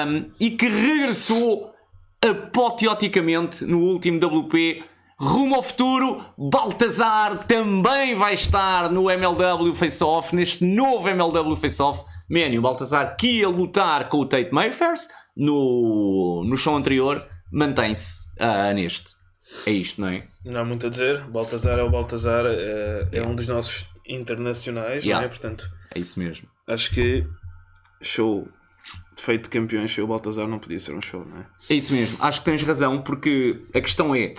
um, 0.08 0.30
e 0.40 0.52
que 0.52 0.68
regressou 0.68 1.74
apoteoticamente 2.22 3.66
no 3.66 3.80
último 3.80 4.18
WP 4.18 4.84
rumo 5.18 5.56
ao 5.56 5.64
futuro. 5.64 6.24
Baltazar 6.38 7.46
também 7.46 8.16
vai 8.16 8.34
estar 8.34 8.90
no 8.90 9.10
MLW 9.10 9.74
Face 9.76 10.04
Off, 10.04 10.36
neste 10.36 10.64
novo 10.66 11.08
MLW 11.08 11.56
Face 11.56 11.82
Off. 11.82 12.04
Man, 12.30 12.58
o 12.58 12.62
Baltazar 12.62 13.16
que 13.16 13.40
ia 13.40 13.50
lutar 13.50 14.10
com 14.10 14.18
o 14.18 14.26
Tate 14.26 14.52
Mayfair 14.52 14.94
no, 15.36 16.44
no 16.46 16.58
show 16.58 16.76
anterior 16.76 17.26
mantém-se 17.52 18.22
uh, 18.40 18.74
neste. 18.74 19.12
É 19.66 19.72
isto, 19.72 20.02
não 20.02 20.10
é? 20.10 20.28
Não 20.44 20.62
há 20.62 20.66
muito 20.66 20.88
a 20.88 20.90
dizer. 20.90 21.22
Baltazar 21.26 21.80
é 21.80 21.84
o 21.84 21.90
Baltazar, 21.90 22.46
é, 22.46 23.08
é 23.12 23.22
um 23.22 23.36
dos 23.36 23.48
nossos 23.48 23.86
internacionais, 24.08 25.04
yeah. 25.06 25.22
não 25.22 25.26
é? 25.26 25.30
Portanto, 25.30 25.70
é 25.94 26.00
isso 26.00 26.20
mesmo. 26.20 26.48
Acho 26.68 26.92
que 26.92 27.26
show 28.02 28.48
feito 29.18 29.44
de 29.44 29.50
campeões, 29.50 29.92
show 29.92 30.06
Baltazar 30.06 30.48
não 30.48 30.60
podia 30.60 30.80
ser 30.80 30.94
um 30.94 31.02
show, 31.02 31.26
não 31.26 31.38
é? 31.38 31.46
É 31.70 31.74
isso 31.76 31.94
mesmo. 31.94 32.18
Acho 32.22 32.40
que 32.40 32.46
tens 32.46 32.62
razão, 32.64 33.02
porque 33.02 33.62
a 33.74 33.82
questão 33.82 34.16
é. 34.16 34.36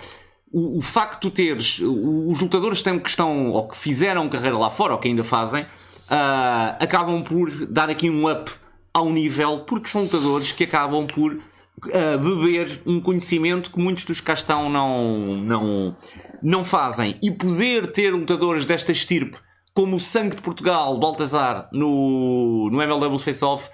O, 0.51 0.77
o 0.77 0.81
facto 0.81 1.29
de 1.29 1.35
teres 1.35 1.79
os 1.79 2.39
lutadores 2.39 2.81
que 2.81 3.09
estão 3.09 3.51
ou 3.51 3.67
que 3.67 3.77
fizeram 3.77 4.29
carreira 4.29 4.57
lá 4.57 4.69
fora 4.69 4.93
ou 4.93 4.99
que 4.99 5.07
ainda 5.07 5.23
fazem 5.23 5.63
uh, 5.63 6.77
acabam 6.79 7.21
por 7.21 7.67
dar 7.67 7.89
aqui 7.89 8.09
um 8.09 8.31
up 8.31 8.49
ao 8.93 9.09
nível 9.09 9.65
porque 9.67 9.89
são 9.89 10.03
lutadores 10.03 10.51
que 10.51 10.63
acabam 10.63 11.05
por 11.05 11.33
uh, 11.33 12.17
beber 12.17 12.81
um 12.85 12.99
conhecimento 12.99 13.71
que 13.71 13.79
muitos 13.79 14.05
dos 14.05 14.21
cá 14.21 14.33
estão 14.33 14.69
não, 14.69 15.37
não, 15.37 15.95
não 16.41 16.63
fazem. 16.63 17.17
E 17.21 17.29
poder 17.31 17.91
ter 17.91 18.11
lutadores 18.11 18.65
desta 18.65 18.91
estirpe 18.91 19.37
como 19.73 19.95
o 19.95 19.99
sangue 19.99 20.35
de 20.35 20.41
Portugal, 20.41 20.97
Baltazar, 20.97 21.69
no, 21.71 22.67
no 22.71 22.81
MLW 22.81 23.19
Face 23.19 23.45
Off, 23.45 23.69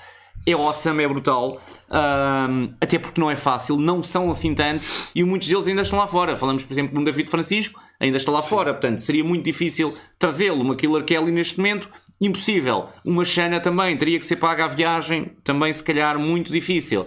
é 0.45 0.53
awesome, 0.53 1.03
é 1.03 1.07
brutal. 1.07 1.61
Um, 1.89 2.73
até 2.81 2.99
porque 2.99 3.19
não 3.19 3.29
é 3.29 3.35
fácil, 3.35 3.77
não 3.77 4.03
são 4.03 4.29
assim 4.29 4.53
tantos 4.53 4.91
e 5.15 5.23
muitos 5.23 5.47
deles 5.47 5.67
ainda 5.67 5.81
estão 5.81 5.99
lá 5.99 6.07
fora. 6.07 6.35
Falamos, 6.35 6.63
por 6.63 6.73
exemplo, 6.73 6.93
de 6.93 6.99
um 6.99 7.03
David 7.03 7.29
Francisco, 7.29 7.79
ainda 7.99 8.17
está 8.17 8.31
lá 8.31 8.41
Sim. 8.41 8.49
fora. 8.49 8.73
Portanto, 8.73 8.99
seria 8.99 9.23
muito 9.23 9.45
difícil 9.45 9.93
trazê-lo. 10.19 10.61
Uma 10.61 10.75
Killer 10.75 11.03
Kelly 11.05 11.31
neste 11.31 11.57
momento, 11.57 11.89
impossível. 12.19 12.89
Uma 13.05 13.23
Xana 13.23 13.59
também, 13.59 13.95
teria 13.97 14.19
que 14.19 14.25
ser 14.25 14.35
paga 14.35 14.65
a 14.65 14.67
viagem, 14.67 15.31
também 15.43 15.71
se 15.71 15.83
calhar 15.83 16.19
muito 16.19 16.51
difícil. 16.51 17.05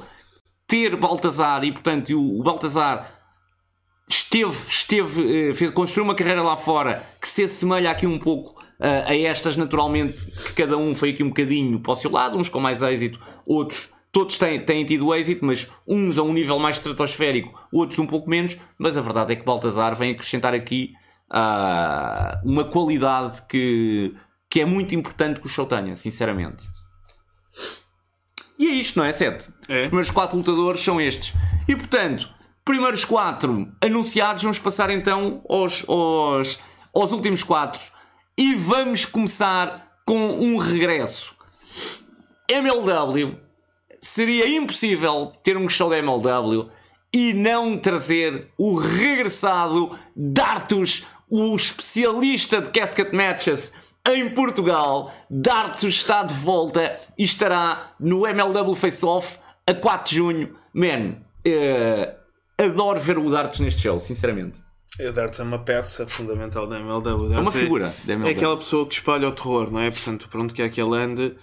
Ter 0.67 0.97
Baltazar 0.97 1.63
e, 1.65 1.73
portanto, 1.73 2.11
o, 2.13 2.41
o 2.41 2.43
Baltazar 2.43 3.13
esteve, 4.09 4.57
esteve, 4.69 5.51
eh, 5.51 5.55
fez, 5.55 5.71
construiu 5.71 6.05
uma 6.05 6.15
carreira 6.15 6.43
lá 6.43 6.57
fora 6.57 7.05
que 7.21 7.29
se 7.29 7.45
assemelha 7.45 7.91
aqui 7.91 8.07
um 8.07 8.19
pouco 8.19 8.57
a 8.79 9.15
estas, 9.17 9.57
naturalmente, 9.57 10.25
que 10.27 10.53
cada 10.53 10.77
um 10.77 10.95
foi 10.95 11.11
aqui 11.11 11.23
um 11.23 11.29
bocadinho 11.29 11.81
para 11.81 11.93
o 11.93 11.95
seu 11.95 12.11
lado, 12.11 12.37
uns 12.37 12.49
com 12.49 12.61
mais 12.61 12.83
êxito, 12.83 13.21
outros, 13.47 13.91
todos 14.13 14.39
têm, 14.39 14.65
têm 14.65 14.85
tido 14.85 15.15
êxito, 15.15 15.45
mas 15.45 15.71
uns 15.87 16.19
a 16.19 16.23
um 16.23 16.33
nível 16.33 16.59
mais 16.59 16.77
estratosférico, 16.77 17.59
outros 17.73 17.99
um 17.99 18.07
pouco 18.07 18.29
menos. 18.29 18.57
Mas 18.79 18.97
a 18.97 19.01
verdade 19.01 19.33
é 19.33 19.37
que 19.37 19.45
Baltazar 19.45 19.95
vem 19.95 20.13
acrescentar 20.13 20.55
aqui 20.55 20.95
uh, 21.31 22.49
uma 22.49 22.65
qualidade 22.65 23.43
que, 23.49 24.15
que 24.51 24.61
é 24.61 24.65
muito 24.65 24.95
importante 24.95 25.41
que 25.41 25.47
o 25.47 25.49
show 25.51 25.67
tenha, 25.67 25.95
sinceramente. 25.97 26.67
E 28.59 28.69
é 28.69 28.71
isto, 28.71 28.99
não 28.99 29.05
é? 29.05 29.13
Sete. 29.13 29.51
É. 29.69 29.83
Os 29.83 29.87
primeiros 29.89 30.11
quatro 30.11 30.37
lutadores 30.37 30.81
são 30.81 31.01
estes. 31.01 31.35
E 31.69 31.77
portanto, 31.77 32.29
primeiros 32.65 33.05
quatro 33.05 33.71
anunciados, 33.83 34.43
vamos 34.43 34.59
passar 34.59 34.91
então 34.91 35.43
aos, 35.49 35.85
aos, 35.89 36.59
aos 36.95 37.13
últimos 37.13 37.43
quatro. 37.43 37.81
E 38.39 38.55
vamos 38.55 39.07
começar 39.07 39.99
com 40.05 40.29
um 40.29 40.59
regresso. 40.59 41.35
MLW. 42.47 43.39
Seria 43.99 44.47
impossível 44.47 45.33
ter 45.43 45.57
um 45.57 45.69
show 45.71 45.89
da 45.89 45.97
MLW 45.97 46.69
e 47.11 47.33
não 47.33 47.79
trazer 47.79 48.49
o 48.59 48.75
regressado 48.75 49.99
Dartus, 50.15 51.07
o 51.31 51.57
especialista 51.57 52.61
de 52.61 52.69
casket 52.71 53.15
matches 53.15 53.73
em 54.07 54.29
Portugal. 54.35 55.11
Dartus 55.31 55.95
está 55.95 56.23
de 56.23 56.35
volta 56.35 57.01
e 57.17 57.25
estará 57.25 57.95
no 57.99 58.27
MLW 58.27 58.75
Face 58.75 59.05
Off 59.05 59.39
a 59.67 59.73
4 59.73 60.11
de 60.11 60.17
junho. 60.17 60.55
Man, 60.75 61.17
uh, 61.47 62.63
adoro 62.63 63.01
ver 63.01 63.17
o 63.17 63.31
Dartus 63.31 63.61
neste 63.61 63.81
show, 63.81 63.99
sinceramente. 63.99 64.66
O 65.01 65.13
Darts 65.13 65.41
é 65.41 65.43
uma 65.43 65.59
peça 65.59 66.07
fundamental 66.07 66.67
da 66.67 66.79
MLW. 66.79 67.35
É 67.35 67.41
uma 67.41 67.53
figura 67.53 67.95
da 68.05 68.15
MLW. 68.15 68.29
É 68.29 68.37
aquela 68.37 68.57
pessoa 68.57 68.87
que 68.87 68.95
espalha 68.95 69.29
o 69.29 69.33
terror, 69.33 69.71
não 69.71 69.81
é? 69.81 69.91
Portanto, 69.91 70.29
pronto 70.29 70.55
que 70.55 70.63
é 70.63 70.69
que 70.69 70.81
ele 70.81 70.97
ande, 70.97 71.35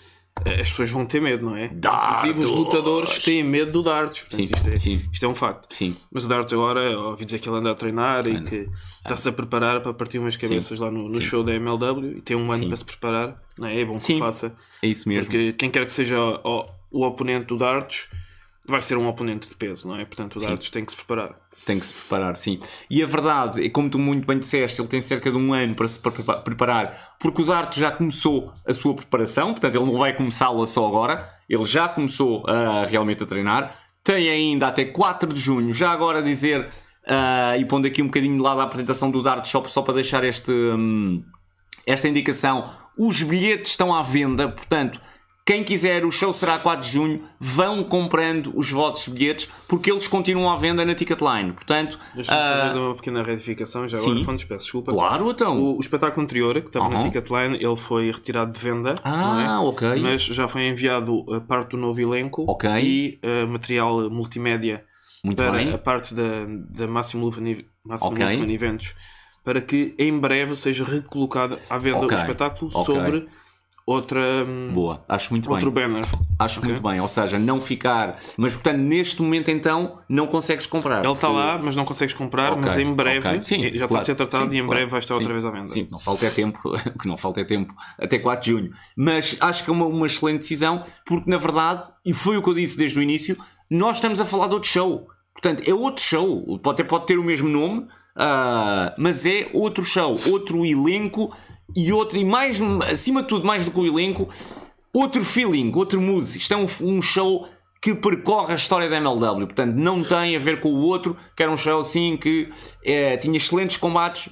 eh, 0.46 0.62
as 0.62 0.70
pessoas 0.72 0.90
vão 0.90 1.06
ter 1.06 1.22
medo, 1.22 1.46
não 1.46 1.56
é? 1.56 1.66
Inclusive 1.66 2.46
os 2.46 2.52
lutadores 2.52 3.20
têm 3.20 3.44
medo 3.44 3.72
do 3.72 3.84
Darts. 3.84 4.22
Portanto, 4.22 4.38
Sim, 4.38 4.56
isto, 4.56 4.70
é, 4.70 4.76
sim. 4.76 5.10
isto 5.12 5.26
é 5.26 5.28
um 5.28 5.36
facto. 5.36 5.74
Sim. 5.74 5.96
Mas 6.12 6.26
o 6.26 6.28
Darts 6.28 6.52
agora, 6.52 7.00
ouvi 7.00 7.26
dizer 7.26 7.40
que 7.40 7.48
ele 7.48 7.58
anda 7.58 7.72
a 7.72 7.76
treinar 7.76 8.28
e 8.28 8.42
que 8.42 8.70
está-se 9.04 9.30
a 9.30 9.32
preparar 9.32 9.82
para 9.82 9.94
partir 9.94 10.18
umas 10.18 10.36
cabeças 10.36 10.80
lá 10.80 10.90
no, 10.90 11.08
no 11.08 11.22
show 11.22 11.44
da 11.44 11.54
MLW 11.54 12.18
e 12.18 12.22
tem 12.22 12.36
um 12.36 12.52
ano 12.52 12.64
Sim. 12.64 12.68
para 12.68 12.78
se 12.78 12.86
preparar. 12.86 13.36
Não 13.58 13.68
é? 13.68 13.80
é 13.80 13.86
bom 13.86 13.94
que 13.94 14.00
Sim. 14.00 14.16
o 14.16 14.20
faça. 14.20 14.56
É 14.82 14.88
isso 14.88 15.08
mesmo. 15.08 15.26
Porque 15.26 15.54
quem 15.54 15.70
quer 15.70 15.86
que 15.86 15.94
seja 15.94 16.20
o, 16.20 16.66
o 16.92 17.06
oponente 17.06 17.46
do 17.46 17.58
Darts 17.58 18.10
vai 18.68 18.82
ser 18.82 18.98
um 18.98 19.08
oponente 19.08 19.50
de 19.50 19.56
peso, 19.56 19.88
não 19.88 19.96
é? 19.96 20.06
Portanto, 20.06 20.38
o 20.38 20.40
Darts 20.40 20.70
tem 20.70 20.84
que 20.84 20.92
se 20.92 20.98
preparar. 20.98 21.38
Tem 21.66 21.80
que 21.80 21.86
se 21.86 21.94
preparar, 21.94 22.36
sim. 22.36 22.60
E 22.90 23.02
a 23.02 23.06
verdade 23.06 23.66
é, 23.66 23.70
como 23.70 23.90
tu 23.90 23.98
muito 23.98 24.28
bem 24.28 24.38
disseste, 24.38 24.82
ele 24.82 24.88
tem 24.88 25.00
cerca 25.00 25.32
de 25.32 25.38
um 25.38 25.54
ano 25.54 25.76
para 25.76 25.88
se 25.88 25.98
prepa- 25.98 26.38
preparar, 26.42 27.16
porque 27.20 27.42
o 27.42 27.46
Darto 27.46 27.80
já 27.80 27.90
começou 27.90 28.52
a 28.68 28.74
sua 28.74 28.94
preparação, 28.96 29.52
portanto 29.54 29.76
ele 29.76 29.86
não 29.86 29.98
vai 29.98 30.14
começá-la 30.14 30.66
só 30.66 30.86
agora, 30.86 31.26
ele 31.48 31.64
já 31.64 31.88
começou 31.88 32.44
a, 32.50 32.86
realmente 32.86 33.24
a 33.24 33.26
treinar. 33.26 33.78
Tem 34.04 34.30
ainda 34.30 34.68
até 34.68 34.84
4 34.84 35.34
de 35.34 35.40
junho, 35.40 35.72
já 35.72 35.90
agora 35.92 36.22
dizer, 36.22 36.68
ah, 37.08 37.58
e 37.58 37.64
pondo 37.64 37.88
aqui 37.88 38.02
um 38.02 38.08
bocadinho 38.08 38.36
de 38.36 38.42
lado 38.42 38.60
a 38.60 38.64
apresentação 38.66 39.10
do 39.10 39.22
Dart 39.22 39.46
Shop, 39.46 39.72
só 39.72 39.82
para 39.82 39.94
deixar 39.94 40.26
este, 40.26 40.52
hum, 40.52 41.24
esta 41.88 42.10
indicação, 42.10 42.70
os 42.98 43.24
bilhetes 43.24 43.72
estão 43.72 43.96
à 43.96 44.04
venda, 44.04 44.50
portanto, 44.50 45.00
quem 45.46 45.64
quiser, 45.64 46.06
o 46.06 46.12
show 46.12 46.32
será 46.32 46.58
4 46.58 46.86
de 46.88 46.94
junho, 46.94 47.22
vão 47.40 47.84
comprando 47.84 48.54
os 48.56 48.72
vossos 48.72 49.08
bilhetes, 49.14 49.50
porque 49.68 49.92
eles 49.92 50.08
continuam 50.08 50.50
à 50.52 50.56
venda 50.56 50.86
na 50.86 50.96
Ticketline. 50.96 51.52
Portanto, 51.52 52.00
Deixa-me 52.16 52.38
ah, 52.40 52.68
fazer 52.68 52.80
uma 52.80 52.96
pequena 52.96 53.24
retificação 53.24 53.88
já 53.88 53.98
sim. 53.98 54.12
agora, 54.12 54.26
Fontes, 54.26 54.46
peço 54.46 54.64
desculpa. 54.64 54.92
claro, 54.94 55.30
então. 55.32 55.60
O, 55.60 55.78
o 55.78 55.80
espetáculo 55.82 56.24
anterior, 56.24 56.62
que 56.62 56.68
estava 56.68 56.88
na 56.88 56.96
Uhum. 56.98 57.04
Ticketline, 57.10 57.56
ele 57.56 57.76
foi 57.76 58.10
retirado 58.12 58.52
de 58.54 58.60
venda. 58.60 58.92
é? 58.92 59.00
Ah, 59.04 59.60
ok. 59.62 60.02
Mas 60.02 60.22
já 60.24 60.48
foi 60.48 60.68
enviado 60.68 61.26
a 61.34 61.42
parte 61.42 61.72
do 61.72 61.78
novo 61.78 62.00
elenco 62.00 62.46
Ok. 62.48 62.70
e 62.82 63.20
eh, 63.22 63.46
material 63.46 64.10
multimédia 64.10 64.86
Muito 65.24 65.38
para 65.38 65.52
bem. 65.52 65.74
a 65.74 65.78
parte 65.78 66.14
da, 66.14 66.46
da 66.70 66.88
Máximo 66.88 67.26
Lufen 67.26 67.66
Máximo 67.86 68.12
Ok. 68.12 68.24
Lufen 68.26 68.54
Eventos 68.54 68.96
para 69.44 69.60
que 69.60 69.94
em 70.00 70.18
breve 70.18 70.56
seja 70.56 70.86
recolocado 70.86 71.60
à 71.70 71.78
venda 71.78 71.98
Ok. 72.06 72.16
o 72.16 72.20
espetáculo 72.20 72.72
Ok. 72.74 72.86
sobre 72.86 73.28
outra, 73.86 74.20
hum, 74.48 74.72
Boa, 74.74 75.04
acho 75.10 75.32
muito 75.32 75.50
outro 75.52 75.70
bem. 75.72 75.88
banner. 75.88 76.06
Acho 76.40 76.60
Ok. 76.60 76.70
muito 76.72 76.82
bem. 76.82 77.00
Ou 77.00 77.08
seja, 77.08 77.38
não 77.38 77.60
ficar. 77.62 78.20
Mas 78.38 78.54
portanto, 78.54 78.78
neste 78.78 79.22
momento 79.22 79.50
então, 79.52 80.00
não 80.10 80.28
consegues 80.28 80.66
comprar. 80.66 81.04
Ele 81.04 81.14
está 81.14 81.28
Se- 81.28 81.34
lá, 81.34 81.58
mas 81.62 81.76
não 81.76 81.86
consegues 81.86 82.14
comprar, 82.14 82.52
Ok, 82.54 82.62
mas 82.62 82.78
em 82.78 82.94
breve 82.94 83.28
ok. 83.28 83.42
Sim, 83.42 83.62
já 83.62 83.68
está 83.70 83.88
claro. 83.88 84.02
a 84.04 84.06
ser 84.06 84.16
tratado 84.16 84.50
Sim, 84.50 84.56
e 84.56 84.60
em 84.60 84.62
claro. 84.62 84.70
breve 84.76 84.92
vai 84.92 85.00
estar 85.00 85.14
Sim. 85.16 85.20
outra 85.20 85.34
vez 85.34 85.46
à 85.46 85.52
venda. 85.52 85.68
Sim, 85.68 85.88
não 85.92 86.00
falta 86.00 86.26
é 86.26 86.30
tempo, 86.30 86.60
que 87.02 87.08
não 87.08 87.18
falta 87.18 87.42
é 87.42 87.44
tempo, 87.44 87.74
até 88.00 88.18
4 88.20 88.46
de 88.46 88.52
junho. 88.52 88.72
Mas 88.96 89.38
acho 89.40 89.64
que 89.64 89.70
é 89.70 89.74
uma, 89.74 89.86
uma 89.86 90.06
excelente 90.06 90.40
decisão, 90.40 90.84
porque 91.06 91.30
na 91.30 91.38
verdade, 91.38 91.84
e 92.06 92.14
foi 92.14 92.38
o 92.38 92.42
que 92.44 92.50
eu 92.50 92.54
disse 92.54 92.78
desde 92.78 92.98
o 92.98 93.02
início, 93.02 93.38
nós 93.70 93.98
estamos 93.98 94.20
a 94.22 94.26
falar 94.26 94.48
de 94.48 94.54
outro 94.54 94.70
show. 94.70 95.08
Portanto, 95.34 95.64
é 95.68 95.74
outro 95.74 96.04
show. 96.04 96.58
Pode, 96.60 96.82
até 96.82 96.88
pode 96.90 97.06
ter 97.08 97.18
o 97.18 97.24
mesmo 97.24 97.50
nome, 97.50 97.88
ah, 98.16 98.94
mas 98.98 99.26
é 99.26 99.50
outro 99.54 99.84
show, 99.84 100.18
outro 100.30 100.64
elenco 100.66 101.36
e 101.76 101.92
outro, 101.92 102.18
e 102.18 102.26
mais, 102.26 102.60
acima 102.92 103.22
de 103.22 103.28
tudo, 103.28 103.46
mais 103.46 103.66
do 103.66 103.72
que 103.72 103.80
o 103.80 103.86
elenco, 103.86 104.30
outro 104.94 105.24
feeling, 105.24 105.72
outro 105.76 106.02
mood. 106.02 106.38
Isto 106.38 106.54
é 106.54 106.58
um, 106.58 106.66
um 106.82 107.02
show 107.02 107.48
que 107.82 107.94
percorre 107.94 108.54
a 108.54 108.56
história 108.56 108.90
da 108.90 108.98
MLW. 108.98 109.48
Portanto, 109.48 109.76
não 109.76 110.04
tem 110.04 110.36
a 110.36 110.40
ver 110.40 110.62
com 110.62 110.70
o 110.70 110.82
outro, 110.82 111.18
que 111.36 111.44
era 111.44 111.52
um 111.52 111.58
show 111.58 111.80
assim 111.80 112.16
que 112.16 112.50
eh, 112.86 113.18
tinha 113.18 113.36
excelentes 113.36 113.76
combates, 113.78 114.30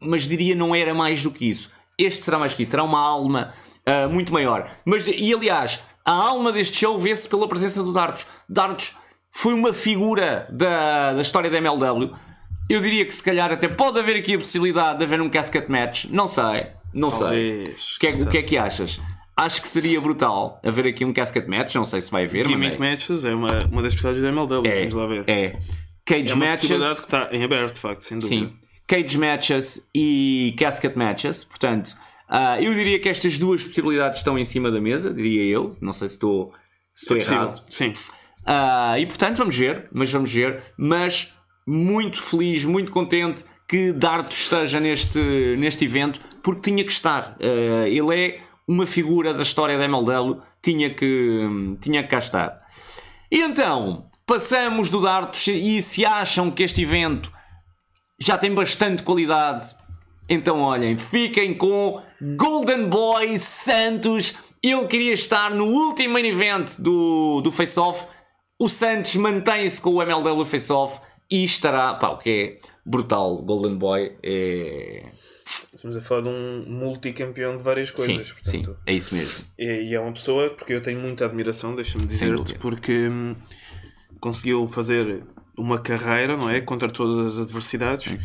mas 0.00 0.26
diria 0.26 0.54
não 0.54 0.74
era 0.74 0.94
mais 0.94 1.22
do 1.22 1.30
que 1.30 1.48
isso. 1.48 1.70
Este 1.98 2.24
será 2.24 2.38
mais 2.38 2.54
que 2.54 2.62
isso, 2.62 2.70
terá 2.70 2.82
uma 2.82 3.00
alma 3.00 3.52
ah, 3.86 4.08
muito 4.08 4.32
maior. 4.32 4.68
Mas, 4.84 5.06
e 5.06 5.32
aliás, 5.32 5.80
a 6.04 6.10
alma 6.10 6.50
deste 6.50 6.76
show 6.76 6.98
vê-se 6.98 7.28
pela 7.28 7.48
presença 7.48 7.82
do 7.82 7.92
Dardos. 7.92 8.26
Dardos 8.48 8.96
foi 9.30 9.54
uma 9.54 9.72
figura 9.72 10.48
da, 10.50 11.14
da 11.14 11.22
história 11.22 11.48
da 11.48 11.58
MLW. 11.58 12.12
Eu 12.68 12.80
diria 12.80 13.04
que 13.04 13.14
se 13.14 13.22
calhar 13.22 13.52
até 13.52 13.68
pode 13.68 13.98
haver 13.98 14.16
aqui 14.16 14.34
a 14.34 14.38
possibilidade 14.38 14.98
de 14.98 15.04
haver 15.04 15.20
um 15.20 15.28
casket 15.30 15.68
match. 15.68 16.06
Não 16.06 16.26
sei, 16.28 16.66
não 16.92 17.10
sei. 17.10 17.26
Talvez. 17.64 17.96
O 17.96 18.00
que, 18.00 18.06
é, 18.06 18.10
o 18.14 18.26
que 18.26 18.38
é 18.38 18.42
que 18.42 18.58
achas? 18.58 19.00
Acho 19.36 19.60
que 19.62 19.68
seria 19.68 20.00
brutal 20.00 20.60
haver 20.64 20.86
aqui 20.86 21.04
um 21.04 21.12
casket 21.12 21.46
match. 21.46 21.74
Não 21.74 21.84
sei 21.84 22.00
se 22.00 22.10
vai 22.10 22.24
haver. 22.24 22.46
Gimmick 22.46 22.78
mas 22.78 22.90
Matches 22.90 23.24
é 23.24 23.34
uma, 23.34 23.66
uma 23.70 23.82
das 23.82 23.92
especialidades 23.92 24.22
da 24.22 24.28
MLW, 24.28 24.66
é, 24.66 24.78
vamos 24.80 24.94
lá 24.94 25.06
ver. 25.06 25.24
é. 25.28 25.58
Cage 26.04 26.30
É 26.30 26.34
uma 26.34 26.46
possibilidade 26.46 26.88
matches. 26.88 27.04
que 27.04 27.16
está 27.16 27.28
em 27.36 27.42
aberto, 27.44 27.74
de 27.74 27.80
facto, 27.80 28.02
sem 28.02 28.18
dúvida. 28.18 28.46
Sim. 28.46 28.54
Cage 28.86 29.18
matches 29.18 29.90
e 29.94 30.54
casket 30.58 30.96
matches. 30.96 31.44
Portanto, 31.44 31.96
ah, 32.28 32.60
eu 32.62 32.72
diria 32.72 32.98
que 32.98 33.08
estas 33.08 33.36
duas 33.38 33.62
possibilidades 33.62 34.18
estão 34.18 34.38
em 34.38 34.44
cima 34.44 34.70
da 34.70 34.80
mesa, 34.80 35.12
diria 35.12 35.42
eu. 35.44 35.72
Não 35.80 35.92
sei 35.92 36.06
se 36.08 36.14
estou, 36.14 36.52
se 36.94 37.04
estou 37.12 37.16
É 37.16 37.20
errado. 37.20 37.62
Sim. 37.70 37.92
Ah, 38.44 38.98
e 38.98 39.04
portanto, 39.06 39.38
vamos 39.38 39.56
ver, 39.56 39.88
mas 39.92 40.10
vamos 40.12 40.32
ver. 40.32 40.62
Mas 40.78 41.34
muito 41.66 42.22
feliz, 42.22 42.64
muito 42.64 42.92
contente 42.92 43.44
que 43.68 43.92
Darto 43.92 44.34
esteja 44.34 44.78
neste, 44.78 45.18
neste 45.58 45.84
evento, 45.84 46.20
porque 46.42 46.70
tinha 46.70 46.84
que 46.84 46.92
estar. 46.92 47.36
Ah, 47.40 47.88
ele 47.88 48.14
é 48.14 48.40
uma 48.68 48.86
figura 48.86 49.34
da 49.34 49.42
história 49.42 49.76
da 49.76 49.84
MLW, 49.84 50.40
tinha 50.62 50.90
que, 50.90 51.76
tinha 51.80 52.02
que 52.02 52.08
cá 52.08 52.18
estar. 52.18 52.60
E 53.30 53.40
então, 53.40 54.08
passamos 54.26 54.90
do 54.90 55.00
Dartos 55.00 55.46
e 55.48 55.80
se 55.82 56.04
acham 56.04 56.50
que 56.50 56.62
este 56.62 56.82
evento 56.82 57.32
já 58.20 58.38
tem 58.38 58.54
bastante 58.54 59.02
qualidade, 59.02 59.74
então 60.28 60.60
olhem, 60.60 60.96
fiquem 60.96 61.54
com 61.54 62.02
Golden 62.36 62.88
Boy 62.88 63.38
Santos. 63.38 64.34
Ele 64.62 64.86
queria 64.86 65.12
estar 65.12 65.50
no 65.50 65.66
último 65.66 66.14
main 66.14 66.26
event 66.26 66.78
do, 66.78 67.40
do 67.42 67.52
Face 67.52 67.78
Off. 67.78 68.06
O 68.58 68.68
Santos 68.68 69.14
mantém-se 69.16 69.80
com 69.80 69.90
o 69.90 70.02
MLW 70.02 70.44
Face 70.44 70.72
Off 70.72 71.00
e 71.30 71.44
estará, 71.44 71.94
pá, 71.94 72.08
o 72.08 72.18
que 72.18 72.30
é 72.30 72.68
brutal. 72.84 73.36
Golden 73.42 73.76
Boy 73.76 74.16
é. 74.22 75.04
Estamos 75.74 75.96
a 75.96 76.00
falar 76.00 76.22
de 76.22 76.28
um 76.28 76.64
multicampeão 76.66 77.56
de 77.56 77.62
várias 77.62 77.90
coisas. 77.90 78.28
sim, 78.28 78.62
portanto, 78.62 78.70
sim, 78.70 78.76
é 78.86 78.92
isso 78.92 79.14
mesmo. 79.14 79.44
E, 79.58 79.94
é 79.94 80.00
uma 80.00 80.12
pessoa 80.12 80.50
porque 80.50 80.72
eu 80.72 80.82
tenho 80.82 80.98
muita 80.98 81.24
admiração, 81.24 81.74
deixa-me 81.74 82.06
dizer-te, 82.06 82.54
porque 82.58 83.08
hum, 83.08 83.36
conseguiu 84.18 84.66
fazer 84.66 85.22
uma 85.56 85.78
carreira, 85.78 86.36
não 86.36 86.50
é? 86.50 86.60
Contra 86.60 86.90
todas 86.90 87.34
as 87.34 87.42
adversidades. 87.42 88.16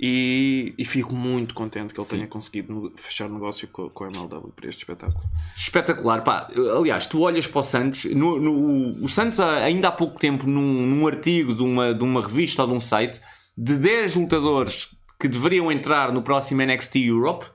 E, 0.00 0.74
e 0.76 0.84
fico 0.84 1.14
muito 1.14 1.54
contente 1.54 1.94
que 1.94 2.00
ele 2.00 2.06
Sim. 2.06 2.16
tenha 2.16 2.26
conseguido 2.26 2.92
fechar 2.96 3.28
negócio 3.28 3.68
com, 3.68 3.88
com 3.88 4.04
a 4.04 4.08
MLW 4.08 4.52
para 4.54 4.68
este 4.68 4.80
espetáculo. 4.80 5.22
Espetacular, 5.56 6.22
pá. 6.24 6.50
Aliás, 6.76 7.06
tu 7.06 7.20
olhas 7.20 7.46
para 7.46 7.60
o 7.60 7.62
Santos, 7.62 8.04
no, 8.06 8.38
no- 8.40 9.04
o 9.04 9.08
Santos 9.08 9.38
ah, 9.38 9.56
ainda 9.58 9.88
há 9.88 9.92
pouco 9.92 10.18
tempo, 10.18 10.48
num, 10.48 10.84
num 10.86 11.06
artigo 11.06 11.54
de 11.54 11.62
uma, 11.62 11.94
de 11.94 12.02
uma 12.02 12.20
revista 12.20 12.62
ou 12.62 12.68
de 12.68 12.74
um 12.74 12.80
site, 12.80 13.20
de 13.56 13.76
10 13.76 14.16
lutadores 14.16 14.88
que 15.18 15.28
deveriam 15.28 15.70
entrar 15.70 16.12
no 16.12 16.22
próximo 16.22 16.60
NXT 16.62 16.96
Europe, 16.96 17.46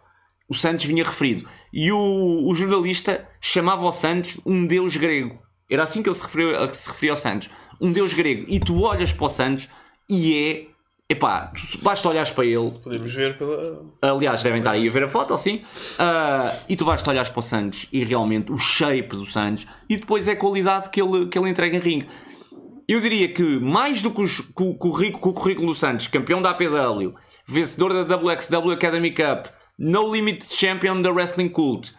o 0.48 0.56
Santos 0.56 0.86
vinha 0.86 1.04
referido. 1.04 1.48
E 1.74 1.92
o, 1.92 2.48
o 2.48 2.56
jornalista 2.56 3.28
chamava 3.42 3.86
o 3.86 3.92
Santos 3.92 4.40
um 4.46 4.66
deus 4.66 4.96
grego. 4.96 5.38
Era 5.70 5.84
assim 5.84 6.02
que 6.02 6.08
ele 6.10 6.16
se 6.16 6.24
referia, 6.24 6.74
se 6.74 6.88
referia 6.90 7.12
ao 7.12 7.18
Santos. 7.18 7.50
Um 7.82 7.92
deus 7.92 8.14
grego. 8.14 8.46
E 8.48 8.60
tu 8.60 8.82
olhas 8.82 9.12
para 9.12 9.26
o 9.26 9.30
Santos 9.30 9.70
e 10.10 10.34
é. 10.36 10.79
Epá, 11.12 11.52
basta 11.82 12.08
olhares 12.08 12.30
para 12.30 12.46
ele 12.46 12.70
Podemos 12.84 13.12
ver 13.16 13.36
pela. 13.36 13.84
Aliás, 14.00 14.44
devem 14.44 14.60
estar 14.60 14.72
aí 14.72 14.88
a 14.88 14.92
ver 14.92 15.06
a 15.06 15.08
foto, 15.08 15.34
assim. 15.34 15.64
Ah, 15.98 16.56
e 16.70 16.76
tu 16.76 16.86
basta 16.86 17.10
olhar 17.10 17.28
para 17.28 17.40
o 17.40 17.42
Santos 17.42 17.88
e 17.92 18.04
realmente 18.04 18.52
o 18.52 18.60
shape 18.60 19.10
do 19.10 19.26
Santos 19.26 19.66
e 19.90 19.98
depois 19.98 20.28
é 20.28 20.34
a 20.34 20.36
qualidade 20.36 20.90
que 20.92 21.02
ele, 21.02 21.26
que 21.26 21.40
ele 21.40 21.50
entrega 21.50 21.76
em 21.76 21.80
ringue. 21.80 22.08
eu 22.88 23.00
diria 23.00 23.28
que 23.28 23.42
mais 23.60 24.04
do 24.04 24.12
que, 24.12 24.22
os, 24.22 24.40
que, 24.40 24.62
o, 24.62 24.78
que, 24.78 24.88
o, 24.88 24.94
que 24.94 25.28
o 25.28 25.34
currículo 25.34 25.68
do 25.68 25.76
Santos, 25.76 26.06
campeão 26.06 26.44
da 26.44 26.52
APW, 26.52 27.16
vencedor 27.44 27.92
da 27.92 28.16
WXW 28.16 28.72
Academy 28.72 29.10
Cup, 29.10 29.48
No 29.80 30.14
Limits 30.14 30.56
Champion 30.56 31.02
da 31.02 31.10
Wrestling 31.10 31.50
Cult, 31.50 31.92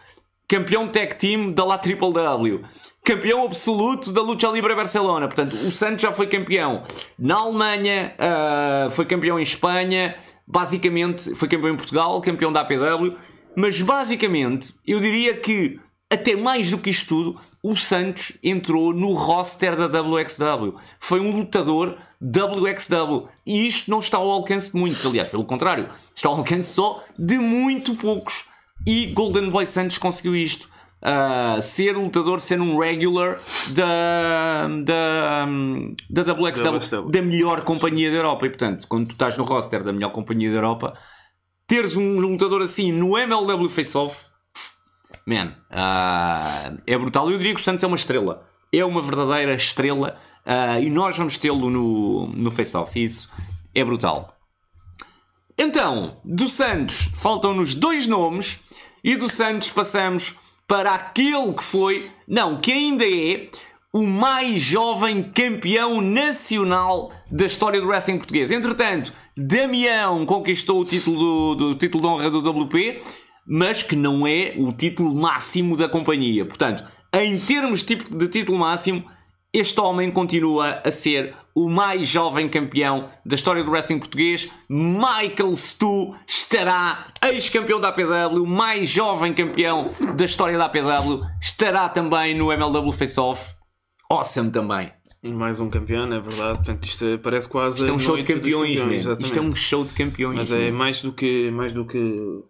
campeão 0.47 0.87
tag 0.87 1.15
team 1.15 1.51
da 1.51 1.65
La 1.65 1.77
Triple 1.77 2.13
W, 2.13 2.63
campeão 3.03 3.45
absoluto 3.45 4.11
da 4.11 4.21
Lucha 4.21 4.47
Libre 4.47 4.75
Barcelona. 4.75 5.27
Portanto, 5.27 5.55
o 5.55 5.71
Santos 5.71 6.01
já 6.01 6.11
foi 6.11 6.27
campeão 6.27 6.83
na 7.17 7.35
Alemanha, 7.35 8.13
uh, 8.17 8.91
foi 8.91 9.05
campeão 9.05 9.39
em 9.39 9.43
Espanha, 9.43 10.15
basicamente 10.45 11.33
foi 11.35 11.47
campeão 11.47 11.73
em 11.73 11.77
Portugal, 11.77 12.21
campeão 12.21 12.51
da 12.51 12.61
APW. 12.61 13.15
Mas 13.55 13.81
basicamente, 13.81 14.73
eu 14.87 14.99
diria 14.99 15.35
que 15.35 15.79
até 16.11 16.35
mais 16.35 16.69
do 16.69 16.77
que 16.77 16.89
isto 16.89 17.07
tudo, 17.07 17.39
o 17.63 17.75
Santos 17.75 18.33
entrou 18.43 18.93
no 18.93 19.13
roster 19.13 19.77
da 19.77 20.01
WXW. 20.01 20.75
Foi 20.99 21.21
um 21.21 21.31
lutador 21.31 21.97
WXW. 22.21 23.29
E 23.45 23.65
isto 23.65 23.89
não 23.89 23.99
está 23.99 24.17
ao 24.17 24.29
alcance 24.29 24.73
de 24.73 24.77
muitos. 24.77 25.05
Aliás, 25.05 25.29
pelo 25.29 25.45
contrário, 25.45 25.89
está 26.13 26.27
ao 26.27 26.35
alcance 26.35 26.73
só 26.73 27.03
de 27.17 27.37
muito 27.37 27.95
poucos. 27.95 28.45
E 28.85 29.07
Golden 29.07 29.49
Boy 29.49 29.65
Santos 29.65 29.97
conseguiu 29.97 30.35
isto. 30.35 30.69
Uh, 31.01 31.59
ser 31.61 31.97
lutador, 31.97 32.39
ser 32.39 32.61
um 32.61 32.77
regular 32.77 33.39
da, 33.69 34.67
da, 34.83 35.47
da 36.09 36.33
WXW, 36.33 37.09
da 37.09 37.21
melhor 37.23 37.63
companhia 37.63 38.11
da 38.11 38.17
Europa. 38.17 38.45
E 38.45 38.49
portanto, 38.49 38.87
quando 38.87 39.07
tu 39.07 39.13
estás 39.13 39.35
no 39.35 39.43
roster 39.43 39.83
da 39.83 39.91
melhor 39.91 40.11
companhia 40.11 40.49
da 40.49 40.57
Europa, 40.57 40.93
teres 41.65 41.95
um 41.95 42.19
lutador 42.19 42.61
assim 42.61 42.91
no 42.91 43.17
MLW 43.17 43.67
Face 43.67 43.97
Off 43.97 44.31
man, 45.25 45.55
uh, 45.71 46.81
é 46.85 46.97
brutal. 46.97 47.29
Eu 47.29 47.37
diria 47.37 47.53
que 47.53 47.61
o 47.61 47.63
Santos 47.63 47.83
é 47.83 47.87
uma 47.87 47.95
estrela. 47.95 48.47
É 48.71 48.83
uma 48.83 49.01
verdadeira 49.01 49.53
estrela. 49.53 50.17
Uh, 50.45 50.81
e 50.81 50.89
nós 50.89 51.17
vamos 51.17 51.37
tê-lo 51.37 51.69
no, 51.69 52.27
no 52.27 52.51
face-off. 52.51 53.01
Isso 53.01 53.29
é 53.73 53.83
brutal. 53.83 54.35
Então, 55.57 56.17
do 56.23 56.49
Santos 56.49 57.09
faltam-nos 57.15 57.75
dois 57.75 58.07
nomes. 58.07 58.59
E 59.03 59.15
do 59.15 59.27
Santos 59.27 59.69
passamos 59.71 60.35
para 60.67 60.91
aquele 60.91 61.53
que 61.53 61.63
foi, 61.63 62.09
não, 62.27 62.59
que 62.59 62.71
ainda 62.71 63.05
é 63.05 63.47
o 63.93 64.03
mais 64.03 64.61
jovem 64.61 65.21
campeão 65.21 65.99
nacional 65.99 67.11
da 67.29 67.45
história 67.45 67.81
do 67.81 67.87
wrestling 67.87 68.17
português. 68.17 68.51
Entretanto, 68.51 69.13
Damião 69.35 70.25
conquistou 70.25 70.79
o 70.79 70.85
título, 70.85 71.17
do, 71.17 71.55
do 71.55 71.75
título 71.75 72.01
de 72.01 72.07
honra 72.07 72.29
do 72.29 72.39
WP 72.39 73.01
mas 73.45 73.83
que 73.83 73.95
não 73.95 74.25
é 74.25 74.53
o 74.57 74.71
título 74.71 75.15
máximo 75.15 75.75
da 75.75 75.89
companhia. 75.89 76.45
Portanto, 76.45 76.83
em 77.13 77.39
termos 77.39 77.83
de 77.83 78.27
título 78.27 78.57
máximo, 78.57 79.03
este 79.53 79.79
homem 79.81 80.11
continua 80.11 80.81
a 80.83 80.91
ser 80.91 81.35
o 81.53 81.69
mais 81.69 82.07
jovem 82.07 82.47
campeão 82.47 83.09
da 83.25 83.35
história 83.35 83.63
do 83.63 83.69
wrestling 83.69 83.99
português. 83.99 84.49
Michael 84.69 85.53
Stu 85.55 86.15
estará, 86.25 87.07
ex-campeão 87.23 87.79
da 87.79 87.89
APW, 87.89 88.45
mais 88.45 88.89
jovem 88.89 89.33
campeão 89.33 89.89
da 90.15 90.23
história 90.23 90.57
da 90.57 90.65
APW, 90.65 91.21
estará 91.41 91.89
também 91.89 92.37
no 92.37 92.51
MLW 92.51 92.91
Face 92.93 93.19
Off. 93.19 93.53
Awesome 94.09 94.51
também. 94.51 94.91
Mais 95.23 95.59
um 95.59 95.69
campeão, 95.69 96.11
é 96.11 96.19
verdade. 96.19 96.57
Portanto, 96.57 96.83
isto 96.85 97.19
parece 97.21 97.47
quase. 97.47 97.79
Isto 97.79 97.91
é 97.91 97.93
um 97.93 97.99
show 97.99 98.17
de 98.17 98.23
campeões, 98.23 98.79
campeões 98.79 99.05
mesmo. 99.05 99.21
Isto 99.21 99.37
é 99.37 99.41
um 99.41 99.55
show 99.55 99.85
de 99.85 99.93
campeões. 99.93 100.37
Mas 100.37 100.51
é 100.51 100.71
mais 100.71 101.01
do 101.01 101.13
que, 101.13 101.51
mais 101.51 101.71
do 101.71 101.85
que 101.85 102.43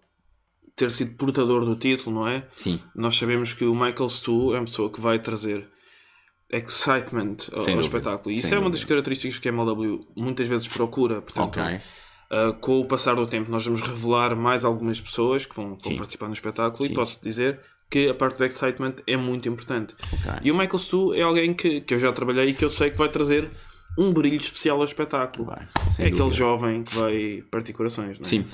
ter 0.75 0.89
sido 0.89 1.15
portador 1.15 1.65
do 1.65 1.75
título, 1.75 2.15
não 2.15 2.27
é? 2.27 2.47
Sim. 2.55 2.79
Nós 2.95 3.15
sabemos 3.15 3.53
que 3.53 3.65
o 3.65 3.75
Michael 3.75 4.07
Stu 4.07 4.53
é 4.53 4.59
uma 4.59 4.65
pessoa 4.65 4.89
que 4.89 5.01
vai 5.01 5.19
trazer 5.19 5.67
excitement 6.51 7.37
ao, 7.51 7.73
ao 7.73 7.79
espetáculo. 7.79 8.35
E 8.35 8.37
isso 8.37 8.53
é 8.53 8.59
uma 8.59 8.69
das 8.69 8.83
características 8.83 9.39
que 9.39 9.47
a 9.47 9.51
MLW 9.51 10.05
muitas 10.15 10.47
vezes 10.47 10.67
procura. 10.67 11.21
Portanto, 11.21 11.59
okay. 11.59 11.75
uh, 11.77 12.53
com 12.59 12.79
o 12.79 12.85
passar 12.85 13.15
do 13.15 13.25
tempo, 13.25 13.49
nós 13.51 13.65
vamos 13.65 13.81
revelar 13.81 14.35
mais 14.35 14.65
algumas 14.65 14.99
pessoas 14.99 15.45
que 15.45 15.55
vão, 15.55 15.75
vão 15.75 15.95
participar 15.95 16.27
no 16.27 16.33
espetáculo 16.33 16.85
Sim. 16.85 16.91
e 16.91 16.95
posso 16.95 17.23
dizer 17.23 17.59
que 17.89 18.07
a 18.07 18.13
parte 18.13 18.37
do 18.37 18.45
excitement 18.45 18.95
é 19.05 19.17
muito 19.17 19.49
importante. 19.49 19.95
Okay. 20.13 20.39
E 20.43 20.51
o 20.51 20.57
Michael 20.57 20.77
Stu 20.77 21.13
é 21.13 21.21
alguém 21.21 21.53
que, 21.53 21.81
que 21.81 21.93
eu 21.93 21.99
já 21.99 22.11
trabalhei 22.13 22.49
e 22.49 22.53
que 22.53 22.63
eu 22.63 22.69
sei 22.69 22.89
que 22.89 22.97
vai 22.97 23.09
trazer 23.09 23.49
um 23.97 24.13
brilho 24.13 24.37
especial 24.37 24.77
ao 24.77 24.85
espetáculo. 24.85 25.47
Vai, 25.47 25.63
é 25.63 25.85
dúvida. 25.85 26.07
aquele 26.07 26.29
jovem 26.29 26.83
que 26.83 26.95
vai 26.95 27.43
partir 27.51 27.73
corações, 27.73 28.17
não 28.17 28.23
é? 28.23 28.27
Sim. 28.27 28.45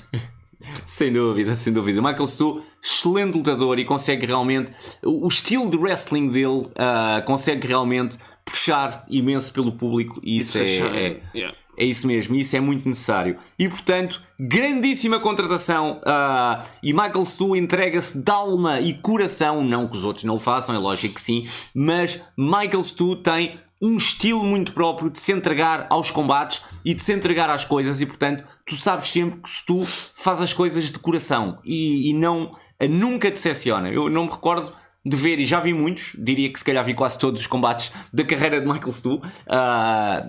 Sem 0.84 1.12
dúvida, 1.12 1.54
sem 1.54 1.72
dúvida. 1.72 2.02
Michael 2.02 2.26
Stu, 2.26 2.62
excelente 2.82 3.36
lutador 3.36 3.78
e 3.78 3.84
consegue 3.84 4.26
realmente. 4.26 4.72
O 5.04 5.28
estilo 5.28 5.70
de 5.70 5.76
wrestling 5.76 6.28
dele 6.28 6.66
uh, 6.66 7.24
consegue 7.24 7.66
realmente 7.66 8.18
puxar 8.44 9.04
imenso 9.08 9.52
pelo 9.52 9.72
público 9.72 10.20
e 10.22 10.38
isso, 10.38 10.58
é, 10.58 10.64
é, 10.64 11.20
é, 11.34 11.54
é, 11.76 11.84
isso 11.84 12.06
mesmo, 12.06 12.34
isso 12.34 12.56
é 12.56 12.60
muito 12.60 12.88
necessário. 12.88 13.36
E 13.58 13.68
portanto, 13.68 14.22
grandíssima 14.38 15.20
contratação 15.20 16.00
uh, 16.00 16.64
e 16.82 16.92
Michael 16.92 17.26
Stu 17.26 17.54
entrega-se 17.54 18.18
de 18.18 18.30
alma 18.30 18.80
e 18.80 18.94
coração. 18.94 19.62
Não 19.62 19.86
que 19.86 19.96
os 19.96 20.04
outros 20.04 20.24
não 20.24 20.36
o 20.36 20.38
façam, 20.38 20.74
é 20.74 20.78
lógico 20.78 21.14
que 21.14 21.20
sim, 21.20 21.46
mas 21.74 22.20
Michael 22.36 22.82
Stu 22.82 23.16
tem 23.16 23.58
um 23.80 23.96
estilo 23.96 24.42
muito 24.42 24.72
próprio 24.72 25.08
de 25.08 25.18
se 25.18 25.32
entregar 25.32 25.86
aos 25.88 26.10
combates 26.10 26.62
e 26.84 26.94
de 26.94 27.02
se 27.02 27.12
entregar 27.12 27.48
às 27.48 27.64
coisas, 27.64 28.00
e 28.00 28.06
portanto, 28.06 28.44
tu 28.68 28.76
sabes 28.76 29.08
sempre 29.08 29.40
que 29.40 29.50
se 29.50 29.64
tu 29.64 29.86
fazes 30.14 30.42
as 30.42 30.54
coisas 30.54 30.90
de 30.90 30.98
coração 30.98 31.58
e, 31.64 32.10
e 32.10 32.12
não 32.12 32.52
nunca 32.88 33.30
decepciona. 33.30 33.90
Eu 33.90 34.08
não 34.08 34.24
me 34.24 34.30
recordo 34.30 34.72
de 35.04 35.16
ver, 35.16 35.40
e 35.40 35.46
já 35.46 35.58
vi 35.58 35.72
muitos, 35.72 36.14
diria 36.18 36.52
que 36.52 36.58
se 36.58 36.64
calhar 36.64 36.84
vi 36.84 36.92
quase 36.92 37.18
todos 37.18 37.40
os 37.40 37.46
combates 37.46 37.92
da 38.12 38.24
carreira 38.24 38.60
de 38.60 38.66
Michael 38.66 38.92
Stu. 38.92 39.14
Uh, 39.14 39.20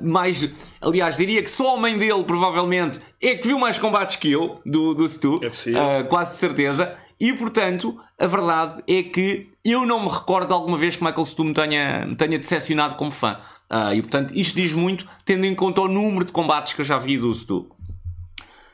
mais, 0.08 0.50
aliás, 0.80 1.18
diria 1.18 1.44
que 1.44 1.50
só 1.50 1.76
a 1.76 1.80
mãe 1.80 1.98
dele, 1.98 2.24
provavelmente, 2.24 3.00
é 3.22 3.36
que 3.36 3.48
viu 3.48 3.60
mais 3.60 3.78
combates 3.78 4.16
que 4.16 4.32
eu, 4.32 4.62
do, 4.66 4.94
do 4.94 5.08
Stu, 5.08 5.42
é 5.44 6.02
uh, 6.02 6.06
quase 6.08 6.32
de 6.32 6.38
certeza. 6.38 6.96
E 7.20 7.34
portanto, 7.34 8.00
a 8.18 8.26
verdade 8.26 8.82
é 8.88 9.04
que 9.04 9.50
eu 9.66 9.86
não 9.86 10.04
me 10.04 10.10
recordo 10.10 10.48
de 10.48 10.54
alguma 10.54 10.78
vez 10.78 10.96
que 10.96 11.04
Michael 11.04 11.26
Stu 11.26 11.44
me 11.44 11.54
tenha, 11.54 12.06
me 12.06 12.16
tenha 12.16 12.40
decepcionado 12.40 12.96
como 12.96 13.12
fã. 13.12 13.38
Uh, 13.70 13.94
e 13.94 14.02
portanto, 14.02 14.34
isto 14.34 14.56
diz 14.56 14.72
muito, 14.74 15.06
tendo 15.26 15.46
em 15.46 15.54
conta 15.54 15.82
o 15.82 15.88
número 15.88 16.24
de 16.24 16.32
combates 16.32 16.74
que 16.74 16.82
eu 16.82 16.86
já 16.86 16.98
vi 16.98 17.18
do 17.18 17.34
Stu. 17.34 17.70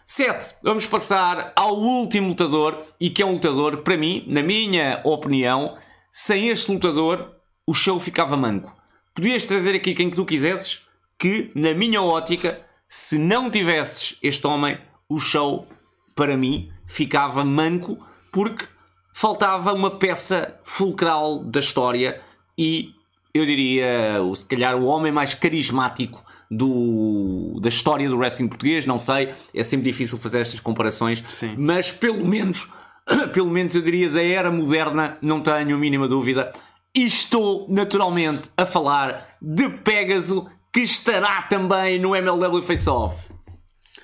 7. 0.06 0.56
Vamos 0.62 0.86
passar 0.86 1.52
ao 1.56 1.78
último 1.78 2.28
lutador, 2.28 2.84
e 3.00 3.10
que 3.10 3.24
é 3.24 3.26
um 3.26 3.34
lutador, 3.34 3.78
para 3.78 3.98
mim, 3.98 4.24
na 4.28 4.44
minha 4.44 5.02
opinião, 5.04 5.78
sem 6.12 6.50
este 6.50 6.72
lutador, 6.72 7.36
o 7.66 7.74
show 7.74 8.00
ficava 8.00 8.38
manco. 8.38 8.76
Podias 9.16 9.46
trazer 9.46 9.76
aqui 9.76 9.96
quem 9.96 10.10
que 10.12 10.16
tu 10.16 10.24
quisesses, 10.24 10.82
que, 11.18 11.52
na 11.56 11.74
minha 11.74 12.04
ótica, 12.04 12.64
se 12.88 13.18
não 13.18 13.50
tivesses 13.50 14.18
este 14.22 14.46
homem, 14.46 14.78
o 15.10 15.20
show, 15.20 15.68
para 16.16 16.38
mim, 16.38 16.72
ficava 16.86 17.44
manco 17.44 17.98
porque 18.32 18.66
faltava 19.12 19.74
uma 19.74 19.98
peça 19.98 20.60
fulcral 20.64 21.44
da 21.44 21.60
história 21.60 22.22
e 22.58 22.94
eu 23.34 23.46
diria, 23.46 24.20
se 24.36 24.46
calhar, 24.46 24.76
o 24.76 24.86
homem 24.86 25.12
mais 25.12 25.34
carismático 25.34 26.24
do, 26.56 27.60
da 27.62 27.70
história 27.70 28.10
do 28.10 28.18
wrestling 28.18 28.48
português. 28.48 28.86
Não 28.86 28.98
sei, 28.98 29.34
é 29.54 29.64
sempre 29.64 29.92
difícil 29.92 30.18
fazer 30.18 30.40
estas 30.40 30.60
comparações, 30.60 31.24
Sim. 31.28 31.56
mas 31.58 31.92
pelo 31.92 32.26
menos, 32.26 32.70
pelo 33.34 33.50
menos 33.50 33.76
eu 33.76 33.82
diria 33.82 34.10
da 34.10 34.24
era 34.24 34.52
moderna, 34.52 35.18
não 35.22 35.42
tenho 35.42 35.76
a 35.76 35.80
mínima 35.80 36.08
dúvida. 36.08 36.52
E 36.94 37.06
estou 37.06 37.68
naturalmente 37.70 38.50
a 38.56 38.66
falar 38.66 39.38
de 39.42 39.70
Pegasus, 39.70 40.46
que 40.72 40.82
estará 40.82 41.42
também 41.44 42.00
no 42.00 42.16
MLW 42.16 42.62
Face 42.62 42.90
Off. 42.90 43.30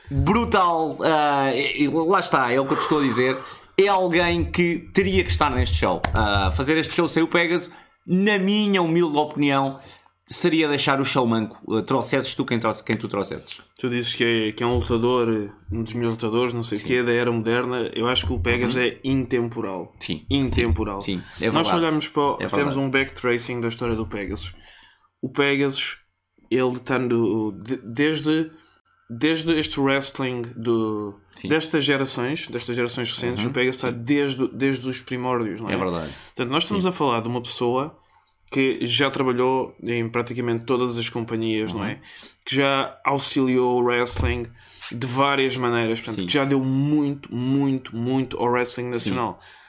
Brutal, 0.10 0.98
uh, 1.00 2.10
lá 2.10 2.20
está, 2.20 2.52
é 2.52 2.60
o 2.60 2.66
que 2.66 2.74
eu 2.74 2.78
te 2.78 2.84
estou 2.84 3.00
a 3.00 3.04
dizer 3.04 3.38
é 3.78 3.88
alguém 3.88 4.44
que 4.44 4.90
teria 4.94 5.24
que 5.24 5.32
estar 5.32 5.50
neste 5.50 5.76
show. 5.76 6.02
Uh, 6.10 6.52
fazer 6.52 6.78
este 6.78 6.94
show 6.94 7.08
sem 7.08 7.24
o 7.24 7.28
Pegasus, 7.28 7.72
na 8.06 8.38
minha 8.38 8.82
humilde 8.82 9.18
opinião, 9.18 9.80
seria 10.32 10.68
deixar 10.68 11.00
o 11.00 11.04
show 11.04 11.28
manco. 11.28 11.62
Uh, 11.68 11.82
trouxesses 11.82 12.34
tu 12.34 12.46
quem, 12.46 12.60
trouxe, 12.60 12.84
quem 12.84 12.96
tu 12.96 13.08
trouxesses. 13.08 13.62
Tu 13.80 13.90
dizes 13.90 14.16
que 14.16 14.24
é, 14.24 14.52
que 14.52 14.64
é 14.64 14.66
um 14.66 14.76
lutador, 14.76 15.52
um 15.72 15.84
dos 15.84 15.94
meus 15.94 16.14
lutadores, 16.14 16.54
não 16.54 16.64
sei 16.64 16.78
o 16.78 16.82
que, 16.82 16.96
é 16.96 17.04
da 17.04 17.12
era 17.12 17.32
moderna. 17.32 17.92
Eu 17.94 18.08
acho 18.08 18.26
que 18.26 18.34
o 18.34 18.40
Pegasus 18.40 18.76
uhum. 18.76 18.82
é 18.82 18.98
intemporal. 19.04 19.94
Sim. 20.00 20.26
Intemporal. 20.30 21.02
Sim, 21.02 21.22
é 21.38 21.42
verdade. 21.42 21.56
Nós 21.56 21.74
olhamos 21.74 22.08
para. 22.08 22.46
É 22.46 22.48
temos 22.48 22.78
um 22.78 22.90
backtracing 22.90 23.60
da 23.60 23.68
história 23.68 23.96
do 23.96 24.08
Pegasus. 24.08 24.56
O 25.22 25.30
Pegasus, 25.30 25.98
ele 26.50 26.78
está 26.78 26.98
no, 26.98 27.52
desde 27.84 28.50
desde 29.14 29.52
este 29.60 29.78
wrestling 29.78 30.42
do, 30.56 31.20
destas 31.44 31.84
gerações, 31.84 32.48
destas 32.48 32.74
gerações 32.74 33.12
recentes, 33.12 33.44
uhum. 33.44 33.50
o 33.50 33.54
Pegasus 33.54 33.76
está 33.76 33.92
desde, 33.92 34.48
desde 34.48 34.90
os 34.90 35.02
primórdios, 35.02 35.60
não 35.60 35.70
é? 35.70 35.74
É 35.74 35.78
verdade. 35.78 36.14
Portanto, 36.28 36.50
nós 36.50 36.64
estamos 36.64 36.84
Sim. 36.84 36.90
a 36.90 36.92
falar 36.94 37.20
de 37.20 37.28
uma 37.28 37.42
pessoa 37.42 38.01
que 38.52 38.86
já 38.86 39.10
trabalhou 39.10 39.74
em 39.82 40.10
praticamente 40.10 40.66
todas 40.66 40.98
as 40.98 41.10
companhias, 41.10 41.72
uhum. 41.72 41.80
não 41.80 41.86
é? 41.86 42.00
Que 42.46 42.56
já 42.56 43.00
auxiliou 43.06 43.82
o 43.82 43.84
wrestling 43.84 44.48
de 44.92 45.08
várias 45.08 45.56
maneiras, 45.56 46.02
portanto, 46.02 46.26
que 46.28 46.34
já 46.34 46.44
deu 46.44 46.60
muito, 46.60 47.34
muito, 47.34 47.96
muito 47.96 48.38
ao 48.38 48.52
wrestling 48.52 48.90
nacional. 48.90 49.40
Sim. 49.42 49.62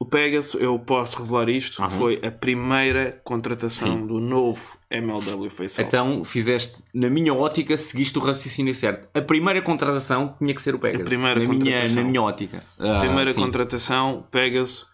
O 0.00 0.04
Pegasus, 0.04 0.60
eu 0.60 0.76
posso 0.78 1.22
revelar 1.22 1.48
isto, 1.48 1.80
Uhum. 1.80 1.88
foi 1.88 2.20
a 2.24 2.30
primeira 2.30 3.20
contratação 3.22 4.04
do 4.04 4.18
novo 4.18 4.76
MLW 4.90 5.48
Face. 5.48 5.80
Então 5.80 6.24
fizeste, 6.24 6.82
na 6.92 7.08
minha 7.08 7.32
ótica, 7.32 7.76
seguiste 7.76 8.18
o 8.18 8.20
raciocínio 8.20 8.74
certo. 8.74 9.08
A 9.14 9.22
primeira 9.22 9.62
contratação 9.62 10.34
tinha 10.42 10.52
que 10.52 10.60
ser 10.60 10.74
o 10.74 10.80
Pegasus. 10.80 11.06
A 11.06 11.08
primeira 11.08 11.40
na 11.40 11.54
minha, 11.54 11.88
na 11.88 12.02
minha 12.02 12.20
ótica. 12.20 12.58
Ah, 12.78 12.98
primeira 12.98 13.32
sim. 13.32 13.40
contratação, 13.40 14.24
Pegasus. 14.32 14.86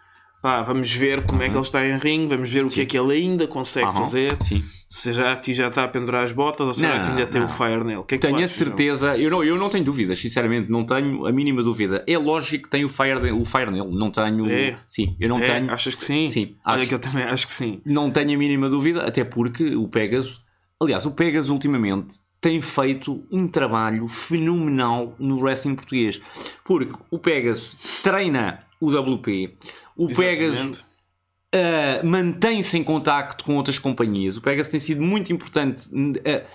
Vamos 0.42 0.90
ver 0.94 1.26
como 1.26 1.42
é 1.42 1.48
que 1.48 1.54
ele 1.54 1.60
está 1.60 1.86
em 1.86 1.96
ringue, 1.98 2.28
vamos 2.34 2.50
ver 2.50 2.64
o 2.64 2.68
que 2.70 2.80
é 2.80 2.86
que 2.86 2.98
ele 2.98 3.12
ainda 3.12 3.46
consegue 3.46 3.86
Aham, 3.86 4.00
fazer. 4.04 4.36
Sim. 4.42 4.64
Será 4.88 5.36
que 5.36 5.54
já 5.54 5.68
está 5.68 5.84
a 5.84 5.88
pendurar 5.88 6.24
as 6.24 6.32
botas 6.32 6.66
ou 6.66 6.72
será 6.74 6.96
Não, 6.98 7.04
que 7.04 7.10
ainda 7.10 7.26
tem 7.26 7.40
não. 7.42 7.46
o 7.46 7.50
fire 7.50 7.84
nele? 7.84 8.02
Que 8.08 8.14
é 8.16 8.18
que 8.18 8.26
Tenho 8.26 8.42
a 8.42 8.48
certeza, 8.48 9.16
eu 9.16 9.30
não, 9.30 9.44
eu 9.44 9.56
não 9.56 9.68
tenho 9.68 9.84
dúvidas, 9.84 10.18
sinceramente, 10.18 10.68
não 10.70 10.84
tenho 10.84 11.26
a 11.26 11.30
mínima 11.32 11.62
dúvida. 11.62 12.02
É 12.08 12.18
lógico 12.18 12.64
que 12.64 12.70
tem 12.70 12.84
o 12.84 12.88
Fire, 12.88 13.20
de- 13.20 13.30
o 13.30 13.44
fire 13.44 13.70
nele, 13.70 13.90
não 13.96 14.10
tenho. 14.10 14.50
É? 14.50 14.76
Sim, 14.88 15.14
eu 15.20 15.28
não 15.28 15.38
É? 15.38 15.44
tenho. 15.44 15.70
Achas 15.70 15.94
que 15.94 16.02
sim? 16.04 16.26
Sim, 16.26 16.56
acho. 16.64 16.88
que 16.88 16.94
eu 16.94 16.98
também 16.98 17.22
acho 17.22 17.46
que 17.46 17.52
sim. 17.52 17.80
Não 17.84 18.10
tenho 18.10 18.34
a 18.34 18.36
mínima 18.38 18.68
dúvida, 18.68 19.02
até 19.06 19.22
porque 19.22 19.76
o 19.76 19.86
Pegasus, 19.86 20.40
aliás, 20.82 21.06
o 21.06 21.12
Pegasus 21.12 21.50
ultimamente 21.50 22.16
tem 22.40 22.60
feito 22.60 23.22
um 23.30 23.46
trabalho 23.46 24.08
fenomenal 24.08 25.14
no 25.20 25.38
wrestling 25.40 25.74
português. 25.76 26.20
Porque 26.64 26.94
o 27.10 27.18
Pegasus 27.18 27.76
treina 28.02 28.64
o 28.80 28.88
WP, 28.90 29.56
o 30.00 30.08
Pegasus 30.08 30.78
uh, 30.80 32.06
mantém-se 32.06 32.78
em 32.78 32.82
contacto 32.82 33.44
com 33.44 33.56
outras 33.56 33.78
companhias. 33.78 34.38
O 34.38 34.40
Pegasus 34.40 34.70
tem 34.70 34.80
sido 34.80 35.02
muito 35.02 35.30
importante 35.30 35.88
uh, 35.88 36.46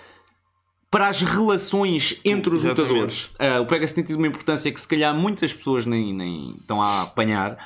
para 0.89 1.09
as 1.09 1.21
relações 1.21 2.19
entre 2.25 2.55
os 2.55 2.63
Exatamente. 2.63 2.89
lutadores. 2.89 3.25
Uh, 3.39 3.61
o 3.61 3.65
Pegasus 3.67 3.93
tem 3.93 4.03
tido 4.03 4.17
uma 4.17 4.27
importância 4.27 4.71
que 4.71 4.79
se 4.79 4.87
calhar 4.87 5.13
muitas 5.13 5.53
pessoas 5.53 5.85
nem, 5.85 6.11
nem 6.11 6.55
estão 6.59 6.81
a 6.81 7.03
apanhar. 7.03 7.57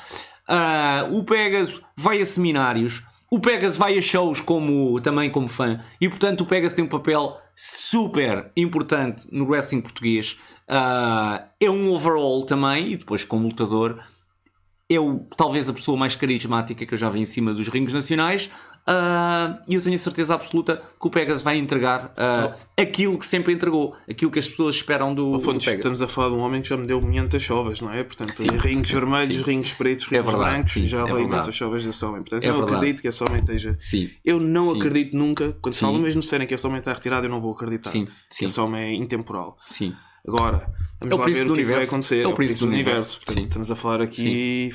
O 1.11 1.23
Pegasus 1.23 1.79
vai 1.95 2.19
a 2.21 2.25
seminários. 2.25 3.03
O 3.31 3.39
Pegasus 3.39 3.77
vai 3.77 3.95
a 3.97 4.01
shows 4.01 4.41
como, 4.41 4.99
também 4.99 5.29
como 5.29 5.47
fã. 5.47 5.79
E 6.01 6.09
portanto 6.09 6.41
o 6.41 6.45
Pegasus 6.45 6.73
tem 6.73 6.83
um 6.83 6.89
papel 6.89 7.39
super 7.55 8.49
importante 8.57 9.27
no 9.31 9.47
wrestling 9.47 9.81
português. 9.81 10.39
Uh, 10.67 11.39
é 11.59 11.69
um 11.69 11.93
overall 11.93 12.43
também. 12.43 12.93
E 12.93 12.97
depois 12.97 13.23
como 13.23 13.47
lutador 13.47 14.03
é 14.91 14.99
o, 14.99 15.19
talvez 15.37 15.69
a 15.69 15.73
pessoa 15.73 15.95
mais 15.97 16.15
carismática 16.15 16.85
que 16.85 16.93
eu 16.93 16.97
já 16.97 17.09
vi 17.09 17.19
em 17.19 17.25
cima 17.25 17.53
dos 17.53 17.67
rings 17.67 17.93
nacionais 17.93 18.49
ah, 18.87 19.59
e 19.67 19.75
eu 19.75 19.81
tenho 19.83 19.93
a 19.93 19.99
certeza 19.99 20.33
absoluta 20.33 20.81
que 20.99 21.07
o 21.07 21.11
Pegasus 21.11 21.43
vai 21.43 21.57
entregar 21.59 22.11
ah, 22.17 22.55
aquilo 22.75 23.19
que 23.19 23.25
sempre 23.25 23.53
entregou, 23.53 23.95
aquilo 24.09 24.31
que 24.31 24.39
as 24.39 24.49
pessoas 24.49 24.75
esperam 24.77 25.13
do, 25.13 25.25
Ao 25.25 25.31
do 25.33 25.39
fundo, 25.41 25.59
Pegasus. 25.59 25.75
estamos 25.75 26.01
a 26.01 26.07
falar 26.07 26.29
de 26.29 26.35
um 26.35 26.39
homem 26.39 26.59
que 26.61 26.69
já 26.69 26.75
me 26.77 26.87
deu 26.87 26.99
500 26.99 27.43
chovas, 27.43 27.81
não 27.81 27.93
é? 27.93 28.03
Portanto, 28.03 28.33
Sim. 28.35 28.47
rings 28.57 28.89
vermelhos, 28.89 29.35
Sim. 29.35 29.43
rings 29.43 29.73
pretos, 29.73 30.07
É 30.11 30.15
rings 30.15 30.25
verdade, 30.31 30.51
brancos, 30.53 30.73
sim, 30.73 30.87
já 30.87 30.99
é 31.01 31.03
verdade. 31.03 31.23
imensas 31.23 31.53
chovas 31.55 31.83
desse 31.83 32.03
homem. 32.03 32.21
Portanto, 32.21 32.43
É 32.43 32.49
eu 32.49 32.53
verdade. 32.55 32.75
acredito 32.77 33.01
que 33.03 33.07
esse 33.09 33.23
homem 33.23 33.39
esteja. 33.41 33.77
Sim, 33.79 34.09
Eu 34.25 34.39
não 34.39 34.71
acredito 34.71 35.15
nunca, 35.15 35.55
quando 35.61 35.73
se 35.73 35.81
fala 35.81 35.99
mesmo 35.99 36.21
disserem 36.21 36.47
que 36.47 36.53
esse 36.55 36.65
homem 36.65 36.79
está 36.79 36.93
retirado, 36.93 37.27
eu 37.27 37.29
não 37.29 37.39
vou 37.39 37.51
acreditar. 37.51 37.91
Sim, 37.91 38.05
Que 38.05 38.11
sim. 38.31 38.45
esse 38.45 38.59
homem 38.59 38.81
é 38.81 38.93
intemporal. 38.95 39.55
sim. 39.69 39.93
Agora, 40.27 40.67
vamos 41.01 41.11
É 41.11 41.15
o 41.15 41.17
lá 41.17 41.25
ver 41.25 41.45
do 41.45 41.53
o 41.53 41.55
que, 41.55 41.61
é 41.61 41.63
vai 41.65 41.73
universo. 41.73 41.87
acontecer. 41.89 42.21
É 42.23 42.27
o 42.27 42.33
príncipe 42.33 42.59
do 42.61 42.67
universo, 42.67 43.17
Portanto, 43.17 43.37
sim. 43.37 43.43
estamos 43.45 43.71
a 43.71 43.75
falar 43.75 44.01
aqui. 44.01 44.69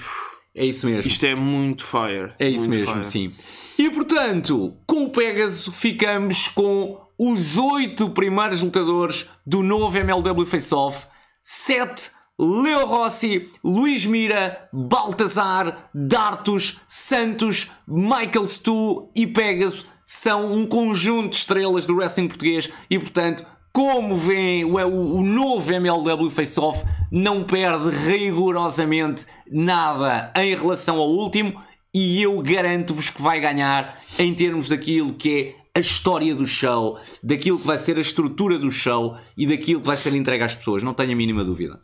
É 0.55 0.65
isso 0.65 0.87
mesmo. 0.87 1.09
Isto 1.09 1.27
é 1.27 1.35
muito 1.35 1.85
fire. 1.85 2.33
É 2.39 2.49
isso 2.49 2.69
muito 2.69 2.79
mesmo, 2.81 2.93
fire. 2.95 3.05
sim. 3.05 3.35
E 3.77 3.91
portanto, 3.91 4.77
com 4.87 5.05
o 5.05 5.11
Pegasus 5.11 5.75
ficamos 5.77 6.47
com 6.49 7.01
os 7.19 7.59
oito 7.59 8.11
primeiros 8.11 8.61
lutadores 8.63 9.29
do 9.47 9.63
novo 9.63 9.97
MLW 9.99 10.47
Face 10.47 10.73
Off. 10.75 11.07
Sete, 11.43 12.11
Leo 12.39 12.87
Rossi, 12.87 13.51
Luís 13.65 14.07
Mira, 14.07 14.69
Baltazar, 14.73 15.91
Dartus, 15.95 16.81
Santos, 16.89 17.71
Michael 17.87 18.47
Stu 18.47 19.11
e 19.15 19.27
Pegasus 19.27 19.85
são 20.07 20.55
um 20.55 20.67
conjunto 20.67 21.31
de 21.31 21.37
estrelas 21.37 21.87
do 21.87 21.95
wrestling 21.97 22.29
português 22.29 22.69
e 22.91 22.99
portanto 22.99 23.45
como 23.75 24.15
vêem, 24.15 24.65
o, 24.65 24.77
o 25.17 25.25
novo 25.25 25.73
MLW 25.73 26.31
Face 26.31 26.61
Off 26.61 26.85
não 27.11 27.43
perde 27.43 27.91
rigorosamente 27.91 29.27
nada 29.51 30.33
em 30.37 30.55
relação 30.55 30.99
ao 30.99 31.11
último 31.11 31.61
e 31.93 32.23
eu 32.23 32.41
garanto-vos 32.41 33.11
que 33.11 33.21
vai 33.21 33.41
ganhar 33.41 34.01
em 34.17 34.33
termos 34.33 34.69
daquilo 34.69 35.15
que 35.15 35.57
é 35.75 35.79
a 35.79 35.81
história 35.81 36.37
do 36.37 36.47
show, 36.47 37.01
daquilo 37.21 37.59
que 37.59 37.67
vai 37.67 37.77
ser 37.77 37.99
a 37.99 38.01
estrutura 38.01 38.61
do 38.61 38.71
show 38.71 39.17
e 39.37 39.45
daquilo 39.45 39.81
que 39.81 39.87
vai 39.89 39.97
ser 39.97 40.15
entregue 40.15 40.45
às 40.45 40.55
pessoas, 40.55 40.85
não 40.85 40.95
tenho 40.95 41.11
a 41.11 41.17
mínima 41.17 41.43
dúvida. 41.43 41.81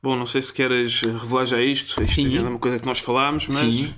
Bom, 0.00 0.14
não 0.14 0.24
sei 0.24 0.40
se 0.40 0.52
queres 0.52 1.00
revelar 1.00 1.46
já 1.46 1.60
isto. 1.60 2.00
Isto 2.00 2.14
Sim. 2.14 2.38
é 2.38 2.42
uma 2.42 2.60
coisa 2.60 2.78
que 2.78 2.86
nós 2.86 3.00
falámos, 3.00 3.48
mas 3.48 3.56
Sim. 3.56 3.92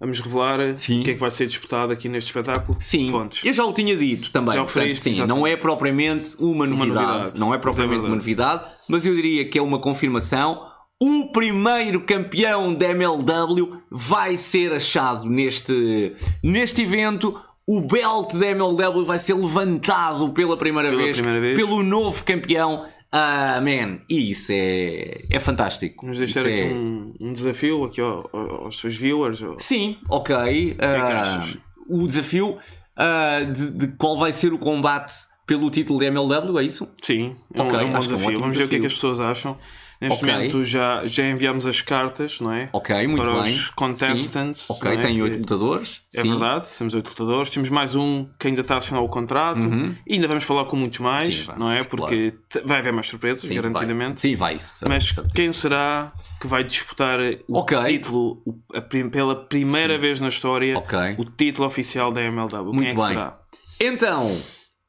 Vamos 0.00 0.20
revelar 0.20 0.76
Sim. 0.76 1.00
o 1.00 1.04
que 1.04 1.10
é 1.10 1.14
que 1.14 1.20
vai 1.20 1.30
ser 1.30 1.46
disputado 1.46 1.92
aqui 1.92 2.08
neste 2.08 2.28
espetáculo. 2.28 2.76
Sim, 2.80 3.10
Fontes. 3.10 3.44
eu 3.44 3.52
já 3.52 3.64
o 3.64 3.72
tinha 3.72 3.96
dito 3.96 4.30
também. 4.30 4.54
Já 4.54 4.64
portanto, 4.64 4.94
sim, 4.96 5.10
exatamente. 5.10 5.36
não 5.36 5.46
é 5.46 5.56
propriamente 5.56 6.36
uma 6.38 6.66
novidade, 6.66 7.00
novidade, 7.06 7.40
não 7.40 7.52
é 7.52 7.56
é 7.56 7.60
propriamente 7.60 8.00
uma 8.00 8.08
verdade. 8.16 8.18
novidade, 8.24 8.64
mas 8.88 9.04
eu 9.06 9.14
diria 9.14 9.44
que 9.48 9.58
é 9.58 9.62
uma 9.62 9.78
confirmação. 9.80 10.62
O 11.00 11.30
primeiro 11.32 12.00
campeão 12.00 12.74
da 12.74 12.88
MLW 12.88 13.80
vai 13.90 14.36
ser 14.36 14.72
achado 14.72 15.28
neste, 15.28 16.12
neste 16.42 16.82
evento. 16.82 17.38
O 17.66 17.80
belt 17.82 18.32
da 18.34 18.46
MLW 18.48 19.04
vai 19.04 19.18
ser 19.18 19.34
levantado 19.34 20.30
pela 20.32 20.56
primeira, 20.56 20.88
Pela 20.88 21.02
vez, 21.02 21.16
primeira 21.20 21.40
vez. 21.40 21.56
pelo 21.58 21.82
novo 21.82 22.24
campeão. 22.24 22.84
Ah, 23.10 23.58
man, 23.62 24.00
e 24.08 24.30
isso 24.30 24.52
é, 24.52 25.22
é 25.30 25.38
fantástico. 25.38 26.02
Vamos 26.02 26.18
deixar 26.18 26.40
Isso 26.40 26.48
aqui 26.48 26.60
é- 26.60 26.74
um, 26.74 27.14
um 27.22 27.32
desafio 27.32 27.84
aqui 27.84 28.00
ao- 28.02 28.28
ao- 28.32 28.64
aos 28.66 28.78
seus 28.78 28.94
viewers. 28.96 29.40
ou- 29.42 29.58
Sim, 29.58 29.96
ok. 30.10 30.36
que 30.36 30.70
é 30.72 30.74
que 30.74 30.84
Ah, 30.84 31.20
achas? 31.22 31.58
o 31.88 32.06
desafio 32.06 32.58
ah, 32.96 33.40
de, 33.44 33.70
de 33.70 33.86
qual 33.96 34.18
vai 34.18 34.32
ser 34.32 34.52
o 34.52 34.58
combate 34.58 35.14
pelo 35.46 35.70
título 35.70 35.98
da 36.00 36.06
MLW, 36.06 36.58
é 36.58 36.64
isso? 36.64 36.86
Sim, 37.02 37.34
é 37.54 37.62
um, 37.62 37.66
Ok, 37.66 37.78
é 37.78 37.82
um 37.82 37.86
bom 37.90 37.94
é 37.94 37.96
um 37.96 38.00
desafio. 38.00 38.26
ótimo 38.26 38.40
Vamos 38.40 38.56
ver 38.56 38.64
o 38.64 38.68
que 38.68 38.76
é 38.76 38.78
que 38.78 38.86
desafio. 38.86 39.08
as 39.08 39.14
pessoas 39.16 39.20
acham. 39.20 39.56
Neste 40.00 40.22
Ok. 40.24 40.32
momento 40.32 40.64
já, 40.64 41.04
já 41.06 41.26
enviamos 41.28 41.66
as 41.66 41.82
cartas, 41.82 42.40
não 42.40 42.52
é? 42.52 42.68
Ok, 42.72 43.06
muito 43.08 43.22
Para 43.22 43.42
bem. 43.42 43.52
os 43.52 43.68
contestants, 43.70 44.60
Sim. 44.60 44.72
Ok, 44.74 44.92
é? 44.92 44.96
tem 44.98 45.20
oito 45.20 45.38
lutadores. 45.38 46.02
É 46.14 46.20
Sim. 46.22 46.30
verdade, 46.30 46.68
temos 46.78 46.94
oito 46.94 47.08
lutadores. 47.08 47.50
Temos 47.50 47.68
mais 47.68 47.94
um 47.96 48.26
que 48.38 48.46
ainda 48.46 48.60
está 48.60 48.74
a 48.74 48.78
assinar 48.78 49.02
o 49.02 49.08
contrato. 49.08 49.60
E 50.06 50.14
ainda 50.14 50.28
vamos 50.28 50.44
falar 50.44 50.66
com 50.66 50.76
muitos 50.76 51.00
mais, 51.00 51.26
Uhum. 51.26 51.32
Sim, 51.32 51.42
vamos, 51.46 51.60
não 51.60 51.70
é? 51.72 51.82
Porque 51.82 52.34
te- 52.48 52.60
vai 52.60 52.78
haver 52.78 52.92
mais 52.92 53.08
surpresas, 53.08 53.42
Sim, 53.48 53.54
garantidamente. 53.56 54.10
Vai. 54.10 54.16
Sim, 54.18 54.36
vai. 54.36 54.54
isso, 54.54 54.84
Mas 54.88 55.04
certeza. 55.08 55.28
quem 55.34 55.52
será 55.52 56.12
que 56.40 56.46
vai 56.46 56.62
disputar 56.62 57.18
o 57.48 57.58
Ok. 57.58 57.76
título 57.84 58.40
a 58.72 58.80
pela 58.80 59.34
primeira 59.34 59.98
vez 59.98 60.20
na 60.20 60.28
história, 60.28 60.78
Ok. 60.78 60.96
o 61.18 61.24
título 61.24 61.66
oficial 61.66 62.12
da 62.12 62.22
MLW? 62.22 62.72
Muito 62.72 62.78
quem 62.78 62.86
é 62.86 62.90
que 62.94 62.96
bem. 63.00 63.08
será? 63.08 63.38
Então, 63.80 64.36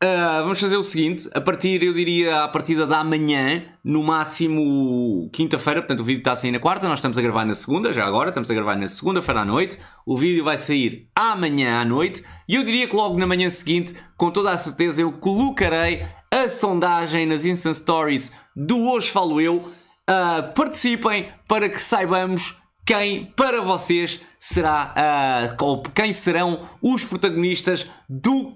ah, 0.01 0.39
vamos 0.41 0.61
fazer 0.61 0.77
o 0.77 0.83
seguinte: 0.83 1.29
a 1.33 1.41
partir, 1.41 1.83
eu 1.83 1.91
diria, 1.91 2.43
a 2.43 2.47
partida 2.47 2.87
da 2.87 3.03
manhã, 3.03 3.63
no 3.83 4.01
máximo 4.01 5.29
quinta-feira, 5.33 5.81
portanto 5.81 5.99
o 5.99 6.03
vídeo 6.05 6.19
está 6.19 6.31
a 6.31 6.35
sair 6.37 6.51
na 6.51 6.59
quarta, 6.59 6.87
nós 6.87 6.99
estamos 6.99 7.17
a 7.17 7.21
gravar 7.21 7.43
na 7.45 7.53
segunda, 7.53 7.91
já 7.91 8.05
agora, 8.05 8.29
estamos 8.29 8.49
a 8.49 8.53
gravar 8.53 8.77
na 8.77 8.87
segunda-feira 8.87 9.41
à 9.41 9.45
noite. 9.45 9.77
O 10.05 10.15
vídeo 10.15 10.41
vai 10.41 10.57
sair 10.57 11.09
amanhã 11.13 11.81
à 11.81 11.85
noite 11.85 12.23
e 12.47 12.55
eu 12.55 12.63
diria 12.63 12.87
que 12.87 12.95
logo 12.95 13.19
na 13.19 13.27
manhã 13.27 13.49
seguinte, 13.49 13.93
com 14.15 14.31
toda 14.31 14.51
a 14.51 14.57
certeza, 14.57 15.01
eu 15.01 15.11
colocarei 15.11 16.05
a 16.31 16.47
sondagem 16.47 17.25
nas 17.25 17.43
Instant 17.43 17.75
Stories 17.75 18.31
do 18.55 18.79
Hoje 18.89 19.09
Falo 19.09 19.41
Eu. 19.41 19.69
Ah, 20.07 20.53
participem 20.55 21.27
para 21.45 21.67
que 21.67 21.81
saibamos 21.81 22.57
quem 22.85 23.25
para 23.35 23.61
vocês 23.61 24.21
será 24.39 24.95
ou 25.59 25.83
quem 25.83 26.13
serão 26.13 26.69
os 26.81 27.03
protagonistas 27.03 27.87
do 28.09 28.53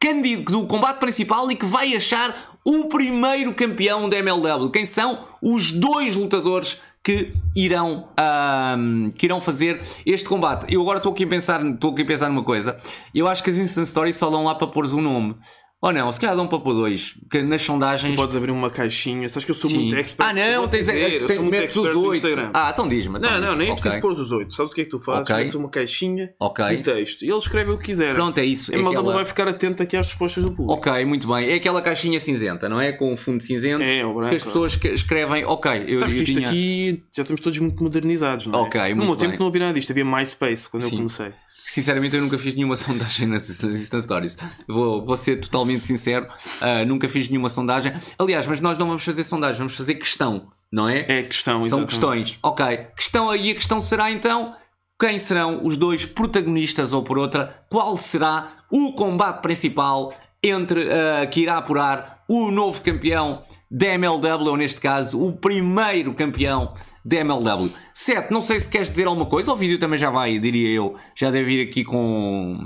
candido 0.00 0.50
do 0.50 0.66
combate 0.66 0.98
principal 0.98 1.50
e 1.50 1.54
que 1.54 1.66
vai 1.66 1.94
achar 1.94 2.58
o 2.64 2.86
primeiro 2.86 3.54
campeão 3.54 4.08
da 4.08 4.16
MLW. 4.18 4.70
Quem 4.70 4.86
são 4.86 5.18
os 5.42 5.72
dois 5.72 6.16
lutadores 6.16 6.80
que 7.02 7.32
irão, 7.54 8.08
ahm, 8.16 9.10
que 9.10 9.26
irão 9.26 9.40
fazer 9.40 9.80
este 10.04 10.28
combate? 10.28 10.72
Eu 10.72 10.80
agora 10.80 10.98
estou 10.98 11.12
aqui 11.12 11.24
a 11.24 11.28
pensar, 11.28 11.64
estou 11.64 11.92
aqui 11.92 12.02
a 12.02 12.06
pensar 12.06 12.28
numa 12.28 12.44
coisa. 12.44 12.78
Eu 13.14 13.28
acho 13.28 13.42
que 13.42 13.50
as 13.50 13.56
Instant 13.56 13.86
Stories 13.86 14.16
só 14.16 14.30
dão 14.30 14.44
lá 14.44 14.54
para 14.54 14.66
pôres 14.66 14.92
um 14.92 15.00
nome. 15.00 15.36
Ou 15.82 15.94
não, 15.94 16.12
se 16.12 16.20
calhar 16.20 16.36
dão 16.36 16.46
para 16.46 16.58
pôr 16.58 16.74
dois. 16.74 17.14
Porque 17.22 17.42
nas 17.42 17.62
sondagens. 17.62 18.14
Podes 18.14 18.36
abrir 18.36 18.50
uma 18.50 18.68
caixinha. 18.68 19.26
Sabes 19.30 19.46
que 19.46 19.50
eu 19.50 19.54
sou 19.54 19.70
Sim. 19.70 19.78
muito 19.78 19.96
expert. 19.96 20.28
Ah, 20.36 20.38
Eu 20.38 20.60
não, 20.60 20.68
tens, 20.68 20.80
dizer, 20.86 21.22
eu 21.22 21.26
tem, 21.26 21.38
metes 21.40 21.74
os 21.74 21.94
no 21.94 22.02
oito. 22.02 22.16
Instagram. 22.26 22.50
Ah, 22.52 22.68
então 22.70 22.86
diz-me. 22.86 23.16
então 23.16 23.30
Não, 23.30 23.40
não, 23.40 23.56
nem 23.56 23.70
é 23.70 23.72
preciso 23.72 23.98
pôr 23.98 24.10
os 24.10 24.30
oito. 24.30 24.52
Sabes 24.52 24.72
o 24.72 24.74
que 24.74 24.82
é 24.82 24.84
que 24.84 24.90
tu 24.90 24.98
fazes? 24.98 25.22
Ok. 25.22 25.36
Metes 25.36 25.54
uma 25.54 25.70
caixinha 25.70 26.34
Ok. 26.38 26.66
de 26.66 26.82
texto 26.82 27.22
e 27.22 27.28
ele 27.28 27.36
escreve 27.38 27.70
o 27.70 27.78
que 27.78 27.84
quiser. 27.84 28.14
Pronto, 28.14 28.36
é 28.36 28.44
isso. 28.44 28.70
A 28.74 28.76
é 28.76 28.80
aquela- 28.80 29.12
vai 29.14 29.24
ficar 29.24 29.48
atento 29.48 29.82
aqui 29.82 29.96
às 29.96 30.08
respostas 30.08 30.44
do 30.44 30.52
público. 30.52 30.74
Ok, 30.86 31.04
muito 31.06 31.26
bem. 31.26 31.48
É 31.48 31.54
aquela 31.54 31.80
caixinha 31.80 32.20
cinzenta, 32.20 32.68
não 32.68 32.78
é? 32.78 32.92
Com 32.92 33.14
o 33.14 33.16
fundo 33.16 33.42
cinzento. 33.42 33.82
É, 33.82 34.04
o 34.04 34.12
branco. 34.12 34.28
que 34.30 34.36
as 34.36 34.44
pessoas 34.44 34.76
que 34.76 34.88
escrevem, 34.88 35.46
ok, 35.46 35.84
eu, 35.86 35.98
Sabes 36.00 36.14
eu 36.16 36.22
isto 36.24 36.34
tinha... 36.34 36.46
aqui 36.46 37.02
já 37.10 37.22
estamos 37.22 37.40
todos 37.40 37.58
muito 37.58 37.82
modernizados, 37.82 38.46
não 38.48 38.58
é? 38.58 38.62
Ok, 38.64 38.80
no 38.90 38.96
muito 38.96 39.06
meu 39.06 39.16
tempo 39.16 39.30
bem. 39.30 39.38
não 39.40 39.46
havia 39.46 39.60
nada 39.60 39.72
disto, 39.72 39.90
havia 39.92 40.04
MySpace 40.04 40.68
quando 40.68 40.82
eu 40.82 40.90
Sim. 40.90 40.96
comecei. 40.98 41.32
Sinceramente, 41.72 42.16
eu 42.16 42.22
nunca 42.22 42.36
fiz 42.36 42.52
nenhuma 42.54 42.74
sondagem 42.76 43.28
nas, 43.28 43.48
nas 43.62 43.76
Instant 43.76 44.02
Stories. 44.02 44.36
Vou, 44.66 45.04
vou 45.04 45.16
ser 45.16 45.36
totalmente 45.36 45.86
sincero, 45.86 46.26
ah, 46.60 46.84
nunca 46.84 47.08
fiz 47.08 47.28
nenhuma 47.28 47.48
sondagem. 47.48 47.92
Aliás, 48.18 48.46
mas 48.46 48.60
nós 48.60 48.76
não 48.76 48.88
vamos 48.88 49.04
fazer 49.04 49.22
sondagem, 49.22 49.58
vamos 49.58 49.76
fazer 49.76 49.94
questão. 49.94 50.48
não 50.72 50.88
é? 50.88 51.04
É 51.08 51.22
questão, 51.22 51.60
São 51.60 51.66
exatamente. 51.66 51.88
questões. 51.90 52.38
Ok. 52.42 52.86
Questão 52.96 53.30
aí, 53.30 53.50
a 53.50 53.54
questão 53.54 53.80
será 53.80 54.10
então 54.10 54.56
quem 54.98 55.18
serão 55.18 55.64
os 55.64 55.76
dois 55.76 56.04
protagonistas 56.04 56.92
ou 56.92 57.02
por 57.02 57.16
outra, 57.18 57.64
qual 57.70 57.96
será 57.96 58.48
o 58.70 58.92
combate 58.92 59.40
principal 59.40 60.12
entre 60.42 60.84
uh, 60.84 61.28
que 61.30 61.40
irá 61.40 61.56
apurar 61.56 62.24
o 62.28 62.50
novo 62.50 62.80
campeão 62.82 63.42
da 63.70 63.86
MLW, 63.86 64.48
ou 64.48 64.56
neste 64.56 64.80
caso, 64.80 65.22
o 65.22 65.32
primeiro 65.32 66.12
campeão 66.12 66.74
da 67.04 67.18
MLW. 67.18 67.70
Sete, 67.94 68.32
não 68.32 68.42
sei 68.42 68.58
se 68.60 68.68
queres 68.68 68.90
dizer 68.90 69.06
alguma 69.06 69.26
coisa, 69.26 69.52
o 69.52 69.56
vídeo 69.56 69.78
também 69.78 69.98
já 69.98 70.10
vai, 70.10 70.38
diria 70.38 70.68
eu, 70.70 70.96
já 71.14 71.30
deve 71.30 71.52
ir 71.52 71.68
aqui 71.68 71.84
com 71.84 72.58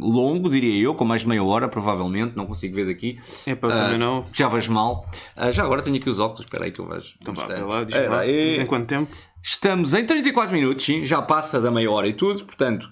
longo, 0.00 0.48
diria 0.48 0.82
eu, 0.82 0.94
com 0.94 1.04
mais 1.04 1.20
de 1.20 1.28
meia 1.28 1.44
hora, 1.44 1.68
provavelmente, 1.68 2.34
não 2.34 2.46
consigo 2.46 2.74
ver 2.74 2.86
daqui. 2.86 3.20
É 3.46 3.54
para 3.54 3.74
também 3.74 3.88
Uh, 3.88 3.98
não. 3.98 4.26
Já 4.32 4.48
vejo 4.48 4.72
mal. 4.72 5.08
Uh, 5.36 5.52
já 5.52 5.64
agora 5.64 5.82
tenho 5.82 5.96
aqui 5.96 6.08
os 6.08 6.18
óculos, 6.18 6.40
espera 6.40 6.64
aí 6.64 6.70
que 6.70 6.80
eu 6.80 6.86
vejo. 6.86 7.14
Então 7.20 7.34
vá, 7.34 7.46
lá, 7.46 7.84
diz 7.84 8.08
lá. 8.08 8.24
Diz 8.24 8.58
em 8.58 8.66
quanto 8.66 8.86
tempo? 8.86 9.10
Estamos 9.42 9.94
em 9.94 10.04
34 10.04 10.52
minutos, 10.54 10.84
sim, 10.84 11.04
já 11.06 11.22
passa 11.22 11.60
da 11.60 11.70
meia 11.70 11.90
hora 11.90 12.08
e 12.08 12.12
tudo, 12.12 12.44
portanto, 12.44 12.88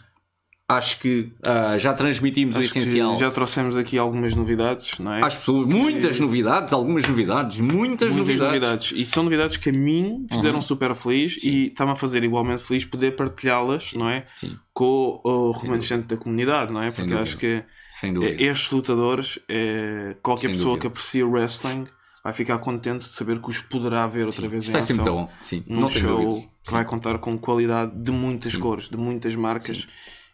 acho 0.69 0.99
que 1.01 1.33
ah, 1.47 1.79
já 1.79 1.95
transmitimos 1.95 2.57
o 2.57 2.61
Acho 2.61 2.73
que 2.73 2.79
essencial 2.81 3.17
Já 3.17 3.31
trouxemos 3.31 3.77
aqui 3.77 3.97
algumas 3.99 4.35
novidades, 4.35 4.99
não 4.99 5.13
é? 5.13 5.25
às 5.25 5.37
pessoas. 5.37 5.67
Muitas 5.67 6.19
novidades, 6.19 6.73
algumas 6.73 7.07
novidades, 7.07 7.61
muitas, 7.61 7.77
Muitas 8.13 8.17
novidades. 8.17 8.41
Uhum. 8.41 8.47
novidades. 8.47 8.93
E 8.97 9.05
são 9.07 9.23
novidades 9.23 9.57
que 9.57 9.71
a 9.71 9.73
mim 9.73 10.27
fizeram 10.31 10.61
super 10.61 10.95
feliz 10.95 11.37
e 11.45 11.69
está-me 11.69 11.93
a 11.93 11.95
fazer 11.95 12.25
igualmente 12.25 12.63
feliz 12.65 12.85
poder 12.85 13.13
partilhá-las, 13.15 13.95
não 13.95 14.09
é? 14.11 14.27
Sim, 14.37 14.57
Com 14.75 15.21
o 15.23 15.51
remanescente 15.53 16.09
da 16.09 16.17
comunidade, 16.17 16.73
não 16.73 16.83
é? 16.83 16.89
Sem 16.91 17.05
Porque 17.05 17.15
dúvida. 17.15 17.23
acho 17.23 17.39
que 17.39 18.13
dúvida. 18.13 18.43
estes 18.43 18.71
lutadores, 18.73 19.39
eh, 19.49 20.17
qualquer 20.23 20.49
Sem 20.49 20.51
pessoa 20.51 20.71
dúvida. 20.71 20.81
que 20.81 20.87
aprecia 20.89 21.27
o 21.27 21.31
wrestling 21.31 21.87
vai 22.25 22.33
ficar 22.33 22.59
contente 22.59 23.07
de 23.07 23.13
saber 23.15 23.41
que 23.41 23.49
os 23.49 23.61
poderá 23.61 24.05
ver 24.09 24.27
outra 24.27 24.49
vez 24.49 24.65
Isto 24.65 24.71
em 24.71 24.73
vai 24.73 24.81
ação. 24.81 24.97
muito 24.97 25.11
bom. 25.13 25.31
Sim, 25.41 25.63
num 25.69 25.89
show 25.89 26.45
que 26.65 26.73
vai 26.73 26.85
contar 26.85 27.19
com 27.19 27.39
qualidade 27.39 27.93
de 27.95 28.11
muitas 28.11 28.57
cores, 28.57 28.89
de 28.89 28.97
muitas 28.97 29.37
marcas 29.37 29.87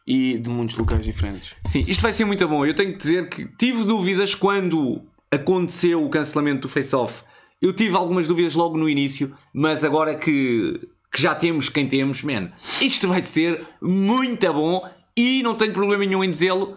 e 0.07 0.38
de 0.38 0.50
muitos 0.50 0.76
locais 0.76 1.05
diferentes. 1.05 1.55
Sim, 1.64 1.84
isto 1.86 2.00
vai 2.00 2.12
ser 2.12 2.24
muito 2.24 2.46
bom. 2.48 2.64
Eu 2.66 2.74
tenho 2.74 2.92
que 2.92 2.98
dizer 2.98 3.28
que 3.28 3.46
tive 3.57 3.84
dúvidas 3.84 4.34
quando 4.34 5.03
aconteceu 5.30 6.05
o 6.05 6.11
cancelamento 6.11 6.62
do 6.62 6.68
Face-Off. 6.68 7.22
Eu 7.61 7.72
tive 7.72 7.96
algumas 7.96 8.26
dúvidas 8.26 8.55
logo 8.55 8.76
no 8.76 8.88
início, 8.88 9.34
mas 9.55 9.84
agora 9.84 10.14
que, 10.14 10.80
que 11.12 11.22
já 11.22 11.34
temos 11.34 11.68
quem 11.68 11.86
temos, 11.86 12.22
man, 12.22 12.50
isto 12.80 13.07
vai 13.07 13.22
ser 13.22 13.64
muito 13.80 14.53
bom 14.53 14.82
e 15.16 15.42
não 15.42 15.55
tenho 15.55 15.72
problema 15.72 16.05
nenhum 16.05 16.24
em 16.24 16.30
dizê-lo. 16.30 16.76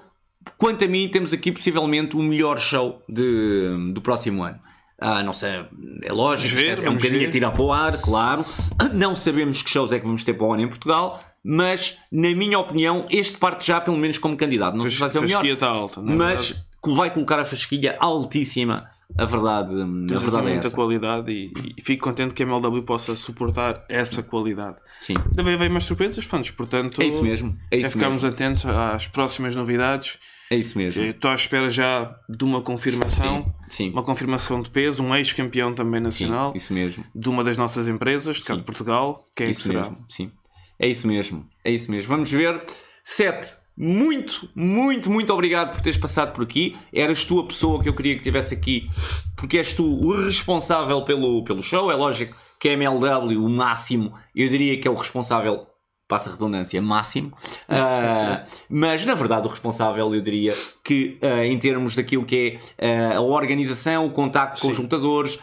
Quanto 0.57 0.85
a 0.85 0.87
mim, 0.87 1.07
temos 1.07 1.33
aqui 1.33 1.51
possivelmente 1.51 2.15
o 2.15 2.19
melhor 2.21 2.59
show 2.59 3.01
de, 3.09 3.91
do 3.93 3.99
próximo 4.01 4.43
ano. 4.43 4.59
Ah, 4.99 5.23
não 5.23 5.33
sei, 5.33 5.65
é 6.03 6.11
lógico, 6.11 6.55
Vamos 6.55 6.79
ver, 6.79 6.85
é 6.85 6.89
um 6.89 6.93
bocadinho 6.93 7.21
ver. 7.21 7.27
a 7.27 7.31
tirar 7.31 7.51
para 7.51 7.63
o 7.63 7.73
ar, 7.73 7.99
claro. 7.99 8.45
Não 8.93 9.15
sabemos 9.15 9.61
que 9.61 9.69
shows 9.69 9.91
é 9.91 9.99
que 9.99 10.05
vamos 10.05 10.23
ter 10.23 10.33
para 10.35 10.45
o 10.45 10.53
ano 10.53 10.61
em 10.63 10.67
Portugal, 10.67 11.21
mas, 11.47 11.97
na 12.11 12.29
minha 12.35 12.57
opinião, 12.57 13.05
este 13.11 13.37
parte 13.37 13.67
já 13.67 13.79
pelo 13.79 13.97
menos 13.97 14.17
como 14.17 14.35
candidato. 14.35 14.75
Não 14.75 14.83
sei 14.85 14.91
se 14.93 14.99
vai 14.99 15.09
ser 15.09 15.19
o 15.19 15.21
melhor, 15.21 15.33
fasquia 15.35 15.53
está 15.53 15.67
alta, 15.67 16.01
não 16.01 16.13
é 16.13 16.15
mas 16.17 16.49
verdade? 16.49 16.65
vai 16.97 17.13
colocar 17.13 17.39
a 17.39 17.45
fasquilha 17.45 17.95
altíssima. 17.99 18.77
A 19.17 19.25
verdade, 19.25 19.71
a 19.73 20.17
verdade 20.17 20.47
é 20.47 20.51
muita 20.51 20.67
essa. 20.67 20.75
qualidade 20.75 21.31
e, 21.31 21.53
e 21.77 21.81
fico 21.81 22.03
contente 22.03 22.33
que 22.33 22.41
a 22.43 22.45
MLW 22.45 22.81
possa 22.83 23.15
suportar 23.15 23.85
essa 23.87 24.23
qualidade. 24.23 24.77
Sim, 24.99 25.13
Também 25.35 25.55
vem 25.55 25.69
mais 25.69 25.83
surpresas, 25.85 26.25
fãs, 26.25 26.49
portanto 26.51 27.01
é 27.01 27.05
isso 27.05 27.21
mesmo. 27.23 27.55
É 27.71 27.77
é 27.77 27.79
isso 27.81 27.91
ficarmos 27.91 28.23
mesmo. 28.23 28.35
atentos 28.35 28.65
às 28.65 29.07
próximas 29.07 29.55
novidades. 29.55 30.17
É 30.49 30.55
isso 30.57 30.77
mesmo. 30.77 31.01
Eh, 31.03 31.07
Estou 31.09 31.31
à 31.31 31.35
espera 31.35 31.69
já 31.69 32.15
de 32.29 32.43
uma 32.43 32.61
confirmação, 32.61 33.43
Sim, 33.69 33.85
sim. 33.87 33.89
uma 33.91 34.03
confirmação 34.03 34.61
de 34.61 34.69
peso, 34.69 35.03
um 35.03 35.15
ex-campeão 35.15 35.73
também 35.73 35.99
Sim, 35.99 36.03
nacional, 36.03 36.53
isso 36.55 36.71
mesmo. 36.73 37.03
de 37.15 37.29
uma 37.29 37.43
das 37.43 37.57
nossas 37.57 37.87
empresas, 37.87 38.37
de 38.41 38.61
Portugal. 38.61 39.27
Quem 39.35 39.45
é 39.47 39.49
que 39.49 39.55
Isso 39.55 39.67
será? 39.67 39.79
mesmo. 39.81 40.05
Sim. 40.09 40.31
É 40.79 40.87
isso 40.87 41.07
mesmo. 41.07 41.45
É 41.63 41.71
isso 41.71 41.91
mesmo. 41.91 42.07
Vamos 42.09 42.31
ver. 42.31 42.61
Sete. 43.03 43.55
Muito, 43.77 44.47
muito, 44.55 45.11
muito 45.11 45.33
obrigado 45.33 45.73
por 45.73 45.81
teres 45.81 45.97
passado 45.97 46.33
por 46.33 46.43
aqui. 46.43 46.77
Eras 46.93 47.25
tu 47.25 47.39
a 47.39 47.45
pessoa 47.45 47.83
que 47.83 47.89
eu 47.89 47.93
queria 47.93 48.13
que 48.13 48.19
estivesse 48.19 48.53
aqui, 48.53 48.89
porque 49.35 49.57
és 49.57 49.73
tu 49.73 49.83
o 49.83 50.23
responsável 50.23 51.03
pelo, 51.03 51.43
pelo 51.43 51.61
show. 51.61 51.91
É 51.91 51.95
lógico 51.95 52.37
que 52.59 52.69
a 52.69 52.73
MLW, 52.73 53.43
o 53.43 53.49
máximo, 53.49 54.13
eu 54.33 54.47
diria 54.47 54.79
que 54.79 54.87
é 54.87 54.91
o 54.91 54.95
responsável, 54.95 55.67
passa 56.07 56.29
a 56.29 56.33
redundância, 56.33 56.81
máximo. 56.81 57.33
Ah, 57.67 58.45
mas 58.69 59.05
na 59.05 59.13
verdade, 59.13 59.45
o 59.45 59.49
responsável, 59.49 60.13
eu 60.13 60.21
diria 60.21 60.55
que 60.81 61.17
ah, 61.21 61.45
em 61.45 61.59
termos 61.59 61.95
daquilo 61.95 62.23
que 62.23 62.59
é 62.79 63.11
ah, 63.11 63.17
a 63.17 63.21
organização, 63.21 64.05
o 64.05 64.11
contacto 64.11 64.61
com 64.61 64.69
os 64.69 64.77
lutadores, 64.77 65.37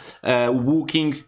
o 0.55 0.61
booking, 0.61 1.23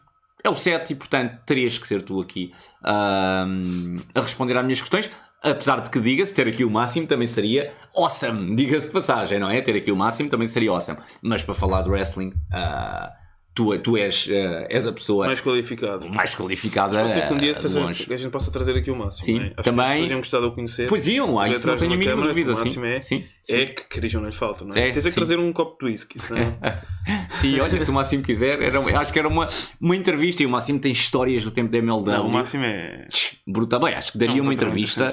é 0.45 0.51
o 0.51 0.55
7 0.55 0.93
e, 0.93 0.97
portanto, 0.97 1.39
terias 1.47 1.79
que 1.79 1.89
ser 1.89 2.03
tu 2.03 2.21
aqui 2.21 2.53
ahm, 2.83 3.97
a 4.15 4.21
responder 4.21 4.57
às 4.57 4.63
minhas 4.63 4.81
questões. 4.81 5.11
Apesar 5.43 5.81
de 5.81 5.91
que 5.91 6.01
diga-se, 6.01 6.35
ter 6.35 6.47
aqui 6.47 6.65
o 6.65 6.71
máximo 6.71 7.07
também 7.07 7.27
seria 7.27 7.73
awesome. 7.97 8.55
Diga-se 8.55 8.87
de 8.87 8.93
passagem, 8.93 9.39
não 9.39 9.49
é? 9.49 9.61
Ter 9.61 9.77
aqui 9.77 9.91
o 9.91 9.97
máximo 9.97 10.29
também 10.29 10.47
seria 10.47 10.71
awesome. 10.71 10.99
Mas 11.23 11.43
para 11.43 11.55
falar 11.55 11.83
de 11.83 11.91
wrestling, 11.91 12.33
ah, 12.53 13.13
tu, 13.55 13.79
tu 13.79 13.97
és, 13.97 14.29
ah, 14.31 14.67
és 14.69 14.87
a 14.87 14.93
pessoa 14.93 15.27
Mais 15.27 15.41
qualificado. 15.41 16.09
mais 16.11 16.35
qualificada 16.35 16.99
Pode 16.99 17.13
ser 17.13 17.27
que 17.29 17.33
um 17.35 17.39
dia 17.39 17.55
de 17.55 17.61
trazer- 17.61 17.81
a 18.13 18.17
gente 18.17 18.31
possa 18.31 18.51
trazer 18.51 18.77
aqui 18.77 18.91
o 18.91 18.97
máximo. 18.97 19.25
Sim, 19.25 19.41
é? 19.41 19.53
Acho 19.57 19.63
também- 19.63 19.87
Que 19.87 19.93
as 19.93 20.01
pessoas 20.01 20.19
gostar 20.19 20.41
de 20.41 20.47
o 20.47 20.53
conhecer. 20.53 20.87
Pois 20.89 21.07
iam, 21.09 21.39
ah, 21.39 21.45
Ver 21.45 21.51
isso 21.53 21.67
não 21.67 21.77
tenho 21.77 21.93
a 21.93 21.97
mínima 21.97 22.27
dúvida. 22.27 22.53
o 22.53 22.57
Sim, 22.57 22.65
máximo 22.65 22.87
é- 22.87 23.01
sim, 23.01 23.25
É 23.49 23.67
que 23.67 23.83
Cris 23.85 24.13
não 24.15 24.25
lhe 24.25 24.33
falta, 24.33 24.65
não 24.65 24.73
é? 24.75 24.89
É, 24.89 24.91
Tens 24.93 25.05
é 25.07 25.09
que 25.11 25.15
trazer 25.15 25.39
um 25.39 25.53
copo 25.53 25.85
de 25.85 25.91
whisky, 25.93 26.19
senão. 26.19 26.57
Sim, 27.29 27.61
olha, 27.61 27.79
se 27.79 27.91
o 27.91 27.93
Máximo 27.93 28.23
quiser, 28.23 28.63
era, 28.63 28.81
acho 28.99 29.13
que 29.13 29.19
era 29.19 29.29
uma, 29.29 29.49
uma 29.81 29.95
entrevista 29.95 30.43
e 30.43 30.47
o 30.47 30.49
Máximo 30.49 30.79
tem 30.79 30.93
histórias 30.93 31.45
do 31.45 31.51
tempo 31.51 31.71
da 31.71 31.77
MLW. 31.79 32.07
Não, 32.17 32.29
o 32.29 32.33
máximo 32.33 32.65
é. 32.65 33.07
Brutal. 33.47 33.81
Bem, 33.81 33.95
acho 33.95 34.13
que 34.13 34.19
daria 34.19 34.37
Não, 34.37 34.45
uma 34.45 34.55
entrevista. 34.55 35.11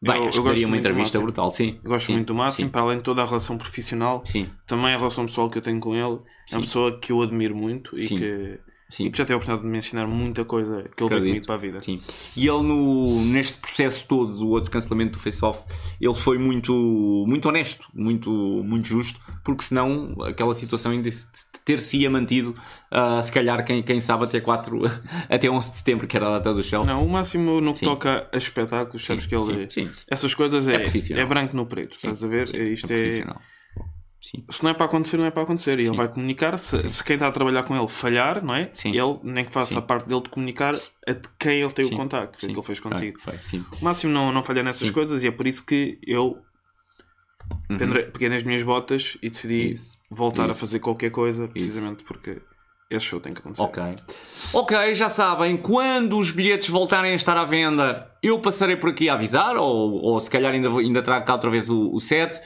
Bem, 0.00 0.16
Eu- 0.16 0.28
acho 0.28 0.38
eu 0.38 0.42
que 0.42 0.48
daria 0.48 0.66
uma 0.66 0.76
entrevista 0.76 1.18
brutal, 1.20 1.50
sim. 1.50 1.78
Eu 1.82 1.90
Gosto 1.90 2.06
Sim, 2.06 2.12
muito 2.14 2.28
do 2.28 2.34
máximo, 2.34 2.70
para 2.70 2.80
além 2.82 2.98
de 2.98 3.02
toda 3.04 3.22
a 3.22 3.24
relação 3.24 3.56
profissional, 3.58 4.22
Sim, 4.24 4.48
também 4.66 4.92
a 4.94 4.96
relação 4.96 5.26
pessoal 5.26 5.48
que 5.50 5.58
eu 5.58 5.62
tenho 5.62 5.80
com 5.80 5.94
ele. 5.94 6.18
É 6.50 6.54
uma 6.56 6.62
pessoa 6.62 6.98
que 6.98 7.12
eu 7.12 7.22
admiro 7.22 7.54
muito 7.54 7.98
e 7.98 8.04
Sim. 8.04 8.16
que, 8.16 8.58
sim. 8.88 9.06
e 9.06 9.10
que 9.10 9.18
já 9.18 9.24
teve 9.24 9.34
a 9.34 9.36
oportunidade 9.36 9.62
de 9.66 9.70
me 9.70 9.78
ensinar 9.78 10.06
muita 10.06 10.44
coisa 10.44 10.82
que 10.96 11.02
ele 11.02 11.10
veio 11.10 11.22
comigo 11.26 11.46
para 11.46 11.54
a 11.54 11.58
vida. 11.58 11.80
Sim. 11.80 12.00
E 12.36 12.46
ele, 12.48 12.62
no, 12.62 13.24
neste 13.24 13.58
processo 13.58 14.06
todo 14.08 14.36
do 14.36 14.48
outro 14.48 14.70
cancelamento 14.70 15.12
do 15.12 15.18
Face-Off, 15.18 15.62
ele 16.00 16.14
foi 16.14 16.38
muito, 16.38 16.72
muito 17.26 17.48
honesto, 17.48 17.86
muito, 17.94 18.30
muito 18.30 18.88
justo, 18.88 19.20
porque 19.44 19.62
senão 19.62 20.14
aquela 20.24 20.52
situação 20.52 20.92
ainda 20.92 21.10
se- 21.10 21.26
ter-se-ia 21.64 22.10
mantido, 22.10 22.54
ah, 22.90 23.22
se 23.22 23.30
calhar, 23.30 23.64
quem, 23.64 23.82
quem 23.82 24.00
sabe, 24.00 24.24
até, 24.24 24.40
4, 24.40 24.80
até 25.30 25.48
11 25.48 25.70
de 25.70 25.76
setembro, 25.76 26.06
que 26.06 26.16
era 26.16 26.26
a 26.26 26.30
data 26.38 26.52
do 26.52 26.62
show. 26.62 26.84
Não, 26.84 27.04
o 27.06 27.08
máximo 27.08 27.60
no 27.60 27.72
que 27.72 27.78
Sim. 27.80 27.86
toca 27.86 28.28
a 28.32 28.36
espetáculos, 28.36 29.06
sabes 29.06 29.26
que 29.26 29.34
ele. 29.34 29.70
sim, 29.70 29.86
sim. 29.86 29.90
Essas 30.10 30.34
coisas 30.34 30.66
é, 30.68 30.74
É 30.84 31.20
é 31.20 31.24
branco 31.24 31.56
no 31.56 31.66
preto, 31.66 31.94
estás 31.96 32.22
a 32.24 32.26
ver? 32.26 32.48
Sim, 32.48 32.72
Isto 32.72 32.90
é 32.92 32.94
é. 32.96 32.98
profissional. 33.00 33.40
Sim. 34.22 34.44
se 34.48 34.62
não 34.62 34.70
é 34.70 34.74
para 34.74 34.86
acontecer, 34.86 35.16
não 35.16 35.24
é 35.24 35.30
para 35.32 35.42
acontecer. 35.42 35.80
E 35.80 35.84
Sim. 35.84 35.90
ele 35.90 35.96
vai 35.96 36.08
comunicar. 36.08 36.56
Se, 36.58 36.88
se 36.88 37.02
quem 37.04 37.14
está 37.14 37.26
a 37.26 37.32
trabalhar 37.32 37.64
com 37.64 37.76
ele 37.76 37.88
falhar, 37.88 38.42
não 38.44 38.54
é? 38.54 38.70
Sim. 38.72 38.90
Ele, 38.96 39.18
nem 39.24 39.44
que 39.44 39.52
faça 39.52 39.78
a 39.78 39.82
parte 39.82 40.08
dele 40.08 40.20
de 40.22 40.30
comunicar 40.30 40.74
a 41.08 41.12
de 41.12 41.28
quem 41.38 41.60
ele 41.60 41.72
tem 41.72 41.84
o 41.86 41.90
contacto. 41.96 42.38
O 42.38 42.40
Sim. 42.40 42.46
que 42.52 42.58
ele 42.58 42.62
fez 42.66 42.78
contigo. 42.78 43.20
Foi, 43.20 43.32
foi, 43.34 43.42
sim. 43.42 43.64
O 43.80 43.84
máximo 43.84 44.12
não, 44.12 44.32
não 44.32 44.42
falhar 44.44 44.64
nessas 44.64 44.90
coisas 44.90 45.24
e 45.24 45.26
é 45.26 45.30
por 45.32 45.46
isso 45.46 45.66
que 45.66 45.98
eu 46.06 46.38
Uhum. 47.68 47.78
peguei 48.12 48.28
nas 48.28 48.42
minhas 48.44 48.62
botas 48.62 49.18
e 49.22 49.28
decidi 49.28 49.72
Isso. 49.72 49.98
voltar 50.10 50.48
Isso. 50.48 50.58
a 50.58 50.60
fazer 50.60 50.78
qualquer 50.78 51.10
coisa, 51.10 51.48
precisamente 51.48 52.04
porque 52.04 52.40
esse 52.88 53.04
show 53.04 53.20
tem 53.20 53.34
que 53.34 53.40
acontecer. 53.40 53.62
Ok. 53.62 53.82
Ok, 54.52 54.94
já 54.94 55.08
sabem, 55.08 55.56
quando 55.56 56.18
os 56.18 56.30
bilhetes 56.30 56.68
voltarem 56.68 57.12
a 57.12 57.14
estar 57.14 57.36
à 57.36 57.44
venda, 57.44 58.10
eu 58.22 58.38
passarei 58.40 58.76
por 58.76 58.90
aqui 58.90 59.08
a 59.08 59.14
avisar, 59.14 59.56
ou, 59.56 60.00
ou 60.02 60.20
se 60.20 60.30
calhar 60.30 60.52
ainda, 60.52 60.68
ainda 60.68 61.02
trago 61.02 61.26
cá 61.26 61.32
outra 61.34 61.50
vez 61.50 61.68
o, 61.68 61.90
o 61.92 61.98
set. 62.00 62.38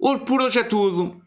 Por 0.00 0.40
hoje 0.40 0.58
é 0.58 0.64
tudo. 0.64 1.20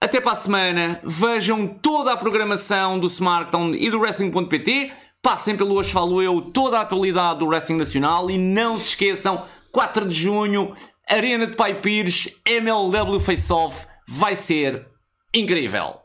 Até 0.00 0.20
para 0.20 0.32
a 0.32 0.36
semana. 0.36 1.00
Vejam 1.04 1.66
toda 1.66 2.12
a 2.12 2.16
programação 2.16 2.98
do 2.98 3.06
SmackDown 3.06 3.74
e 3.74 3.88
do 3.88 4.00
Wrestling.pt. 4.00 4.92
Passem 5.22 5.56
pelo 5.56 5.76
Hoje 5.76 5.92
Falo 5.92 6.20
Eu, 6.20 6.40
toda 6.40 6.78
a 6.78 6.80
atualidade 6.80 7.38
do 7.38 7.46
Wrestling 7.46 7.76
Nacional. 7.76 8.28
E 8.30 8.36
não 8.36 8.80
se 8.80 8.88
esqueçam, 8.88 9.44
4 9.70 10.06
de 10.06 10.14
junho, 10.14 10.74
Arena 11.08 11.46
de 11.46 11.54
Pai 11.54 11.80
Pires, 11.80 12.28
MLW 12.44 13.20
Face 13.20 13.52
Off. 13.52 13.86
Vai 14.08 14.34
ser 14.34 14.88
incrível. 15.32 16.00